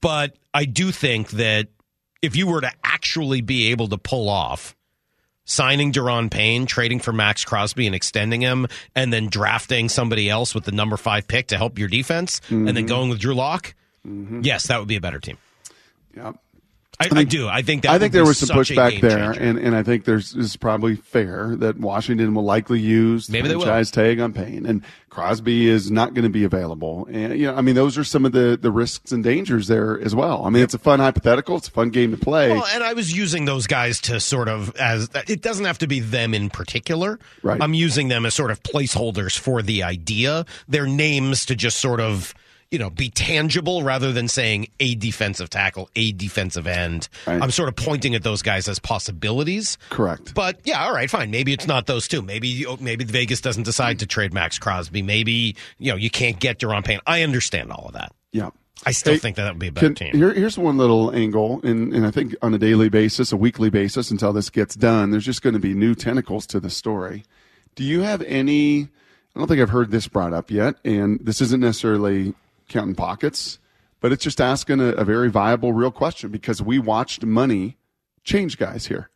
But 0.00 0.36
I 0.54 0.66
do 0.66 0.92
think 0.92 1.30
that 1.30 1.66
if 2.22 2.36
you 2.36 2.46
were 2.46 2.60
to 2.60 2.70
actually 2.84 3.40
be 3.40 3.72
able 3.72 3.88
to 3.88 3.98
pull 3.98 4.28
off 4.28 4.76
signing 5.46 5.92
Daron 5.92 6.30
Payne, 6.30 6.64
trading 6.64 7.00
for 7.00 7.12
Maxx 7.12 7.44
Crosby 7.44 7.84
and 7.86 7.94
extending 7.94 8.40
him, 8.40 8.66
and 8.94 9.12
then 9.12 9.26
drafting 9.28 9.88
somebody 9.88 10.30
else 10.30 10.54
with 10.54 10.64
the 10.64 10.72
number 10.72 10.96
five 10.96 11.26
pick 11.28 11.48
to 11.48 11.58
help 11.58 11.78
your 11.78 11.88
defense, 11.88 12.40
and 12.48 12.68
then 12.68 12.84
Mhm. 12.84 12.88
going 12.88 13.10
with 13.10 13.18
Drew 13.18 13.34
Lock, 13.34 13.74
Mhm. 14.06 14.46
yes, 14.46 14.68
that 14.68 14.78
would 14.78 14.88
be 14.88 14.96
a 14.96 15.00
better 15.02 15.18
team. 15.20 15.36
Yep. 16.16 16.36
I, 17.00 17.08
I 17.20 17.24
do. 17.24 17.48
I 17.48 17.62
think 17.62 17.82
that. 17.82 17.90
I 17.90 17.98
think 17.98 18.12
there 18.12 18.24
was 18.24 18.38
some 18.38 18.56
pushback 18.56 19.00
there, 19.00 19.32
and, 19.32 19.58
and 19.58 19.74
I 19.74 19.82
think 19.82 20.04
there's 20.04 20.34
is 20.34 20.56
probably 20.56 20.96
fair 20.96 21.56
that 21.56 21.78
Washington 21.78 22.34
will 22.34 22.44
likely 22.44 22.80
use 22.80 23.26
the 23.26 23.32
Maybe 23.32 23.48
will. 23.48 23.62
franchise 23.62 23.90
tag 23.90 24.20
on 24.20 24.32
Payne, 24.32 24.64
and 24.66 24.82
Crosby 25.10 25.68
is 25.68 25.90
not 25.90 26.14
going 26.14 26.24
to 26.24 26.30
be 26.30 26.44
available. 26.44 27.06
And 27.10 27.38
you 27.38 27.46
know, 27.46 27.54
I 27.54 27.60
mean, 27.62 27.74
those 27.74 27.98
are 27.98 28.04
some 28.04 28.24
of 28.24 28.32
the 28.32 28.58
the 28.60 28.70
risks 28.70 29.12
and 29.12 29.24
dangers 29.24 29.66
there 29.66 30.00
as 30.00 30.14
well. 30.14 30.44
I 30.44 30.50
mean, 30.50 30.62
it's 30.62 30.74
a 30.74 30.78
fun 30.78 31.00
hypothetical, 31.00 31.56
it's 31.56 31.68
a 31.68 31.72
fun 31.72 31.90
game 31.90 32.10
to 32.12 32.16
play. 32.16 32.50
Well, 32.50 32.66
and 32.72 32.82
I 32.82 32.92
was 32.92 33.16
using 33.16 33.44
those 33.44 33.66
guys 33.66 34.00
to 34.02 34.20
sort 34.20 34.48
of 34.48 34.74
as 34.76 35.08
it 35.28 35.42
doesn't 35.42 35.64
have 35.64 35.78
to 35.78 35.86
be 35.86 36.00
them 36.00 36.34
in 36.34 36.50
particular. 36.50 37.18
Right. 37.42 37.60
I'm 37.60 37.74
using 37.74 38.08
them 38.08 38.26
as 38.26 38.34
sort 38.34 38.50
of 38.50 38.62
placeholders 38.62 39.38
for 39.38 39.62
the 39.62 39.82
idea. 39.82 40.46
Their 40.68 40.86
names 40.86 41.46
to 41.46 41.56
just 41.56 41.80
sort 41.80 42.00
of 42.00 42.34
you 42.74 42.78
know 42.80 42.90
be 42.90 43.08
tangible 43.08 43.84
rather 43.84 44.12
than 44.12 44.26
saying 44.26 44.66
a 44.80 44.96
defensive 44.96 45.48
tackle, 45.48 45.88
a 45.94 46.10
defensive 46.10 46.66
end. 46.66 47.08
I'm 47.28 47.52
sort 47.52 47.68
of 47.68 47.76
pointing 47.76 48.16
at 48.16 48.24
those 48.24 48.42
guys 48.42 48.66
as 48.68 48.80
possibilities. 48.80 49.78
Correct. 49.90 50.34
But 50.34 50.58
yeah, 50.64 50.84
all 50.84 50.92
right, 50.92 51.08
fine. 51.08 51.30
Maybe 51.30 51.52
it's 51.52 51.68
not 51.68 51.86
those 51.86 52.08
two. 52.08 52.20
Maybe 52.20 52.66
maybe 52.80 53.04
Vegas 53.04 53.40
doesn't 53.40 53.62
decide 53.62 54.00
to 54.00 54.06
trade 54.06 54.34
Maxx 54.34 54.58
Crosby. 54.58 55.02
Maybe 55.02 55.54
you 55.78 55.92
know 55.92 55.96
you 55.96 56.10
can't 56.10 56.40
get 56.40 56.58
Daron 56.58 56.84
Payne. 56.84 56.98
I 57.06 57.22
understand 57.22 57.70
all 57.70 57.86
of 57.86 57.92
that. 57.94 58.12
Yeah. 58.32 58.50
I 58.84 58.90
still 58.90 59.12
Hey, 59.14 59.18
think 59.20 59.36
that, 59.36 59.44
that 59.44 59.52
would 59.54 59.60
be 59.60 59.68
a 59.68 59.72
better 59.72 59.86
Can- 59.86 59.94
team. 59.94 60.14
Here, 60.16 60.34
here's 60.34 60.58
one 60.58 60.76
little 60.76 61.14
angle, 61.14 61.60
and, 61.62 61.94
and 61.94 62.04
I 62.04 62.10
think 62.10 62.34
on 62.42 62.52
a 62.52 62.58
daily 62.58 62.88
basis, 62.90 63.30
a 63.32 63.36
weekly 63.36 63.70
basis, 63.70 64.10
until 64.10 64.32
this 64.32 64.50
gets 64.50 64.74
done, 64.74 65.10
there's 65.12 65.24
just 65.24 65.40
going 65.42 65.54
to 65.54 65.60
be 65.60 65.72
new 65.74 65.94
tentacles 65.94 66.44
to 66.48 66.60
the 66.60 66.68
story. 66.68 67.24
Do 67.76 67.84
you 67.84 68.00
have 68.02 68.20
any? 68.22 68.88
I 69.34 69.38
don't 69.38 69.46
think 69.48 69.60
I've 69.62 69.70
heard 69.70 69.90
this 69.90 70.06
brought 70.08 70.32
up 70.34 70.50
yet, 70.50 70.74
and 70.84 71.18
this 71.22 71.40
isn't 71.40 71.60
necessarily 71.60 72.34
counting 72.68 72.94
pockets, 72.94 73.58
but 74.00 74.12
it's 74.12 74.24
just 74.24 74.40
asking 74.40 74.80
a, 74.80 74.88
a 74.88 75.04
very 75.04 75.30
viable, 75.30 75.72
real 75.72 75.90
question 75.90 76.30
because 76.30 76.60
we 76.62 76.78
watched 76.78 77.24
money 77.24 77.76
change 78.22 78.56
guys 78.58 78.86
here, 78.86 79.10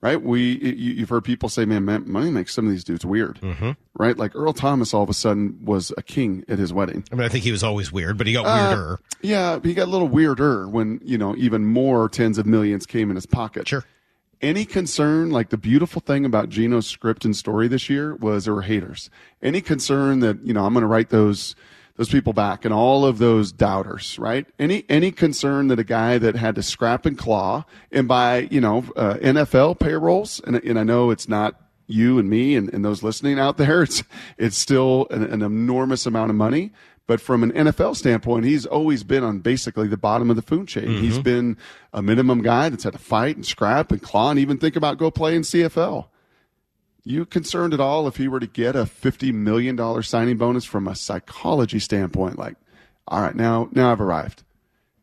right? 0.00 0.20
We 0.22 0.58
you, 0.58 0.92
you've 0.94 1.08
heard 1.08 1.24
people 1.24 1.48
say, 1.48 1.64
"Man, 1.64 1.84
man, 1.84 2.04
money 2.06 2.30
makes 2.30 2.52
some 2.54 2.66
of 2.66 2.70
these 2.70 2.84
dudes 2.84 3.04
weird," 3.04 3.40
Mm-hmm. 3.40 3.70
right? 3.94 4.16
Like 4.16 4.34
Earl 4.36 4.52
Thomas, 4.52 4.92
all 4.94 5.02
of 5.02 5.08
a 5.10 5.14
sudden 5.14 5.58
was 5.64 5.92
a 5.96 6.02
king 6.02 6.44
at 6.48 6.58
his 6.58 6.72
wedding. 6.72 7.04
I 7.10 7.14
mean, 7.14 7.24
I 7.24 7.28
think 7.28 7.44
he 7.44 7.52
was 7.52 7.62
always 7.64 7.90
weird, 7.92 8.18
but 8.18 8.26
he 8.26 8.32
got 8.34 8.44
Uh, 8.46 8.68
weirder. 8.68 9.00
yeah, 9.22 9.58
he 9.62 9.74
got 9.74 9.84
a 9.88 9.90
little 9.90 10.08
weirder 10.08 10.68
when 10.68 11.00
you 11.04 11.16
know 11.18 11.34
even 11.36 11.64
more 11.66 12.08
tens 12.08 12.38
of 12.38 12.46
millions 12.46 12.86
came 12.86 13.10
in 13.10 13.16
his 13.16 13.26
pocket. 13.26 13.68
Sure. 13.68 13.84
Any 14.40 14.64
concern, 14.64 15.30
like 15.30 15.50
the 15.50 15.56
beautiful 15.56 16.00
thing 16.00 16.24
about 16.24 16.48
Geno's 16.48 16.88
script 16.88 17.24
and 17.24 17.36
story 17.36 17.68
this 17.68 17.88
year 17.88 18.16
was 18.16 18.44
there 18.44 18.54
were 18.54 18.62
haters. 18.62 19.08
Any 19.40 19.60
concern 19.60 20.18
that 20.18 20.44
you 20.44 20.52
know 20.52 20.64
I'm 20.66 20.72
going 20.72 20.82
to 20.82 20.88
write 20.88 21.10
those 21.10 21.54
those 21.96 22.08
people 22.08 22.32
back 22.32 22.64
and 22.64 22.72
all 22.72 23.04
of 23.04 23.18
those 23.18 23.52
doubters, 23.52 24.18
right? 24.18 24.46
Any 24.58 24.84
any 24.88 25.10
concern 25.12 25.68
that 25.68 25.78
a 25.78 25.84
guy 25.84 26.18
that 26.18 26.36
had 26.36 26.54
to 26.54 26.62
scrap 26.62 27.04
and 27.06 27.16
claw 27.18 27.64
and 27.90 28.08
by 28.08 28.48
you 28.50 28.60
know 28.60 28.78
uh, 28.96 29.14
NFL 29.14 29.78
payrolls, 29.78 30.40
and, 30.46 30.56
and 30.56 30.78
I 30.78 30.84
know 30.84 31.10
it's 31.10 31.28
not 31.28 31.60
you 31.86 32.18
and 32.18 32.30
me 32.30 32.56
and, 32.56 32.72
and 32.72 32.84
those 32.84 33.02
listening 33.02 33.38
out 33.38 33.56
there, 33.58 33.82
it's 33.82 34.02
it's 34.38 34.56
still 34.56 35.06
an, 35.10 35.22
an 35.24 35.42
enormous 35.42 36.06
amount 36.06 36.30
of 36.30 36.36
money. 36.36 36.72
But 37.08 37.20
from 37.20 37.42
an 37.42 37.50
NFL 37.52 37.96
standpoint, 37.96 38.44
he's 38.44 38.64
always 38.64 39.02
been 39.02 39.24
on 39.24 39.40
basically 39.40 39.88
the 39.88 39.96
bottom 39.96 40.30
of 40.30 40.36
the 40.36 40.40
food 40.42 40.68
chain. 40.68 40.88
He's 40.88 41.14
Mm-hmm. 41.14 41.22
been 41.22 41.56
a 41.92 42.00
minimum 42.00 42.42
guy 42.42 42.68
that's 42.68 42.84
had 42.84 42.92
to 42.92 42.98
fight 42.98 43.34
and 43.34 43.44
scrap 43.44 43.90
and 43.90 44.00
claw 44.00 44.30
and 44.30 44.38
even 44.38 44.56
think 44.56 44.76
about 44.76 44.98
go 44.98 45.10
play 45.10 45.34
in 45.34 45.42
CFL. 45.42 46.06
You 47.04 47.26
concerned 47.26 47.74
at 47.74 47.80
all 47.80 48.06
if 48.06 48.16
he 48.16 48.28
were 48.28 48.40
to 48.40 48.46
get 48.46 48.76
a 48.76 48.86
fifty 48.86 49.32
million 49.32 49.74
dollar 49.76 50.02
signing 50.02 50.36
bonus 50.36 50.64
from 50.64 50.86
a 50.86 50.94
psychology 50.94 51.78
standpoint? 51.78 52.38
Like, 52.38 52.56
all 53.08 53.20
right, 53.20 53.34
now 53.34 53.68
now 53.72 53.90
I've 53.92 54.00
arrived. 54.00 54.44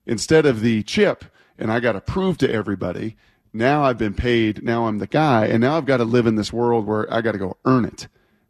Instead 0.05 0.45
of 0.45 0.61
the 0.61 0.81
chip, 0.83 1.25
and 1.57 1.71
I 1.71 1.79
got 1.79 1.91
to 1.93 2.01
prove 2.01 2.37
to 2.39 2.51
everybody. 2.51 3.15
Now 3.51 3.83
I've 3.83 3.97
been 3.97 4.13
paid. 4.13 4.63
Now 4.63 4.85
I'm 4.85 4.99
the 4.99 5.07
guy, 5.07 5.47
and 5.47 5.59
now 5.61 5.75
I've 5.75 5.85
got 5.85 5.97
to 5.97 6.05
live 6.05 6.27
in 6.27 6.35
this 6.35 6.53
world 6.53 6.85
where 6.85 7.11
I 7.11 7.21
got 7.21 7.31
to 7.33 7.37
go 7.39 7.57
earn 7.65 7.83
it. 7.85 8.07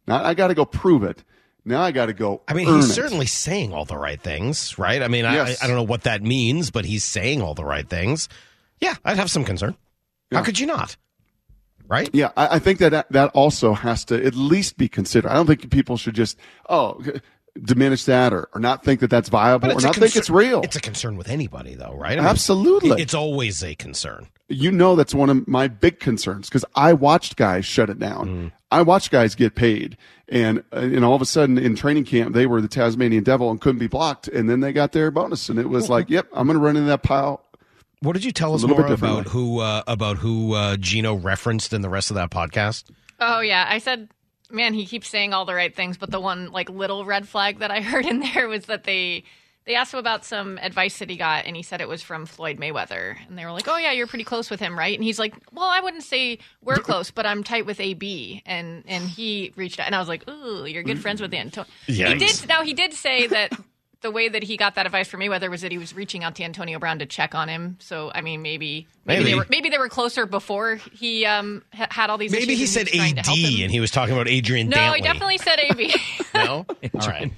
Not 0.07 0.25
I 0.25 0.33
got 0.33 0.49
to 0.49 0.53
go 0.53 0.65
prove 0.65 1.03
it. 1.03 1.23
Now 1.65 1.81
I 1.81 1.91
got 1.91 2.07
to 2.07 2.13
go. 2.13 2.41
I 2.47 2.53
mean, 2.53 2.67
he's 2.67 2.89
it. 2.89 2.93
certainly 2.93 3.25
saying 3.25 3.73
all 3.73 3.85
the 3.85 3.97
right 3.97 4.21
things, 4.21 4.77
right? 4.77 5.01
I 5.01 5.07
mean, 5.07 5.23
Yes. 5.23 5.62
I, 5.62 5.65
I 5.65 5.67
don't 5.67 5.77
know 5.77 5.83
what 5.83 6.03
that 6.03 6.21
means, 6.21 6.69
but 6.71 6.85
he's 6.85 7.03
saying 7.03 7.41
all 7.41 7.53
the 7.53 7.65
right 7.65 7.88
things. 7.88 8.27
Yeah, 8.79 8.95
I'd 9.05 9.17
have 9.17 9.31
some 9.31 9.45
concern. 9.45 9.75
How 10.31 10.43
could 10.43 10.59
you 10.59 10.67
not? 10.67 10.95
Right? 11.89 12.10
Yeah, 12.13 12.30
I, 12.38 12.56
I 12.56 12.60
think 12.60 12.80
that 12.80 13.10
that 13.10 13.32
also 13.34 13.73
has 13.73 14.06
to 14.06 14.23
at 14.23 14.36
least 14.36 14.78
be 14.78 14.88
considered. 14.88 15.30
I 15.30 15.34
don't 15.34 15.47
think 15.47 15.69
people 15.71 15.97
should 15.97 16.13
just 16.13 16.38
oh 16.69 17.02
diminish 17.62 18.06
that 18.06 18.32
or, 18.32 18.47
or 18.54 18.62
not 18.62 18.84
think 18.86 18.99
that 19.02 19.10
that's 19.10 19.28
viable 19.28 19.71
or 19.71 19.82
not 19.82 19.95
think 19.95 20.15
it's 20.15 20.30
real. 20.30 20.62
It's 20.62 20.75
a 20.75 20.82
concern 20.82 21.17
with 21.17 21.28
anybody, 21.28 21.73
though, 21.75 21.93
right? 21.93 22.17
Absolutely. 22.17 23.02
It's 23.02 23.13
always 23.15 23.63
a 23.63 23.75
concern. 23.75 24.28
you 24.47 24.71
know 24.71 24.95
that's 24.95 25.13
one 25.15 25.30
of 25.30 25.47
my 25.47 25.67
big 25.67 25.99
concerns 25.99 26.47
because 26.47 26.63
I 26.75 26.93
watched 26.93 27.36
guys 27.36 27.65
shut 27.65 27.89
it 27.89 27.99
down. 27.99 28.52
I 28.71 28.84
watched 28.84 29.10
guys 29.10 29.34
get 29.34 29.56
paid, 29.56 29.97
and 30.28 30.60
uh, 30.71 30.82
and 30.82 31.04
all 31.04 31.15
of 31.15 31.23
a 31.23 31.25
sudden 31.25 31.58
in 31.58 31.75
training 31.75 32.06
camp 32.06 32.36
they 32.36 32.45
were 32.45 32.62
the 32.62 32.67
Tasmanian 32.67 33.23
Devil 33.23 33.49
and 33.49 33.60
couldn't 33.60 33.80
be 33.80 33.88
blocked, 33.88 34.28
and 34.28 34.47
then 34.47 34.60
they 34.60 34.71
got 34.71 34.91
their 34.91 35.10
bonus, 35.10 35.49
and 35.49 35.58
it 35.58 35.67
was 35.69 35.89
like, 35.95 36.10
yep, 36.10 36.28
I'm 36.34 36.45
going 36.45 36.58
to 36.58 36.63
run 36.63 36.78
into 36.78 36.88
that 36.89 37.02
pile. 37.02 37.43
What 38.01 38.13
did 38.13 38.23
you 38.23 38.31
tell 38.31 38.55
us 38.55 38.63
more 38.63 38.85
about 38.85 39.27
who 39.27 39.59
uh, 39.59 39.83
about 39.85 40.17
who 40.17 40.53
uh, 40.53 40.77
Geno 40.77 41.15
referenced 41.15 41.73
in 41.73 41.81
the 41.81 41.89
rest 41.89 42.12
of 42.12 42.15
that 42.15 42.31
podcast? 42.31 42.85
Oh 43.19 43.41
yeah, 43.41 43.65
I 43.69 43.79
said, 43.79 44.09
man, 44.49 44.73
he 44.73 44.85
keeps 44.85 45.09
saying 45.09 45.33
all 45.33 45.43
the 45.43 45.53
right 45.53 45.75
things, 45.75 45.97
but 45.97 46.09
the 46.09 46.19
one 46.21 46.51
like 46.51 46.69
little 46.69 47.03
red 47.03 47.27
flag 47.27 47.59
that 47.59 47.71
I 47.71 47.81
heard 47.81 48.05
in 48.05 48.19
there 48.21 48.47
was 48.47 48.65
that 48.65 48.85
they 48.85 49.25
they 49.65 49.75
asked 49.75 49.93
him 49.93 49.99
about 49.99 50.23
some 50.23 50.57
advice 50.59 50.97
that 50.99 51.09
he 51.09 51.17
got, 51.17 51.45
and 51.45 51.57
he 51.57 51.62
said 51.62 51.81
it 51.81 51.89
was 51.89 52.01
from 52.01 52.25
Floyd 52.25 52.57
Mayweather, 52.57 53.17
and 53.27 53.38
they 53.38 53.43
were 53.43 53.51
like, 53.51 53.67
"Oh 53.67 53.75
yeah, 53.75 53.91
you're 53.91 54.07
pretty 54.07 54.23
close 54.23 54.49
with 54.49 54.62
him, 54.62 54.79
right?" 54.79 54.95
And 54.95 55.03
he's 55.03 55.19
like, 55.19 55.35
"Well, 55.51 55.67
I 55.67 55.81
wouldn't 55.81 56.03
say 56.03 56.39
we're 56.63 56.75
close, 56.77 57.12
but 57.12 57.25
I'm 57.25 57.43
tight 57.43 57.65
with 57.65 57.81
AB," 57.81 58.43
and 58.45 58.83
and 58.88 59.09
he 59.09 59.51
reached 59.57 59.77
out, 59.77 59.88
and 59.88 59.95
I 59.95 59.99
was 59.99 60.07
like, 60.07 60.27
"Ooh, 60.29 60.65
you're 60.65 60.83
good 60.83 61.01
friends 61.01 61.19
with 61.19 61.33
Antonio." 61.33 61.69
He 61.85 62.01
did 62.15 62.47
now. 62.47 62.63
He 62.63 62.73
did 62.73 62.93
say 62.93 63.27
that. 63.27 63.51
The 64.01 64.12
way 64.12 64.29
that 64.29 64.43
he 64.43 64.55
got 64.55 64.75
that 64.75 64.85
advice 64.85 65.09
from 65.09 65.19
Mayweather 65.19 65.49
was 65.49 65.59
that 65.62 65.71
he 65.73 65.77
was 65.77 65.93
reaching 65.93 66.23
out 66.23 66.35
to 66.35 66.43
Antonio 66.43 66.79
Brown 66.79 66.99
to 66.99 67.05
check 67.05 67.35
on 67.35 67.49
him. 67.49 67.75
So 67.81 68.12
I 68.15 68.21
mean, 68.21 68.41
maybe 68.41 68.88
maybe, 69.05 69.19
Maybe. 69.19 69.31
they 69.31 69.35
were 69.35 69.45
maybe 69.49 69.69
they 69.69 69.77
were 69.77 69.89
closer 69.89 70.25
before 70.25 70.75
he 70.75 71.25
um 71.25 71.63
ha- 71.73 71.88
had 71.89 72.09
all 72.09 72.17
these. 72.17 72.31
Maybe 72.31 72.55
he 72.55 72.65
said 72.65 72.88
AD 72.88 73.27
and 73.27 73.71
he 73.71 73.79
was 73.81 73.91
talking 73.91 74.13
about 74.13 74.29
Adrian 74.29 74.69
No, 74.69 74.77
Dantley. 74.77 74.95
he 74.97 75.01
definitely 75.01 75.38
said 75.39 75.59
AB. 75.59 75.93
No? 76.34 76.65
All 76.94 77.08
right. 77.08 77.32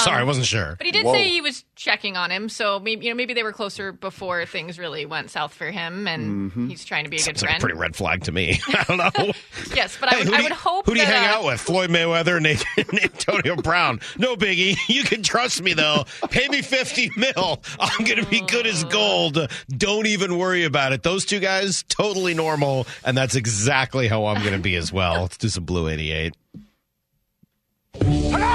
Sorry, 0.00 0.20
I 0.20 0.24
wasn't 0.24 0.46
sure. 0.46 0.74
but 0.76 0.86
he 0.86 0.92
did 0.92 1.06
say 1.06 1.28
he 1.28 1.40
was 1.40 1.64
checking 1.76 2.16
on 2.16 2.30
him, 2.30 2.48
so 2.48 2.78
maybe 2.80 3.06
you 3.06 3.10
know 3.12 3.16
maybe 3.16 3.34
they 3.34 3.42
were 3.42 3.52
closer 3.52 3.92
before 3.92 4.44
things 4.46 4.78
really 4.78 5.06
went 5.06 5.30
south 5.30 5.54
for 5.54 5.70
him, 5.70 6.06
and 6.08 6.52
he's 6.70 6.84
trying 6.84 7.04
to 7.04 7.10
be 7.10 7.16
a 7.16 7.20
good 7.20 7.28
It's 7.30 7.42
like 7.42 7.56
a 7.58 7.60
pretty 7.60 7.76
red 7.78 7.94
flag 7.96 8.24
to 8.24 8.32
me. 8.32 8.60
I 8.68 8.84
don't 8.84 8.98
know. 8.98 9.32
yes, 9.74 9.96
but 10.00 10.12
I 10.12 10.18
would, 10.18 10.28
who 10.28 10.34
I 10.34 10.40
would 10.42 10.48
you- 10.50 10.54
hope 10.54 10.86
Who 10.86 10.94
do 10.94 11.00
you 11.00 11.06
that, 11.06 11.14
hang 11.14 11.28
uh, 11.30 11.38
out 11.38 11.44
with? 11.44 11.60
Floyd 11.60 11.90
Mayweather 11.90 12.36
and 12.36 12.46
and 12.46 13.02
Antonio 13.04 13.56
Brown. 13.56 14.00
No 14.18 14.36
biggie. 14.36 14.76
You 14.88 15.04
can 15.04 15.22
trust 15.22 15.62
me 15.62 15.72
though. 15.74 16.04
Pay 16.30 16.48
me 16.48 16.62
fifty 16.62 17.10
mil. 17.16 17.62
I'm 17.78 18.04
gonna 18.04 18.26
be 18.26 18.40
good 18.40 18.66
as 18.66 18.84
gold. 18.84 19.38
Don't 19.68 20.06
even 20.06 20.38
worry 20.38 20.64
about 20.64 20.92
it. 20.92 21.02
Those 21.02 21.24
two 21.24 21.40
guys 21.40 21.84
totally 21.88 22.34
normal, 22.34 22.86
and 23.04 23.16
that's 23.16 23.36
exactly 23.36 24.08
how 24.08 24.26
I'm 24.26 24.42
gonna 24.44 24.58
be 24.58 24.76
as 24.76 24.92
well. 24.92 25.22
Let's 25.22 25.36
do 25.36 25.48
some 25.48 25.64
Blue 25.64 25.88
88. 25.88 26.34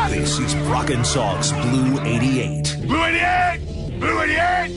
This 0.09 0.39
is 0.39 0.55
Brock 0.65 0.89
and 0.89 1.05
Salk's 1.05 1.51
Blue 1.51 1.99
88. 2.01 2.77
Blue 2.87 3.03
88! 3.03 3.59
Blue 3.99 4.21
88! 4.21 4.69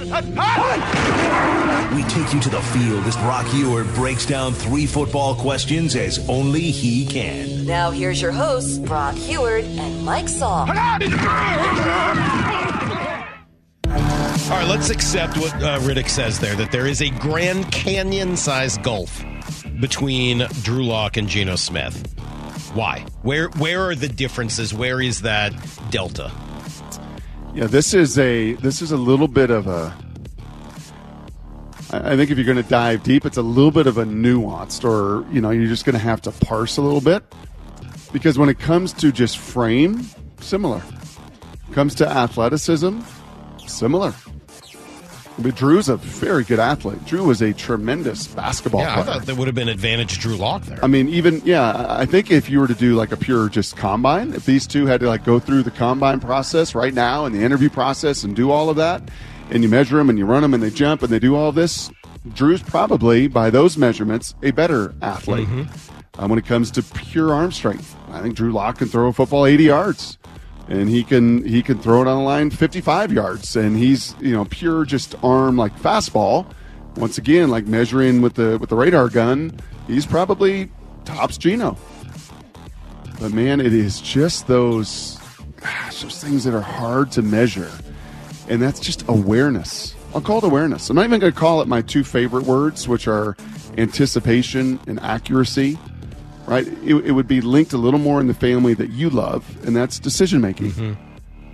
We 1.95 2.03
take 2.05 2.35
you 2.35 2.41
to 2.41 2.49
the 2.51 2.61
field 2.73 3.05
as 3.07 3.17
Brock 3.17 3.47
Huard 3.47 3.87
breaks 3.95 4.27
down 4.27 4.53
three 4.53 4.85
football 4.87 5.35
questions 5.35 5.97
as 5.97 6.29
only 6.29 6.61
he 6.61 7.07
can. 7.07 7.65
Now 7.65 7.91
here's 7.91 8.21
your 8.21 8.33
hosts, 8.33 8.77
Brock 8.79 9.15
Huard 9.15 9.65
and 9.65 10.05
Mike 10.05 10.27
Salk. 10.27 10.69
All 10.69 10.75
right, 14.57 14.69
let's 14.69 14.91
accept 14.91 15.37
what 15.39 15.55
uh, 15.55 15.79
Riddick 15.81 16.09
says 16.09 16.39
there 16.39 16.55
that 16.57 16.71
there 16.71 16.87
is 16.87 17.01
a 17.03 17.09
Grand 17.11 17.71
Canyon 17.73 18.37
sized 18.37 18.83
gulf 18.83 19.25
between 19.81 20.47
Drew 20.63 20.85
Lock 20.85 21.17
and 21.17 21.29
Geno 21.29 21.57
Smith. 21.57 22.05
Why? 22.75 23.05
Where 23.23 23.49
where 23.51 23.89
are 23.89 23.95
the 23.95 24.09
differences? 24.09 24.73
Where 24.73 25.01
is 25.01 25.23
that 25.23 25.53
delta? 25.91 26.31
Yeah, 27.55 27.67
this 27.67 27.95
is 27.95 28.19
a 28.19 28.53
this 28.55 28.81
is 28.81 28.93
a 28.93 28.97
little 28.97 29.29
bit 29.29 29.51
of 29.51 29.67
a 29.67 29.97
I 31.93 32.15
think 32.15 32.31
if 32.31 32.39
you're 32.39 32.47
going 32.47 32.63
to 32.63 32.71
dive 32.71 33.03
deep, 33.03 33.27
it's 33.27 33.37
a 33.37 33.43
little 33.43 33.73
bit 33.73 33.89
of 33.89 33.99
a 33.99 34.05
nuanced, 34.05 34.85
or 34.85 35.29
you 35.33 35.41
know, 35.41 35.51
you're 35.51 35.67
just 35.67 35.85
going 35.85 35.95
to 35.95 35.99
have 35.99 36.23
to 36.23 36.31
parse 36.31 36.77
a 36.77 36.83
little 36.83 37.01
bit, 37.01 37.25
because 38.13 38.39
when 38.39 38.49
it 38.49 38.61
comes 38.61 38.93
to 38.95 39.11
just 39.11 39.39
frame, 39.39 40.09
similar. 40.41 40.83
Comes 41.73 41.97
to 41.97 42.09
athleticism, 42.09 43.01
similar. 43.67 44.15
But 45.43 45.55
Drew's 45.57 45.89
a 45.89 45.97
very 45.97 46.45
good 46.45 46.59
athlete. 46.59 47.05
Drew 47.07 47.25
was 47.25 47.41
a 47.41 47.55
tremendous 47.55 48.27
basketball 48.27 48.83
yeah, 48.83 48.91
I 48.91 49.03
player. 49.03 49.05
thought 49.07 49.27
there 49.27 49.35
would 49.35 49.49
have 49.49 49.55
been 49.55 49.69
advantage 49.69 50.19
Drew 50.19 50.37
Lock 50.37 50.63
there. 50.65 50.79
I 50.83 50.87
mean, 50.87 51.09
even 51.09 51.41
yeah, 51.45 51.87
I 51.89 52.05
think 52.05 52.31
if 52.31 52.51
you 52.51 52.61
were 52.61 52.69
to 52.69 52.75
do 52.75 52.95
like 52.95 53.11
a 53.11 53.17
pure 53.17 53.49
just 53.49 53.77
combine, 53.77 54.35
if 54.35 54.45
these 54.45 54.67
two 54.67 54.87
had 54.87 55.01
to 55.01 55.09
like 55.09 55.25
go 55.25 55.39
through 55.39 55.63
the 55.63 55.71
combine 55.71 56.21
process 56.21 56.75
right 56.75 56.93
now 56.93 57.25
and 57.25 57.35
the 57.35 57.43
interview 57.43 57.71
process 57.71 58.23
and 58.23 58.37
do 58.37 58.51
all 58.51 58.69
of 58.69 58.77
that, 58.77 59.03
and 59.51 59.63
you 59.63 59.69
measure 59.69 59.97
them 59.97 60.11
and 60.11 60.19
you 60.19 60.27
run 60.27 60.43
them 60.43 60.53
and 60.53 60.63
they 60.63 60.71
jump 60.71 61.03
and 61.03 61.11
they 61.11 61.19
do 61.19 61.35
all 61.35 61.53
this, 61.53 61.91
Drew's 62.35 62.63
probably 62.63 63.27
by 63.27 63.49
those 63.49 63.79
measurements 63.79 64.35
a 64.43 64.51
better 64.51 64.95
athlete. 65.01 65.49
Uh, 66.19 66.27
when 66.27 66.39
it 66.39 66.45
comes 66.45 66.71
to 66.73 66.83
pure 66.83 67.33
arm 67.33 67.51
strength, 67.51 67.97
I 68.11 68.21
think 68.21 68.35
Drew 68.35 68.53
Lock 68.53 68.79
can 68.79 68.89
throw 68.89 69.09
a 69.09 69.13
football 69.13 69.47
80 69.47 69.65
yards. 69.65 70.19
And 70.71 70.89
he 70.89 71.03
can 71.03 71.45
he 71.45 71.63
can 71.63 71.79
throw 71.79 72.03
it 72.03 72.07
on 72.07 72.19
the 72.19 72.25
line 72.25 72.51
55 72.51 73.13
yards, 73.13 73.57
and 73.57 73.77
he's 73.77 74.15
you 74.21 74.33
know 74.33 74.45
pure 74.45 74.85
just 74.85 75.15
arm 75.23 75.57
like 75.57 75.77
fastball. 75.77 76.47
Once 76.97 77.19
again, 77.19 77.51
like 77.51 77.67
measuring 77.67 78.23
with 78.23 78.35
the 78.35 78.57
with 78.59 78.71
the 78.71 78.77
radar 78.77 79.09
gun, 79.09 79.59
he's 79.87 80.07
probably 80.07 80.71
tops 81.05 81.37
Geno. 81.37 81.77
But 83.21 83.33
man, 83.33 83.61
it 83.61 83.75
is 83.75 84.01
just 84.01 84.47
those 84.47 85.19
gosh, 85.61 86.03
those 86.03 86.23
things 86.23 86.45
that 86.45 86.55
are 86.55 86.61
hard 86.61 87.13
to 87.13 87.23
measure. 87.23 87.71
And 88.49 88.61
that's 88.61 88.81
just 88.81 89.05
awareness. 89.09 89.95
I'll 90.15 90.21
call 90.21 90.39
it 90.39 90.45
awareness. 90.45 90.91
I'm 90.91 90.97
not 90.97 91.05
even 91.05 91.21
going 91.21 91.33
to 91.33 91.39
call 91.39 91.63
it 91.63 91.69
my 91.69 91.83
two 91.83 92.03
favorite 92.03 92.45
words, 92.45 92.89
which 92.89 93.07
are 93.07 93.37
anticipation 93.79 94.81
and 94.87 94.99
accuracy. 95.01 95.79
Right? 96.51 96.67
It, 96.85 96.95
it 97.07 97.13
would 97.13 97.29
be 97.29 97.41
linked 97.41 97.73
a 97.73 97.79
little 97.79 98.01
more 98.01 98.21
in 98.21 98.27
the 98.27 98.35
family 98.35 98.75
that 98.75 98.91
you 98.91 99.09
love, 99.09 99.47
and 99.65 99.75
that's 99.77 100.01
decision 100.01 100.41
making. 100.41 100.73
Mm-hmm. 100.73 101.01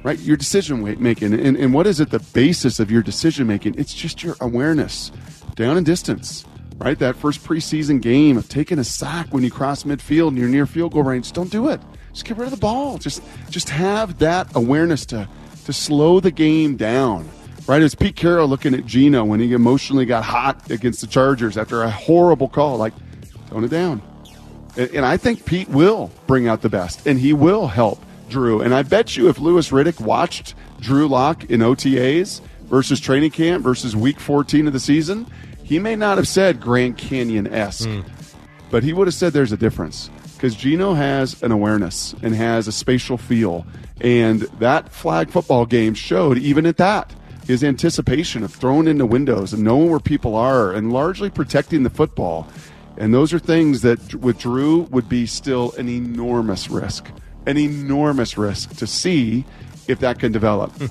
Right? 0.02 0.18
Your 0.20 0.36
decision 0.38 0.82
making. 1.02 1.34
And, 1.34 1.56
and 1.56 1.74
what 1.74 1.86
is 1.86 2.00
it 2.00 2.10
the 2.10 2.20
basis 2.32 2.80
of 2.80 2.90
your 2.90 3.02
decision 3.02 3.46
making? 3.46 3.74
It's 3.78 3.92
just 3.92 4.22
your 4.22 4.36
awareness, 4.40 5.12
down 5.54 5.76
and 5.76 5.84
distance. 5.84 6.46
Right? 6.78 6.98
That 6.98 7.16
first 7.16 7.42
preseason 7.44 8.00
game 8.00 8.36
of 8.38 8.48
taking 8.48 8.78
a 8.78 8.84
sack 8.84 9.26
when 9.34 9.42
you 9.44 9.50
cross 9.50 9.82
midfield 9.84 10.28
and 10.28 10.38
you're 10.38 10.48
near 10.48 10.64
field 10.66 10.92
goal 10.92 11.02
range. 11.02 11.32
Don't 11.32 11.50
do 11.50 11.68
it. 11.68 11.80
Just 12.12 12.24
get 12.24 12.38
rid 12.38 12.46
of 12.46 12.50
the 12.52 12.56
ball. 12.60 12.96
Just 12.98 13.22
just 13.50 13.68
have 13.68 14.18
that 14.20 14.54
awareness 14.56 15.04
to 15.06 15.28
to 15.66 15.72
slow 15.72 16.20
the 16.20 16.30
game 16.30 16.76
down. 16.76 17.28
right? 17.66 17.80
It 17.80 17.84
was 17.84 17.94
Pete 17.94 18.16
Carroll 18.16 18.48
looking 18.48 18.74
at 18.74 18.86
Geno 18.86 19.24
when 19.24 19.40
he 19.40 19.52
emotionally 19.52 20.06
got 20.06 20.24
hot 20.24 20.70
against 20.70 21.00
the 21.00 21.06
Chargers 21.06 21.56
after 21.58 21.82
a 21.82 21.90
horrible 21.90 22.48
call. 22.48 22.76
Like, 22.76 22.94
tone 23.50 23.64
it 23.64 23.70
down. 23.70 24.02
And, 24.76 24.90
and 24.90 25.06
I 25.06 25.16
think 25.16 25.44
Pete 25.44 25.68
will 25.68 26.10
bring 26.26 26.48
out 26.48 26.62
the 26.62 26.68
best, 26.68 27.06
and 27.06 27.18
he 27.18 27.32
will 27.32 27.66
help 27.66 28.02
Drew. 28.28 28.60
And 28.60 28.74
I 28.74 28.82
bet 28.82 29.16
you 29.16 29.28
if 29.28 29.38
Louis 29.38 29.70
Riddick 29.70 30.00
watched 30.00 30.54
Drew 30.80 31.08
Lock 31.08 31.44
in 31.44 31.60
OTAs 31.60 32.40
versus 32.64 33.00
training 33.00 33.30
camp 33.30 33.62
versus 33.62 33.94
week 33.94 34.20
14 34.20 34.66
of 34.66 34.72
the 34.72 34.80
season, 34.80 35.26
he 35.62 35.78
may 35.78 35.96
not 35.96 36.16
have 36.16 36.28
said 36.28 36.60
Grand 36.60 36.96
Canyon 36.96 37.46
esque, 37.46 37.88
hmm. 37.88 38.00
but 38.70 38.82
he 38.82 38.92
would 38.92 39.06
have 39.06 39.14
said 39.14 39.32
there's 39.32 39.52
a 39.52 39.56
difference 39.56 40.10
because 40.36 40.54
Geno 40.54 40.94
has 40.94 41.42
an 41.42 41.50
awareness 41.50 42.14
and 42.22 42.34
has 42.34 42.68
a 42.68 42.72
spatial 42.72 43.16
feel. 43.16 43.66
And 44.00 44.42
that 44.60 44.90
flag 44.90 45.30
football 45.30 45.64
game 45.64 45.94
showed, 45.94 46.38
even 46.38 46.66
at 46.66 46.76
that, 46.76 47.12
his 47.46 47.64
anticipation 47.64 48.42
of 48.42 48.52
throwing 48.52 48.86
into 48.86 49.06
windows 49.06 49.52
and 49.52 49.62
knowing 49.62 49.90
where 49.90 50.00
people 50.00 50.34
are 50.34 50.72
and 50.72 50.92
largely 50.92 51.30
protecting 51.30 51.84
the 51.84 51.90
football. 51.90 52.46
And 52.98 53.12
those 53.12 53.32
are 53.32 53.38
things 53.38 53.82
that 53.82 54.14
with 54.14 54.38
Drew 54.38 54.82
would 54.90 55.08
be 55.08 55.26
still 55.26 55.72
an 55.72 55.88
enormous 55.88 56.70
risk, 56.70 57.10
an 57.46 57.58
enormous 57.58 58.38
risk 58.38 58.76
to 58.76 58.86
see 58.86 59.44
if 59.88 59.98
that 60.00 60.18
can 60.18 60.32
develop. 60.32 60.72
Hmm. 60.72 60.86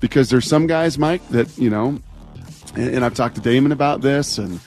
because 0.00 0.30
there's 0.30 0.46
some 0.46 0.66
guys, 0.66 0.98
Mike, 0.98 1.26
that, 1.28 1.56
you 1.58 1.70
know, 1.70 1.98
and, 2.74 2.94
and 2.94 3.04
I've 3.04 3.14
talked 3.14 3.34
to 3.36 3.40
Damon 3.40 3.72
about 3.72 4.00
this, 4.00 4.38
and, 4.38 4.60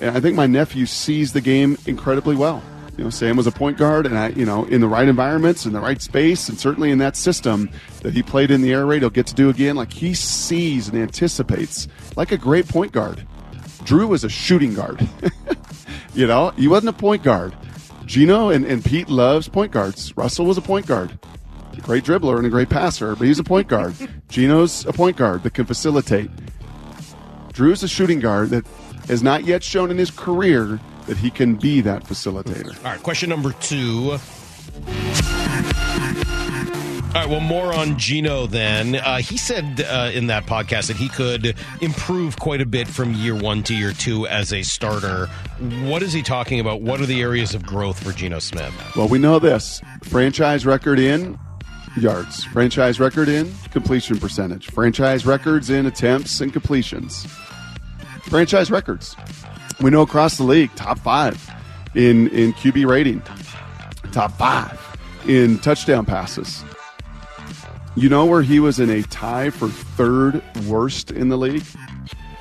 and 0.00 0.16
I 0.16 0.20
think 0.20 0.36
my 0.36 0.46
nephew 0.46 0.86
sees 0.86 1.32
the 1.32 1.40
game 1.40 1.76
incredibly 1.86 2.36
well. 2.36 2.62
You 2.96 3.04
know, 3.04 3.10
Sam 3.10 3.36
was 3.36 3.46
a 3.46 3.52
point 3.52 3.78
guard, 3.78 4.06
and 4.06 4.18
I, 4.18 4.30
you 4.30 4.44
know, 4.44 4.64
in 4.64 4.80
the 4.80 4.88
right 4.88 5.06
environments, 5.06 5.66
in 5.66 5.72
the 5.72 5.80
right 5.80 6.02
space, 6.02 6.48
and 6.48 6.58
certainly 6.58 6.90
in 6.90 6.98
that 6.98 7.16
system 7.16 7.70
that 8.02 8.12
he 8.12 8.24
played 8.24 8.50
in 8.50 8.60
the 8.60 8.72
air 8.72 8.86
raid, 8.86 9.02
he'll 9.02 9.10
get 9.10 9.26
to 9.28 9.34
do 9.34 9.48
again. 9.50 9.76
Like 9.76 9.92
he 9.92 10.14
sees 10.14 10.88
and 10.88 10.98
anticipates, 10.98 11.86
like 12.16 12.32
a 12.32 12.36
great 12.36 12.66
point 12.66 12.90
guard. 12.90 13.24
Drew 13.84 14.08
was 14.08 14.24
a 14.24 14.28
shooting 14.28 14.74
guard. 14.74 15.08
you 16.14 16.26
know, 16.26 16.50
he 16.50 16.68
wasn't 16.68 16.90
a 16.90 16.98
point 16.98 17.22
guard. 17.22 17.54
Geno 18.06 18.48
and, 18.48 18.64
and 18.64 18.84
Pete 18.84 19.08
loves 19.08 19.48
point 19.48 19.72
guards. 19.72 20.16
Russell 20.16 20.46
was 20.46 20.56
a 20.56 20.62
point 20.62 20.86
guard. 20.86 21.18
Great 21.82 22.04
dribbler 22.04 22.36
and 22.36 22.46
a 22.46 22.50
great 22.50 22.68
passer, 22.68 23.14
but 23.14 23.26
he's 23.26 23.38
a 23.38 23.44
point 23.44 23.68
guard. 23.68 23.94
Geno's 24.28 24.84
a 24.86 24.92
point 24.92 25.16
guard 25.16 25.42
that 25.44 25.54
can 25.54 25.64
facilitate. 25.64 26.28
Drew's 27.52 27.82
a 27.82 27.88
shooting 27.88 28.20
guard 28.20 28.50
that 28.50 28.66
has 29.06 29.22
not 29.22 29.44
yet 29.44 29.62
shown 29.62 29.90
in 29.90 29.96
his 29.96 30.10
career 30.10 30.80
that 31.06 31.16
he 31.16 31.30
can 31.30 31.54
be 31.54 31.80
that 31.80 32.04
facilitator. 32.04 32.76
All 32.84 32.92
right, 32.92 33.02
question 33.02 33.30
number 33.30 33.52
two. 33.52 34.18
All 37.08 37.14
right, 37.14 37.30
well, 37.30 37.40
more 37.40 37.72
on 37.74 37.98
Geno 37.98 38.46
then. 38.46 38.96
Uh, 38.96 39.16
he 39.16 39.38
said 39.38 39.80
uh, 39.80 40.10
in 40.12 40.26
that 40.26 40.44
podcast 40.44 40.88
that 40.88 40.96
he 40.96 41.08
could 41.08 41.56
improve 41.80 42.38
quite 42.38 42.60
a 42.60 42.66
bit 42.66 42.86
from 42.86 43.14
year 43.14 43.34
one 43.34 43.62
to 43.62 43.74
year 43.74 43.92
two 43.92 44.26
as 44.26 44.52
a 44.52 44.62
starter. 44.62 45.26
What 45.84 46.02
is 46.02 46.12
he 46.12 46.20
talking 46.20 46.60
about? 46.60 46.82
What 46.82 47.00
are 47.00 47.06
the 47.06 47.22
areas 47.22 47.54
of 47.54 47.64
growth 47.64 48.02
for 48.04 48.12
Geno 48.12 48.40
Smith? 48.40 48.74
Well, 48.94 49.08
we 49.08 49.18
know 49.18 49.38
this 49.38 49.80
franchise 50.02 50.66
record 50.66 50.98
in 50.98 51.38
yards, 51.96 52.44
franchise 52.44 53.00
record 53.00 53.30
in 53.30 53.52
completion 53.70 54.18
percentage, 54.18 54.66
franchise 54.66 55.24
records 55.24 55.70
in 55.70 55.86
attempts 55.86 56.42
and 56.42 56.52
completions, 56.52 57.26
franchise 58.24 58.70
records. 58.70 59.16
We 59.80 59.88
know 59.88 60.02
across 60.02 60.36
the 60.36 60.44
league, 60.44 60.74
top 60.76 60.98
five 60.98 61.42
in, 61.94 62.28
in 62.28 62.52
QB 62.52 62.86
rating, 62.86 63.22
top 64.12 64.32
five 64.32 64.78
in 65.26 65.58
touchdown 65.60 66.04
passes. 66.04 66.62
You 67.98 68.08
know 68.08 68.26
where 68.26 68.42
he 68.42 68.60
was 68.60 68.78
in 68.78 68.90
a 68.90 69.02
tie 69.02 69.50
for 69.50 69.68
third 69.68 70.40
worst 70.66 71.10
in 71.10 71.30
the 71.30 71.36
league? 71.36 71.64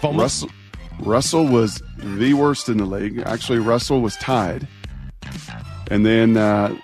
Russell, 0.04 0.52
Russell 1.00 1.48
was 1.48 1.82
the 1.98 2.36
worst 2.36 2.70
in 2.70 2.78
the 2.78 2.86
league. 2.86 3.24
Actually, 3.26 3.58
Russell 3.58 4.02
was 4.02 4.16
tied. 4.18 4.68
And 5.90 6.06
then 6.06 6.38
uh, 6.38 6.78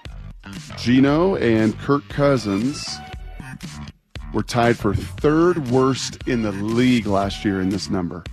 Geno 0.79 1.35
and 1.35 1.77
Kirk 1.77 2.09
Cousins 2.09 2.97
were 4.33 4.41
tied 4.41 4.75
for 4.75 4.95
third 4.95 5.69
worst 5.69 6.17
in 6.27 6.41
the 6.41 6.51
league 6.51 7.05
last 7.05 7.45
year 7.45 7.61
in 7.61 7.69
this 7.69 7.91
number. 7.91 8.23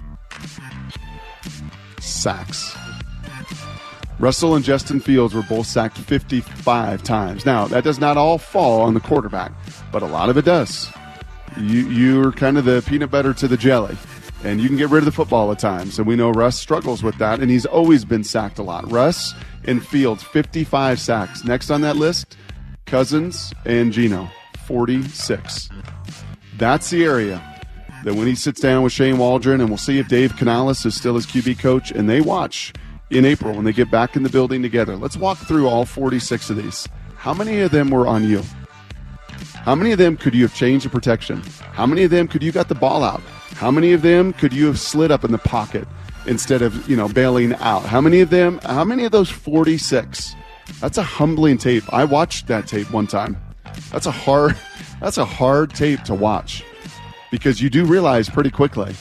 Sacks. 2.01 2.75
Russell 4.19 4.55
and 4.55 4.65
Justin 4.65 5.01
Fields 5.01 5.35
were 5.35 5.43
both 5.43 5.67
sacked 5.67 5.97
55 5.97 7.03
times. 7.03 7.47
Now, 7.47 7.67
that 7.69 7.85
does 7.85 7.99
not 7.99 8.19
all 8.19 8.37
fall 8.37 8.83
on 8.83 8.93
the 8.93 9.01
quarterback, 9.01 9.53
but 9.93 10.03
a 10.03 10.07
lot 10.07 10.29
of 10.29 10.37
it 10.37 10.45
does. 10.45 10.89
You, 11.59 11.89
you're 11.89 12.33
kind 12.33 12.59
of 12.59 12.65
the 12.65 12.83
peanut 12.87 13.11
butter 13.11 13.35
to 13.35 13.49
the 13.49 13.57
jelly, 13.57 13.97
and 14.45 14.61
you 14.61 14.69
can 14.69 14.77
get 14.77 14.91
rid 14.91 14.99
of 14.99 15.05
the 15.05 15.13
football 15.13 15.51
at 15.53 15.59
times. 15.59 15.99
And 15.99 16.07
we 16.07 16.17
know 16.17 16.31
Russ 16.31 16.59
struggles 16.59 17.03
with 17.03 17.19
that, 17.19 17.41
and 17.41 17.51
he's 17.51 17.67
always 17.67 18.05
been 18.05 18.25
sacked 18.25 18.59
a 18.59 18.63
lot. 18.63 18.91
Russ 18.91 19.35
and 19.65 19.85
Fields, 19.85 20.23
55 20.23 21.01
sacks. 21.01 21.45
Next 21.45 21.71
on 21.71 21.81
that 21.81 21.97
list, 21.97 22.37
Cousins 22.87 23.53
and 23.65 23.93
Geno, 23.93 24.29
46. 24.67 25.69
That's 26.57 26.91
the 26.91 27.05
area 27.05 27.43
that 28.05 28.15
when 28.15 28.27
he 28.27 28.35
sits 28.35 28.61
down 28.61 28.83
with 28.83 28.93
Shane 28.93 29.19
Waldron, 29.19 29.61
and 29.61 29.69
we'll 29.69 29.79
see 29.79 29.99
if 29.99 30.09
Dave 30.09 30.37
Canales 30.37 30.87
is 30.87 30.95
still 30.95 31.17
his 31.17 31.27
QB 31.27 31.59
coach, 31.59 31.91
and 31.91 32.09
they 32.09 32.21
watch 32.21 32.73
in 33.11 33.25
April 33.25 33.55
when 33.55 33.65
they 33.65 33.73
get 33.73 33.91
back 33.91 34.17
in 34.17 34.23
the 34.23 34.29
building 34.29 34.63
together. 34.63 34.97
Let's 34.97 35.17
walk 35.17 35.39
through 35.39 35.69
all 35.69 35.85
46 35.85 36.51
of 36.51 36.57
these. 36.57 36.89
How 37.17 37.35
many 37.35 37.61
of 37.61 37.71
them 37.71 37.91
were 37.91 38.07
on 38.07 38.25
you? 38.25 38.43
How 39.63 39.75
many 39.75 39.93
of 39.93 39.99
them 39.99 40.17
could 40.17 40.35
you 40.35 40.43
have 40.43 40.55
changed 40.55 40.87
the 40.87 40.91
protection? 40.91 41.43
How 41.73 41.85
many 41.85 42.05
of 42.05 42.11
them 42.11 42.29
could 42.29 42.43
you 42.43 42.51
got 42.51 42.69
the 42.69 42.75
ball 42.75 43.05
out? 43.05 43.21
How 43.57 43.71
many 43.71 43.93
of 43.93 44.01
them 44.01 44.33
could 44.33 44.55
you 44.55 44.67
have 44.67 44.81
slid 44.81 45.11
up 45.11 45.23
in 45.23 45.33
the 45.33 45.39
pocket 45.39 45.87
instead 46.27 46.63
of, 46.63 46.89
you 46.89 46.97
know, 46.97 47.09
bailing 47.09 47.55
out? 47.57 47.83
How 47.83 48.01
many 48.01 48.21
of 48.21 48.31
them, 48.31 48.59
how 48.63 48.85
many 48.85 49.05
of 49.05 49.13
those 49.13 49.29
46? 49.29 50.35
That's 50.81 50.97
a 50.97 51.03
humbling 51.03 51.59
tape. 51.59 51.85
I 51.93 52.05
watched 52.05 52.47
that 52.47 52.67
tape 52.67 52.91
one 52.91 53.07
time. 53.07 53.37
That's 53.93 54.07
a 54.07 54.11
hard 54.11 54.57
that's 55.01 55.19
a 55.19 55.25
hard 55.25 55.75
tape 55.75 56.03
to 56.05 56.15
watch 56.15 56.65
because 57.31 57.61
you 57.61 57.71
do 57.71 57.85
realize 57.85 58.29
pretty 58.29 58.51
quickly, 58.51 58.95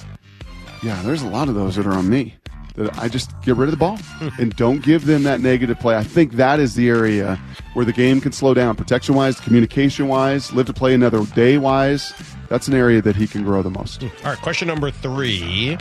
yeah, 0.83 1.01
there's 1.03 1.21
a 1.21 1.27
lot 1.27 1.49
of 1.49 1.55
those 1.55 1.75
that 1.77 1.85
are 1.85 1.93
on 1.93 2.09
me. 2.09 2.35
That 2.79 2.97
I 2.97 3.07
just 3.09 3.29
get 3.41 3.55
rid 3.57 3.67
of 3.67 3.71
the 3.71 3.77
ball 3.77 3.99
and 4.39 4.55
don't 4.55 4.81
give 4.81 5.05
them 5.05 5.23
that 5.23 5.41
negative 5.41 5.79
play. 5.79 5.95
I 5.97 6.03
think 6.03 6.33
that 6.33 6.59
is 6.59 6.75
the 6.75 6.87
area 6.89 7.35
where 7.73 7.85
the 7.85 7.91
game 7.93 8.21
can 8.21 8.31
slow 8.31 8.53
down, 8.53 8.75
protection 8.75 9.15
wise, 9.15 9.39
communication 9.39 10.07
wise, 10.07 10.51
live 10.53 10.65
to 10.67 10.73
play 10.73 10.93
another 10.93 11.23
day 11.35 11.57
wise. 11.57 12.13
That's 12.47 12.67
an 12.67 12.73
area 12.73 13.01
that 13.01 13.15
he 13.15 13.27
can 13.27 13.43
grow 13.43 13.61
the 13.61 13.69
most. 13.69 14.01
All 14.03 14.09
right, 14.23 14.41
question 14.41 14.67
number 14.67 14.91
three. 14.91 15.77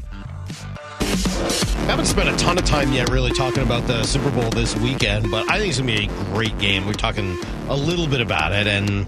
Haven't 1.86 2.04
spent 2.06 2.28
a 2.28 2.36
ton 2.36 2.58
of 2.58 2.64
time 2.66 2.92
yet 2.92 3.08
really 3.10 3.30
talking 3.32 3.62
about 3.62 3.86
the 3.86 4.02
Super 4.04 4.30
Bowl 4.30 4.50
this 4.50 4.76
weekend, 4.76 5.30
but 5.30 5.50
I 5.50 5.58
think 5.58 5.70
it's 5.70 5.78
going 5.80 5.94
to 5.96 6.06
be 6.06 6.12
a 6.12 6.24
great 6.34 6.58
game. 6.58 6.84
We're 6.86 6.92
talking 6.92 7.38
a 7.68 7.74
little 7.76 8.06
bit 8.06 8.20
about 8.20 8.52
it, 8.52 8.66
and 8.66 9.06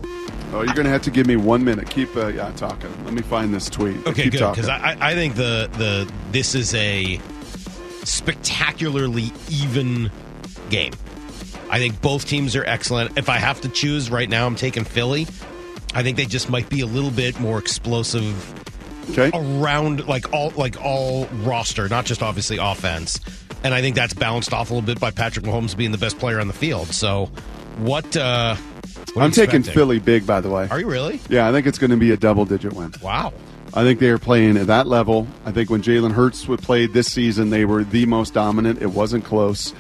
Oh, 0.53 0.62
you're 0.62 0.74
going 0.74 0.86
to 0.86 0.91
have 0.91 1.03
to 1.03 1.11
give 1.11 1.26
me 1.26 1.36
one 1.36 1.62
minute. 1.62 1.88
Keep 1.91 2.16
uh, 2.16 2.28
yeah 2.28 2.51
talking. 2.57 2.91
Let 3.05 3.12
me 3.14 3.22
find 3.22 3.53
this 3.55 3.68
tweet. 3.68 3.99
Okay, 4.07 4.24
Keep 4.24 4.32
good 4.32 4.38
talking. 4.38 4.62
because 4.62 4.68
I, 4.68 4.97
I 5.01 5.14
think 5.14 5.34
the 5.36 5.68
the 5.76 6.11
this 6.32 6.55
is 6.55 6.74
a 6.74 7.20
spectacularly 8.11 9.32
even 9.48 10.11
game. 10.68 10.92
I 11.70 11.78
think 11.78 12.00
both 12.00 12.26
teams 12.26 12.56
are 12.56 12.64
excellent. 12.64 13.16
If 13.16 13.28
I 13.28 13.38
have 13.38 13.61
to 13.61 13.68
choose 13.68 14.11
right 14.11 14.28
now, 14.28 14.46
I'm 14.46 14.56
taking 14.56 14.84
Philly. 14.84 15.26
I 15.94 16.02
think 16.02 16.16
they 16.16 16.26
just 16.26 16.50
might 16.50 16.68
be 16.68 16.80
a 16.80 16.86
little 16.86 17.11
bit 17.11 17.38
more 17.40 17.58
explosive 17.58 18.54
okay. 19.11 19.30
around 19.34 20.06
like 20.06 20.32
all 20.32 20.50
like 20.50 20.82
all 20.84 21.26
roster, 21.26 21.88
not 21.88 22.04
just 22.04 22.22
obviously 22.22 22.58
offense. 22.58 23.20
And 23.62 23.74
I 23.74 23.80
think 23.80 23.94
that's 23.94 24.14
balanced 24.14 24.52
off 24.52 24.70
a 24.70 24.74
little 24.74 24.86
bit 24.86 24.98
by 24.98 25.11
Patrick 25.11 25.44
Mahomes 25.44 25.76
being 25.76 25.92
the 25.92 25.98
best 25.98 26.18
player 26.18 26.40
on 26.40 26.48
the 26.48 26.54
field. 26.54 26.88
So, 26.88 27.26
what? 27.78 28.16
uh 28.16 28.56
what 29.14 29.24
I'm 29.24 29.30
taking 29.30 29.61
expecting? 29.61 29.74
Philly 29.74 29.98
big, 29.98 30.26
by 30.26 30.40
the 30.40 30.50
way. 30.50 30.68
Are 30.70 30.78
you 30.78 30.88
really? 30.88 31.20
Yeah, 31.28 31.48
I 31.48 31.52
think 31.52 31.66
it's 31.66 31.78
going 31.78 31.90
to 31.90 31.96
be 31.96 32.12
a 32.12 32.16
double 32.16 32.44
digit 32.44 32.72
win. 32.72 32.92
Wow. 33.02 33.32
I 33.72 33.82
think 33.82 34.00
they 34.00 34.08
are 34.10 34.18
playing 34.18 34.56
at 34.56 34.66
that 34.66 34.86
level. 34.86 35.28
I 35.44 35.52
think 35.52 35.70
when 35.70 35.82
Jalen 35.82 36.12
Hurts 36.12 36.48
would 36.48 36.60
played 36.60 36.92
this 36.92 37.10
season, 37.10 37.50
they 37.50 37.64
were 37.64 37.84
the 37.84 38.04
most 38.06 38.34
dominant. 38.34 38.82
It 38.82 38.88
wasn't 38.88 39.24
close. 39.24 39.72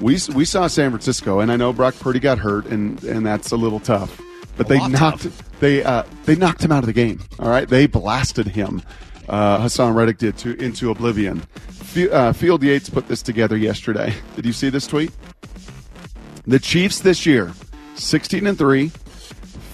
We 0.00 0.18
we 0.34 0.44
saw 0.44 0.66
San 0.66 0.90
Francisco, 0.90 1.40
and 1.40 1.50
I 1.50 1.56
know 1.56 1.72
Brock 1.72 1.94
Purdy 1.98 2.18
got 2.20 2.38
hurt, 2.38 2.66
and 2.66 3.02
and 3.04 3.24
that's 3.24 3.50
a 3.52 3.56
little 3.56 3.80
tough. 3.80 4.20
But 4.56 4.68
they 4.68 4.78
lot 4.78 4.90
knocked 4.90 5.60
they 5.60 5.82
uh, 5.82 6.02
they 6.24 6.36
knocked 6.36 6.62
him 6.62 6.72
out 6.72 6.80
of 6.80 6.86
the 6.86 6.92
game. 6.92 7.20
All 7.38 7.48
right, 7.48 7.68
they 7.68 7.86
blasted 7.86 8.48
him. 8.48 8.82
Uh, 9.28 9.58
Haason 9.58 9.94
Reddick 9.94 10.18
did 10.18 10.36
to 10.38 10.54
into 10.62 10.90
oblivion. 10.90 11.40
Fe- 11.70 12.10
uh, 12.10 12.32
Field 12.32 12.62
Yates 12.62 12.90
put 12.90 13.08
this 13.08 13.22
together 13.22 13.56
yesterday. 13.56 14.12
Did 14.36 14.44
you 14.44 14.52
see 14.52 14.68
this 14.68 14.86
tweet? 14.86 15.10
The 16.46 16.58
Chiefs 16.58 17.00
this 17.00 17.24
year, 17.24 17.52
sixteen 17.94 18.46
and 18.46 18.58
three, 18.58 18.88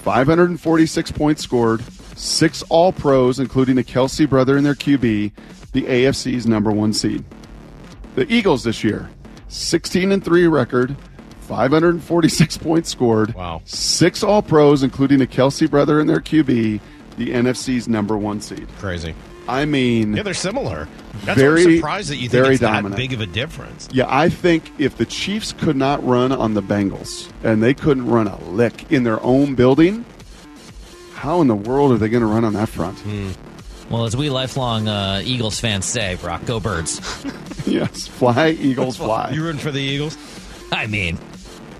546 0.03 1.11
points 1.11 1.43
scored, 1.43 1.83
six 2.19 2.63
All 2.69 2.91
Pros, 2.91 3.39
including 3.39 3.75
the 3.75 3.83
Kelce 3.83 4.29
brother 4.29 4.57
and 4.57 4.65
their 4.65 4.75
QB, 4.75 5.31
the 5.71 5.83
AFC's 5.83 6.45
number 6.45 6.71
one 6.71 6.93
seed. 6.93 7.23
The 8.15 8.31
Eagles 8.31 8.63
this 8.63 8.83
year, 8.83 9.09
16 9.47 10.11
and 10.11 10.23
three 10.23 10.47
record, 10.47 10.95
546 11.41 12.57
points 12.59 12.89
scored. 12.89 13.33
Wow. 13.33 13.61
Six 13.65 14.23
All 14.23 14.41
Pros, 14.41 14.83
including 14.83 15.19
the 15.19 15.27
Kelce 15.27 15.69
brother 15.69 15.99
and 15.99 16.09
their 16.09 16.19
QB, 16.19 16.79
the 17.17 17.29
NFC's 17.29 17.87
number 17.87 18.17
one 18.17 18.41
seed. 18.41 18.67
Crazy. 18.79 19.15
I 19.47 19.65
mean, 19.65 20.15
Yeah, 20.15 20.21
they're 20.23 20.33
similar. 20.35 20.87
That's 21.25 21.39
Very- 21.39 21.63
I'm 21.63 21.75
surprised 21.77 22.09
that 22.11 22.17
you 22.17 22.29
think 22.29 22.45
it's 22.47 22.59
that 22.59 22.95
big 22.95 23.13
of 23.13 23.21
a 23.21 23.25
difference. 23.25 23.89
Yeah, 23.91 24.05
I 24.07 24.29
think 24.29 24.69
if 24.77 24.97
the 24.97 25.05
Chiefs 25.05 25.53
could 25.53 25.75
not 25.75 26.05
run 26.05 26.31
on 26.31 26.53
the 26.53 26.61
Bengals 26.61 27.31
and 27.43 27.63
they 27.63 27.73
couldn't 27.73 28.05
run 28.05 28.27
a 28.27 28.39
lick 28.45 28.91
in 28.91 29.03
their 29.03 29.21
own 29.23 29.55
building, 29.55 30.05
how 31.19 31.41
in 31.41 31.47
the 31.47 31.55
world 31.55 31.91
are 31.91 31.97
they 31.97 32.07
going 32.07 32.21
to 32.21 32.27
run 32.27 32.45
on 32.45 32.53
that 32.53 32.69
front? 32.69 32.97
Well, 33.89 34.05
as 34.05 34.15
we 34.15 34.29
lifelong 34.29 34.87
uh, 34.87 35.21
Eagles 35.21 35.59
fans 35.59 35.85
say, 35.85 36.15
Brock, 36.15 36.45
go 36.45 36.61
birds. 36.61 37.01
yes, 37.65 38.07
fly 38.07 38.51
Eagles 38.51 38.95
fly. 38.95 39.31
You 39.31 39.43
rooting 39.43 39.59
for 39.59 39.71
the 39.71 39.81
Eagles? 39.81 40.17
I 40.71 40.87
mean, 40.87 41.17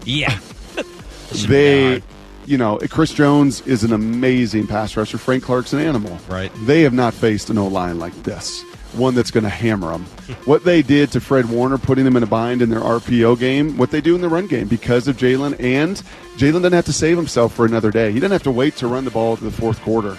yeah. 0.04 0.40
they, 1.32 2.04
you 2.48 2.58
know, 2.58 2.80
Chris 2.90 3.14
Jones 3.14 3.62
is 3.62 3.86
an 3.86 3.94
amazing 3.94 4.68
pass 4.68 4.98
rusher. 4.98 5.18
Frank 5.18 5.46
Clark's 5.46 5.72
an 5.72 5.80
animal. 5.80 6.18
Right. 6.28 6.52
They 6.66 6.82
have 6.82 6.94
not 6.94 7.14
faced 7.14 7.50
an 7.50 7.58
O 7.58 7.68
line 7.68 7.98
like 7.98 8.24
this. 8.24 8.62
One 8.94 9.14
that's 9.14 9.30
going 9.32 9.44
to 9.44 9.50
hammer 9.50 9.92
them. 9.92 10.06
what 10.46 10.64
they 10.64 10.82
did 10.82 11.12
to 11.12 11.22
Fred 11.22 11.46
Warner, 11.50 11.78
putting 11.78 12.06
them 12.06 12.18
in 12.18 12.24
a 12.24 12.28
bind 12.28 12.62
in 12.62 12.70
their 12.70 12.80
RPO 12.80 13.38
game, 13.40 13.78
what 13.78 13.92
they 13.92 14.02
do 14.02 14.16
in 14.16 14.22
the 14.22 14.30
run 14.30 14.48
game 14.48 14.68
because 14.68 15.08
of 15.08 15.16
Jalen, 15.18 15.62
and 15.64 15.98
Jalen 16.38 16.54
doesn't 16.64 16.74
have 16.74 16.86
to 16.86 16.94
save 16.94 17.16
himself 17.16 17.54
for 17.54 17.66
another 17.66 17.92
day. 17.92 18.12
He 18.12 18.20
doesn't 18.20 18.32
have 18.32 18.44
to 18.44 18.52
wait 18.52 18.76
to 18.78 18.88
run 18.88 19.06
the 19.06 19.12
ball 19.12 19.38
to 19.38 19.44
the 19.44 19.52
fourth 19.52 19.80
quarter. 19.82 20.18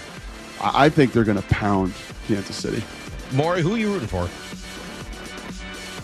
I 0.61 0.85
I 0.85 0.89
think 0.89 1.11
they're 1.11 1.25
going 1.25 1.41
to 1.41 1.47
pound 1.49 1.93
Kansas 2.27 2.55
City. 2.55 2.81
Maury, 3.33 3.61
who 3.61 3.75
are 3.75 3.77
you 3.77 3.91
rooting 3.91 4.07
for? 4.07 4.29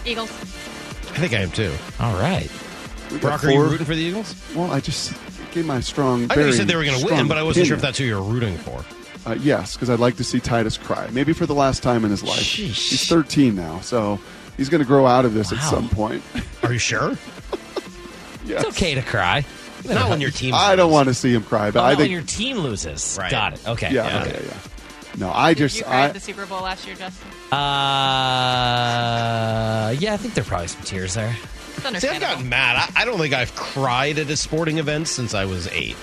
Eagles. 0.06 0.30
I 0.32 1.20
think 1.20 1.34
I 1.34 1.38
am 1.40 1.52
too. 1.52 1.74
All 2.00 2.14
right. 2.20 2.50
We 3.12 3.20
got 3.20 3.22
Brock, 3.40 3.46
are 3.46 3.52
you 3.52 3.62
rooting 3.64 3.86
for 3.86 3.96
the 3.96 4.02
Eagles? 4.02 4.36
Well, 4.56 4.72
I 4.72 4.80
just 4.80 5.14
gave 5.52 5.66
my 5.66 5.80
strong. 5.80 6.28
I 6.30 6.36
know 6.36 6.46
you 6.48 6.54
said 6.54 6.68
they 6.68 6.76
were 6.76 6.84
going 6.84 7.00
to 7.00 7.06
win, 7.06 7.28
but 7.28 7.38
I 7.38 7.44
wasn't 7.44 7.68
sure 7.68 7.76
if 7.76 7.82
that's 7.82 7.98
who 7.98 8.04
you're 8.06 8.22
rooting 8.22 8.58
for. 8.58 8.84
Uh, 9.28 9.34
yes, 9.42 9.74
because 9.76 9.90
I'd 9.90 10.00
like 10.00 10.16
to 10.18 10.24
see 10.24 10.40
Titus 10.40 10.78
cry, 10.78 11.10
maybe 11.12 11.34
for 11.34 11.46
the 11.46 11.54
last 11.54 11.84
time 11.84 12.06
in 12.06 12.12
his 12.12 12.24
life. 12.24 12.40
He's 12.40 13.10
13 13.10 13.56
now, 13.56 13.82
so 13.82 14.22
he's 14.56 14.70
going 14.70 14.80
to 14.80 14.88
grow 14.88 15.06
out 15.06 15.26
of 15.26 15.34
this 15.34 15.52
at 15.52 15.60
some 15.62 15.90
point. 15.90 16.24
Are 16.64 16.72
you 16.72 16.80
sure? 16.80 17.10
yes. 18.46 18.64
It's 18.64 18.66
okay 18.70 18.96
to 18.96 19.02
cry. 19.02 19.44
Not 19.84 20.10
when 20.10 20.22
your 20.22 20.32
team. 20.32 20.54
I 20.58 20.78
don't 20.78 20.92
want 20.94 21.10
to 21.10 21.14
see 21.14 21.34
him 21.34 21.44
cry, 21.44 21.72
but 21.72 21.82
Oh, 21.82 21.84
I 21.84 21.90
not 21.90 21.98
when 21.98 22.06
think 22.08 22.14
your 22.14 22.22
team 22.22 22.60
loses. 22.60 23.18
Right. 23.20 23.30
Got 23.30 23.56
it. 23.56 23.68
Okay. 23.68 23.92
yeah, 23.92 24.22
okay. 24.22 24.40
yeah, 24.42 24.48
yeah, 24.48 24.58
No, 25.18 25.30
I 25.34 25.54
Did 25.54 25.58
just 25.60 25.78
you 25.78 25.84
cry 25.84 26.04
I 26.04 26.06
at 26.06 26.14
the 26.14 26.22
Super 26.22 26.46
Bowl 26.46 26.62
last 26.62 26.88
year, 26.88 26.96
Justin? 26.96 27.28
Uh, 27.52 27.58
yeah, 30.00 30.14
I 30.14 30.18
think 30.18 30.36
there 30.36 30.44
are 30.44 30.48
probably 30.48 30.68
some 30.68 30.84
tears 30.84 31.16
there. 31.16 31.36
It's 31.84 32.00
See, 32.00 32.08
I've 32.08 32.22
gotten 32.22 32.48
mad. 32.48 32.92
I, 32.96 33.02
I 33.02 33.06
don't 33.06 33.20
think 33.20 33.34
I've 33.34 33.54
cried 33.56 34.20
at 34.20 34.30
a 34.30 34.38
sporting 34.38 34.78
event 34.78 35.10
since 35.10 35.34
I 35.34 35.44
was 35.44 35.68
eight. 35.68 35.98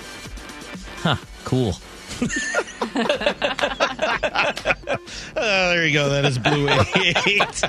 Huh. 0.97 1.15
Cool. 1.43 1.73
Oh, 5.37 5.69
there 5.69 5.85
you 5.85 5.93
go. 5.93 6.09
That 6.09 6.25
is 6.25 6.37
Blue 6.39 6.67
88. 6.95 7.63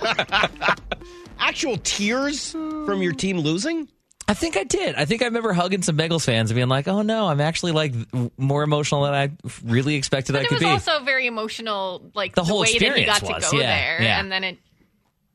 Actual 1.38 1.76
tears 1.78 2.52
from 2.52 3.02
your 3.02 3.12
team 3.12 3.38
losing? 3.38 3.88
I 4.28 4.34
think 4.34 4.56
I 4.56 4.64
did. 4.64 4.94
I 4.96 5.04
think 5.04 5.22
I 5.22 5.26
remember 5.26 5.52
hugging 5.52 5.82
some 5.82 5.96
Bengals 5.96 6.24
fans 6.24 6.50
and 6.50 6.56
being 6.56 6.68
like, 6.68 6.88
"Oh 6.88 7.02
no, 7.02 7.26
I'm 7.28 7.40
actually 7.40 7.72
like 7.72 7.94
more 8.38 8.62
emotional 8.62 9.02
than 9.04 9.14
I 9.14 9.30
really 9.64 9.94
expected 9.96 10.32
But 10.32 10.40
I 10.40 10.42
it 10.42 10.48
could 10.48 10.54
was 10.56 10.62
be." 10.62 10.68
also 10.68 11.04
very 11.04 11.26
emotional, 11.26 12.10
like 12.14 12.34
The 12.34 12.42
the, 12.42 12.46
whole 12.48 12.60
way 12.60 12.66
that 12.66 12.80
he 12.80 12.86
experience 12.86 13.20
got 13.20 13.34
was, 13.34 13.44
to 13.50 13.56
go 13.56 13.60
yeah, 13.62 13.66
there, 13.76 14.02
yeah. 14.02 14.20
and 14.20 14.32
then 14.32 14.44
it 14.44 14.58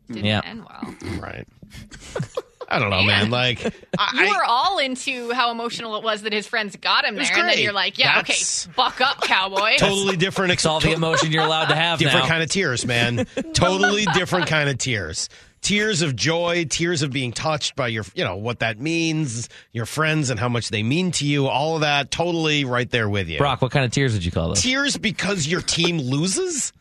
didn't 0.08 0.26
Yeah. 0.26 0.42
end 0.44 0.66
well. 0.66 0.96
Right. 1.22 1.48
I 2.72 2.80
don't 2.80 2.90
know, 2.90 3.04
man. 3.04 3.30
Like, 3.30 3.62
I, 4.00 4.24
You 4.24 4.30
were 4.30 4.44
all 4.46 4.78
into 4.80 5.32
how 5.34 5.52
emotional 5.52 5.96
it 5.98 6.04
was 6.04 6.22
that 6.24 6.34
his 6.34 6.48
friends 6.48 6.76
got 6.78 7.06
him 7.06 7.16
was 7.16 7.28
there, 7.30 7.40
and 7.40 7.50
then 7.50 7.60
you're 7.60 7.74
like, 7.74 7.98
"Yeah, 7.98 8.16
That's- 8.16 8.66
okay, 8.68 8.74
buck 8.76 9.02
up, 9.02 9.22
cowboy." 9.22 9.78
totally 9.78 10.18
different. 10.18 10.54
It's 10.54 10.66
all 10.66 10.80
the 10.80 10.92
emotion 10.92 11.32
you're 11.32 11.44
allowed 11.44 11.66
to 11.66 11.76
have 11.76 12.00
different 12.00 12.26
now. 12.26 12.30
kind 12.30 12.44
of 12.44 12.50
tears, 12.50 12.86
man. 12.86 13.26
totally 13.54 14.06
different 14.14 14.48
kind 14.48 14.70
of 14.70 14.78
tears. 14.78 15.30
Tears 15.62 16.02
of 16.02 16.16
joy, 16.16 16.66
tears 16.68 17.04
of 17.04 17.12
being 17.12 17.32
touched 17.32 17.76
by 17.76 17.88
your, 17.88 18.04
you 18.16 18.24
know, 18.24 18.36
what 18.38 18.60
that 18.60 18.80
means, 18.80 19.48
your 19.74 19.86
friends 19.86 20.32
and 20.32 20.40
how 20.40 20.50
much 20.50 20.70
they 20.70 20.82
mean 20.82 21.12
to 21.12 21.26
you, 21.28 21.46
all 21.46 21.76
of 21.76 21.82
that 21.82 22.10
totally 22.10 22.66
right 22.66 22.90
there 22.90 23.08
with 23.08 23.30
you. 23.30 23.38
Brock, 23.38 23.62
what 23.62 23.70
kind 23.72 23.86
of 23.86 23.92
tears 23.92 24.14
would 24.14 24.26
you 24.26 24.32
call 24.32 24.48
those? 24.48 24.62
Tears 24.64 24.98
because 24.98 25.46
your 25.46 25.62
team 25.62 26.00
loses? 26.00 26.74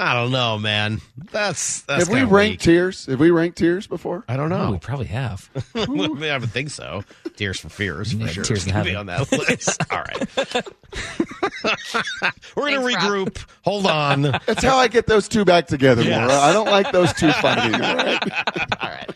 I 0.00 0.14
don't 0.14 0.30
know, 0.30 0.58
man. 0.58 1.00
That's 1.32 1.82
that's 1.82 2.04
have 2.06 2.12
we 2.14 2.20
ranked 2.22 2.52
weak. 2.52 2.60
tears? 2.60 3.06
Have 3.06 3.18
we 3.18 3.30
ranked 3.32 3.58
tears 3.58 3.88
before? 3.88 4.24
I 4.28 4.36
don't 4.36 4.52
Oh, 4.52 4.70
we 4.70 4.78
probably 4.78 5.06
have. 5.06 5.50
I 5.74 5.86
would 5.88 6.50
think 6.52 6.70
so. 6.70 7.02
Tears 7.36 7.58
for 7.58 7.68
fears, 7.68 8.12
for 8.12 8.18
Yeah, 8.18 8.26
sure. 8.28 8.44
Tears 8.44 8.62
in 8.64 8.68
It's 8.68 8.72
gonna 8.72 8.84
be 8.84 8.94
on 8.94 9.06
that 9.06 9.30
list. 9.32 9.82
All 9.92 9.98
right. 9.98 10.28
We're 12.56 12.70
gonna 12.70 12.82
Thanks, 12.88 13.04
Rob. 13.04 13.28
regroup. 13.28 13.44
Hold 13.62 13.86
on. 13.86 14.22
That's 14.22 14.62
how 14.62 14.76
I 14.76 14.86
get 14.88 15.06
those 15.06 15.28
two 15.28 15.44
back 15.44 15.66
together, 15.66 16.02
Yes. 16.02 16.28
Laura. 16.28 16.40
I 16.40 16.52
don't 16.52 16.66
like 16.70 16.92
those 16.92 17.12
two 17.14 17.32
fighting. 17.32 17.74
all 17.74 17.96
right? 17.96 18.22
All 18.80 18.88
right. 18.88 19.10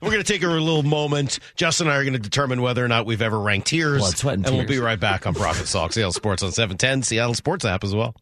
We're 0.00 0.10
going 0.10 0.22
to 0.22 0.32
take 0.32 0.42
a 0.42 0.48
little 0.48 0.82
moment. 0.82 1.38
Justin 1.54 1.86
and 1.86 1.94
I 1.94 1.98
are 1.98 2.02
going 2.02 2.14
to 2.14 2.18
determine 2.18 2.60
whether 2.62 2.84
or 2.84 2.88
not 2.88 3.06
we've 3.06 3.22
ever 3.22 3.38
ranked 3.38 3.68
tears. 3.68 4.00
Blood, 4.00 4.16
sweat, 4.16 4.34
and 4.34 4.44
we'll 4.46 4.66
be 4.66 4.78
right 4.78 4.98
back 4.98 5.26
on 5.26 5.34
Profit 5.34 5.66
Salk, 5.66 5.92
Seattle 5.92 6.12
Sports 6.12 6.42
on 6.42 6.50
710, 6.50 7.02
Seattle 7.04 7.34
Sports 7.34 7.64
app 7.64 7.84
as 7.84 7.94
well. 7.94 8.16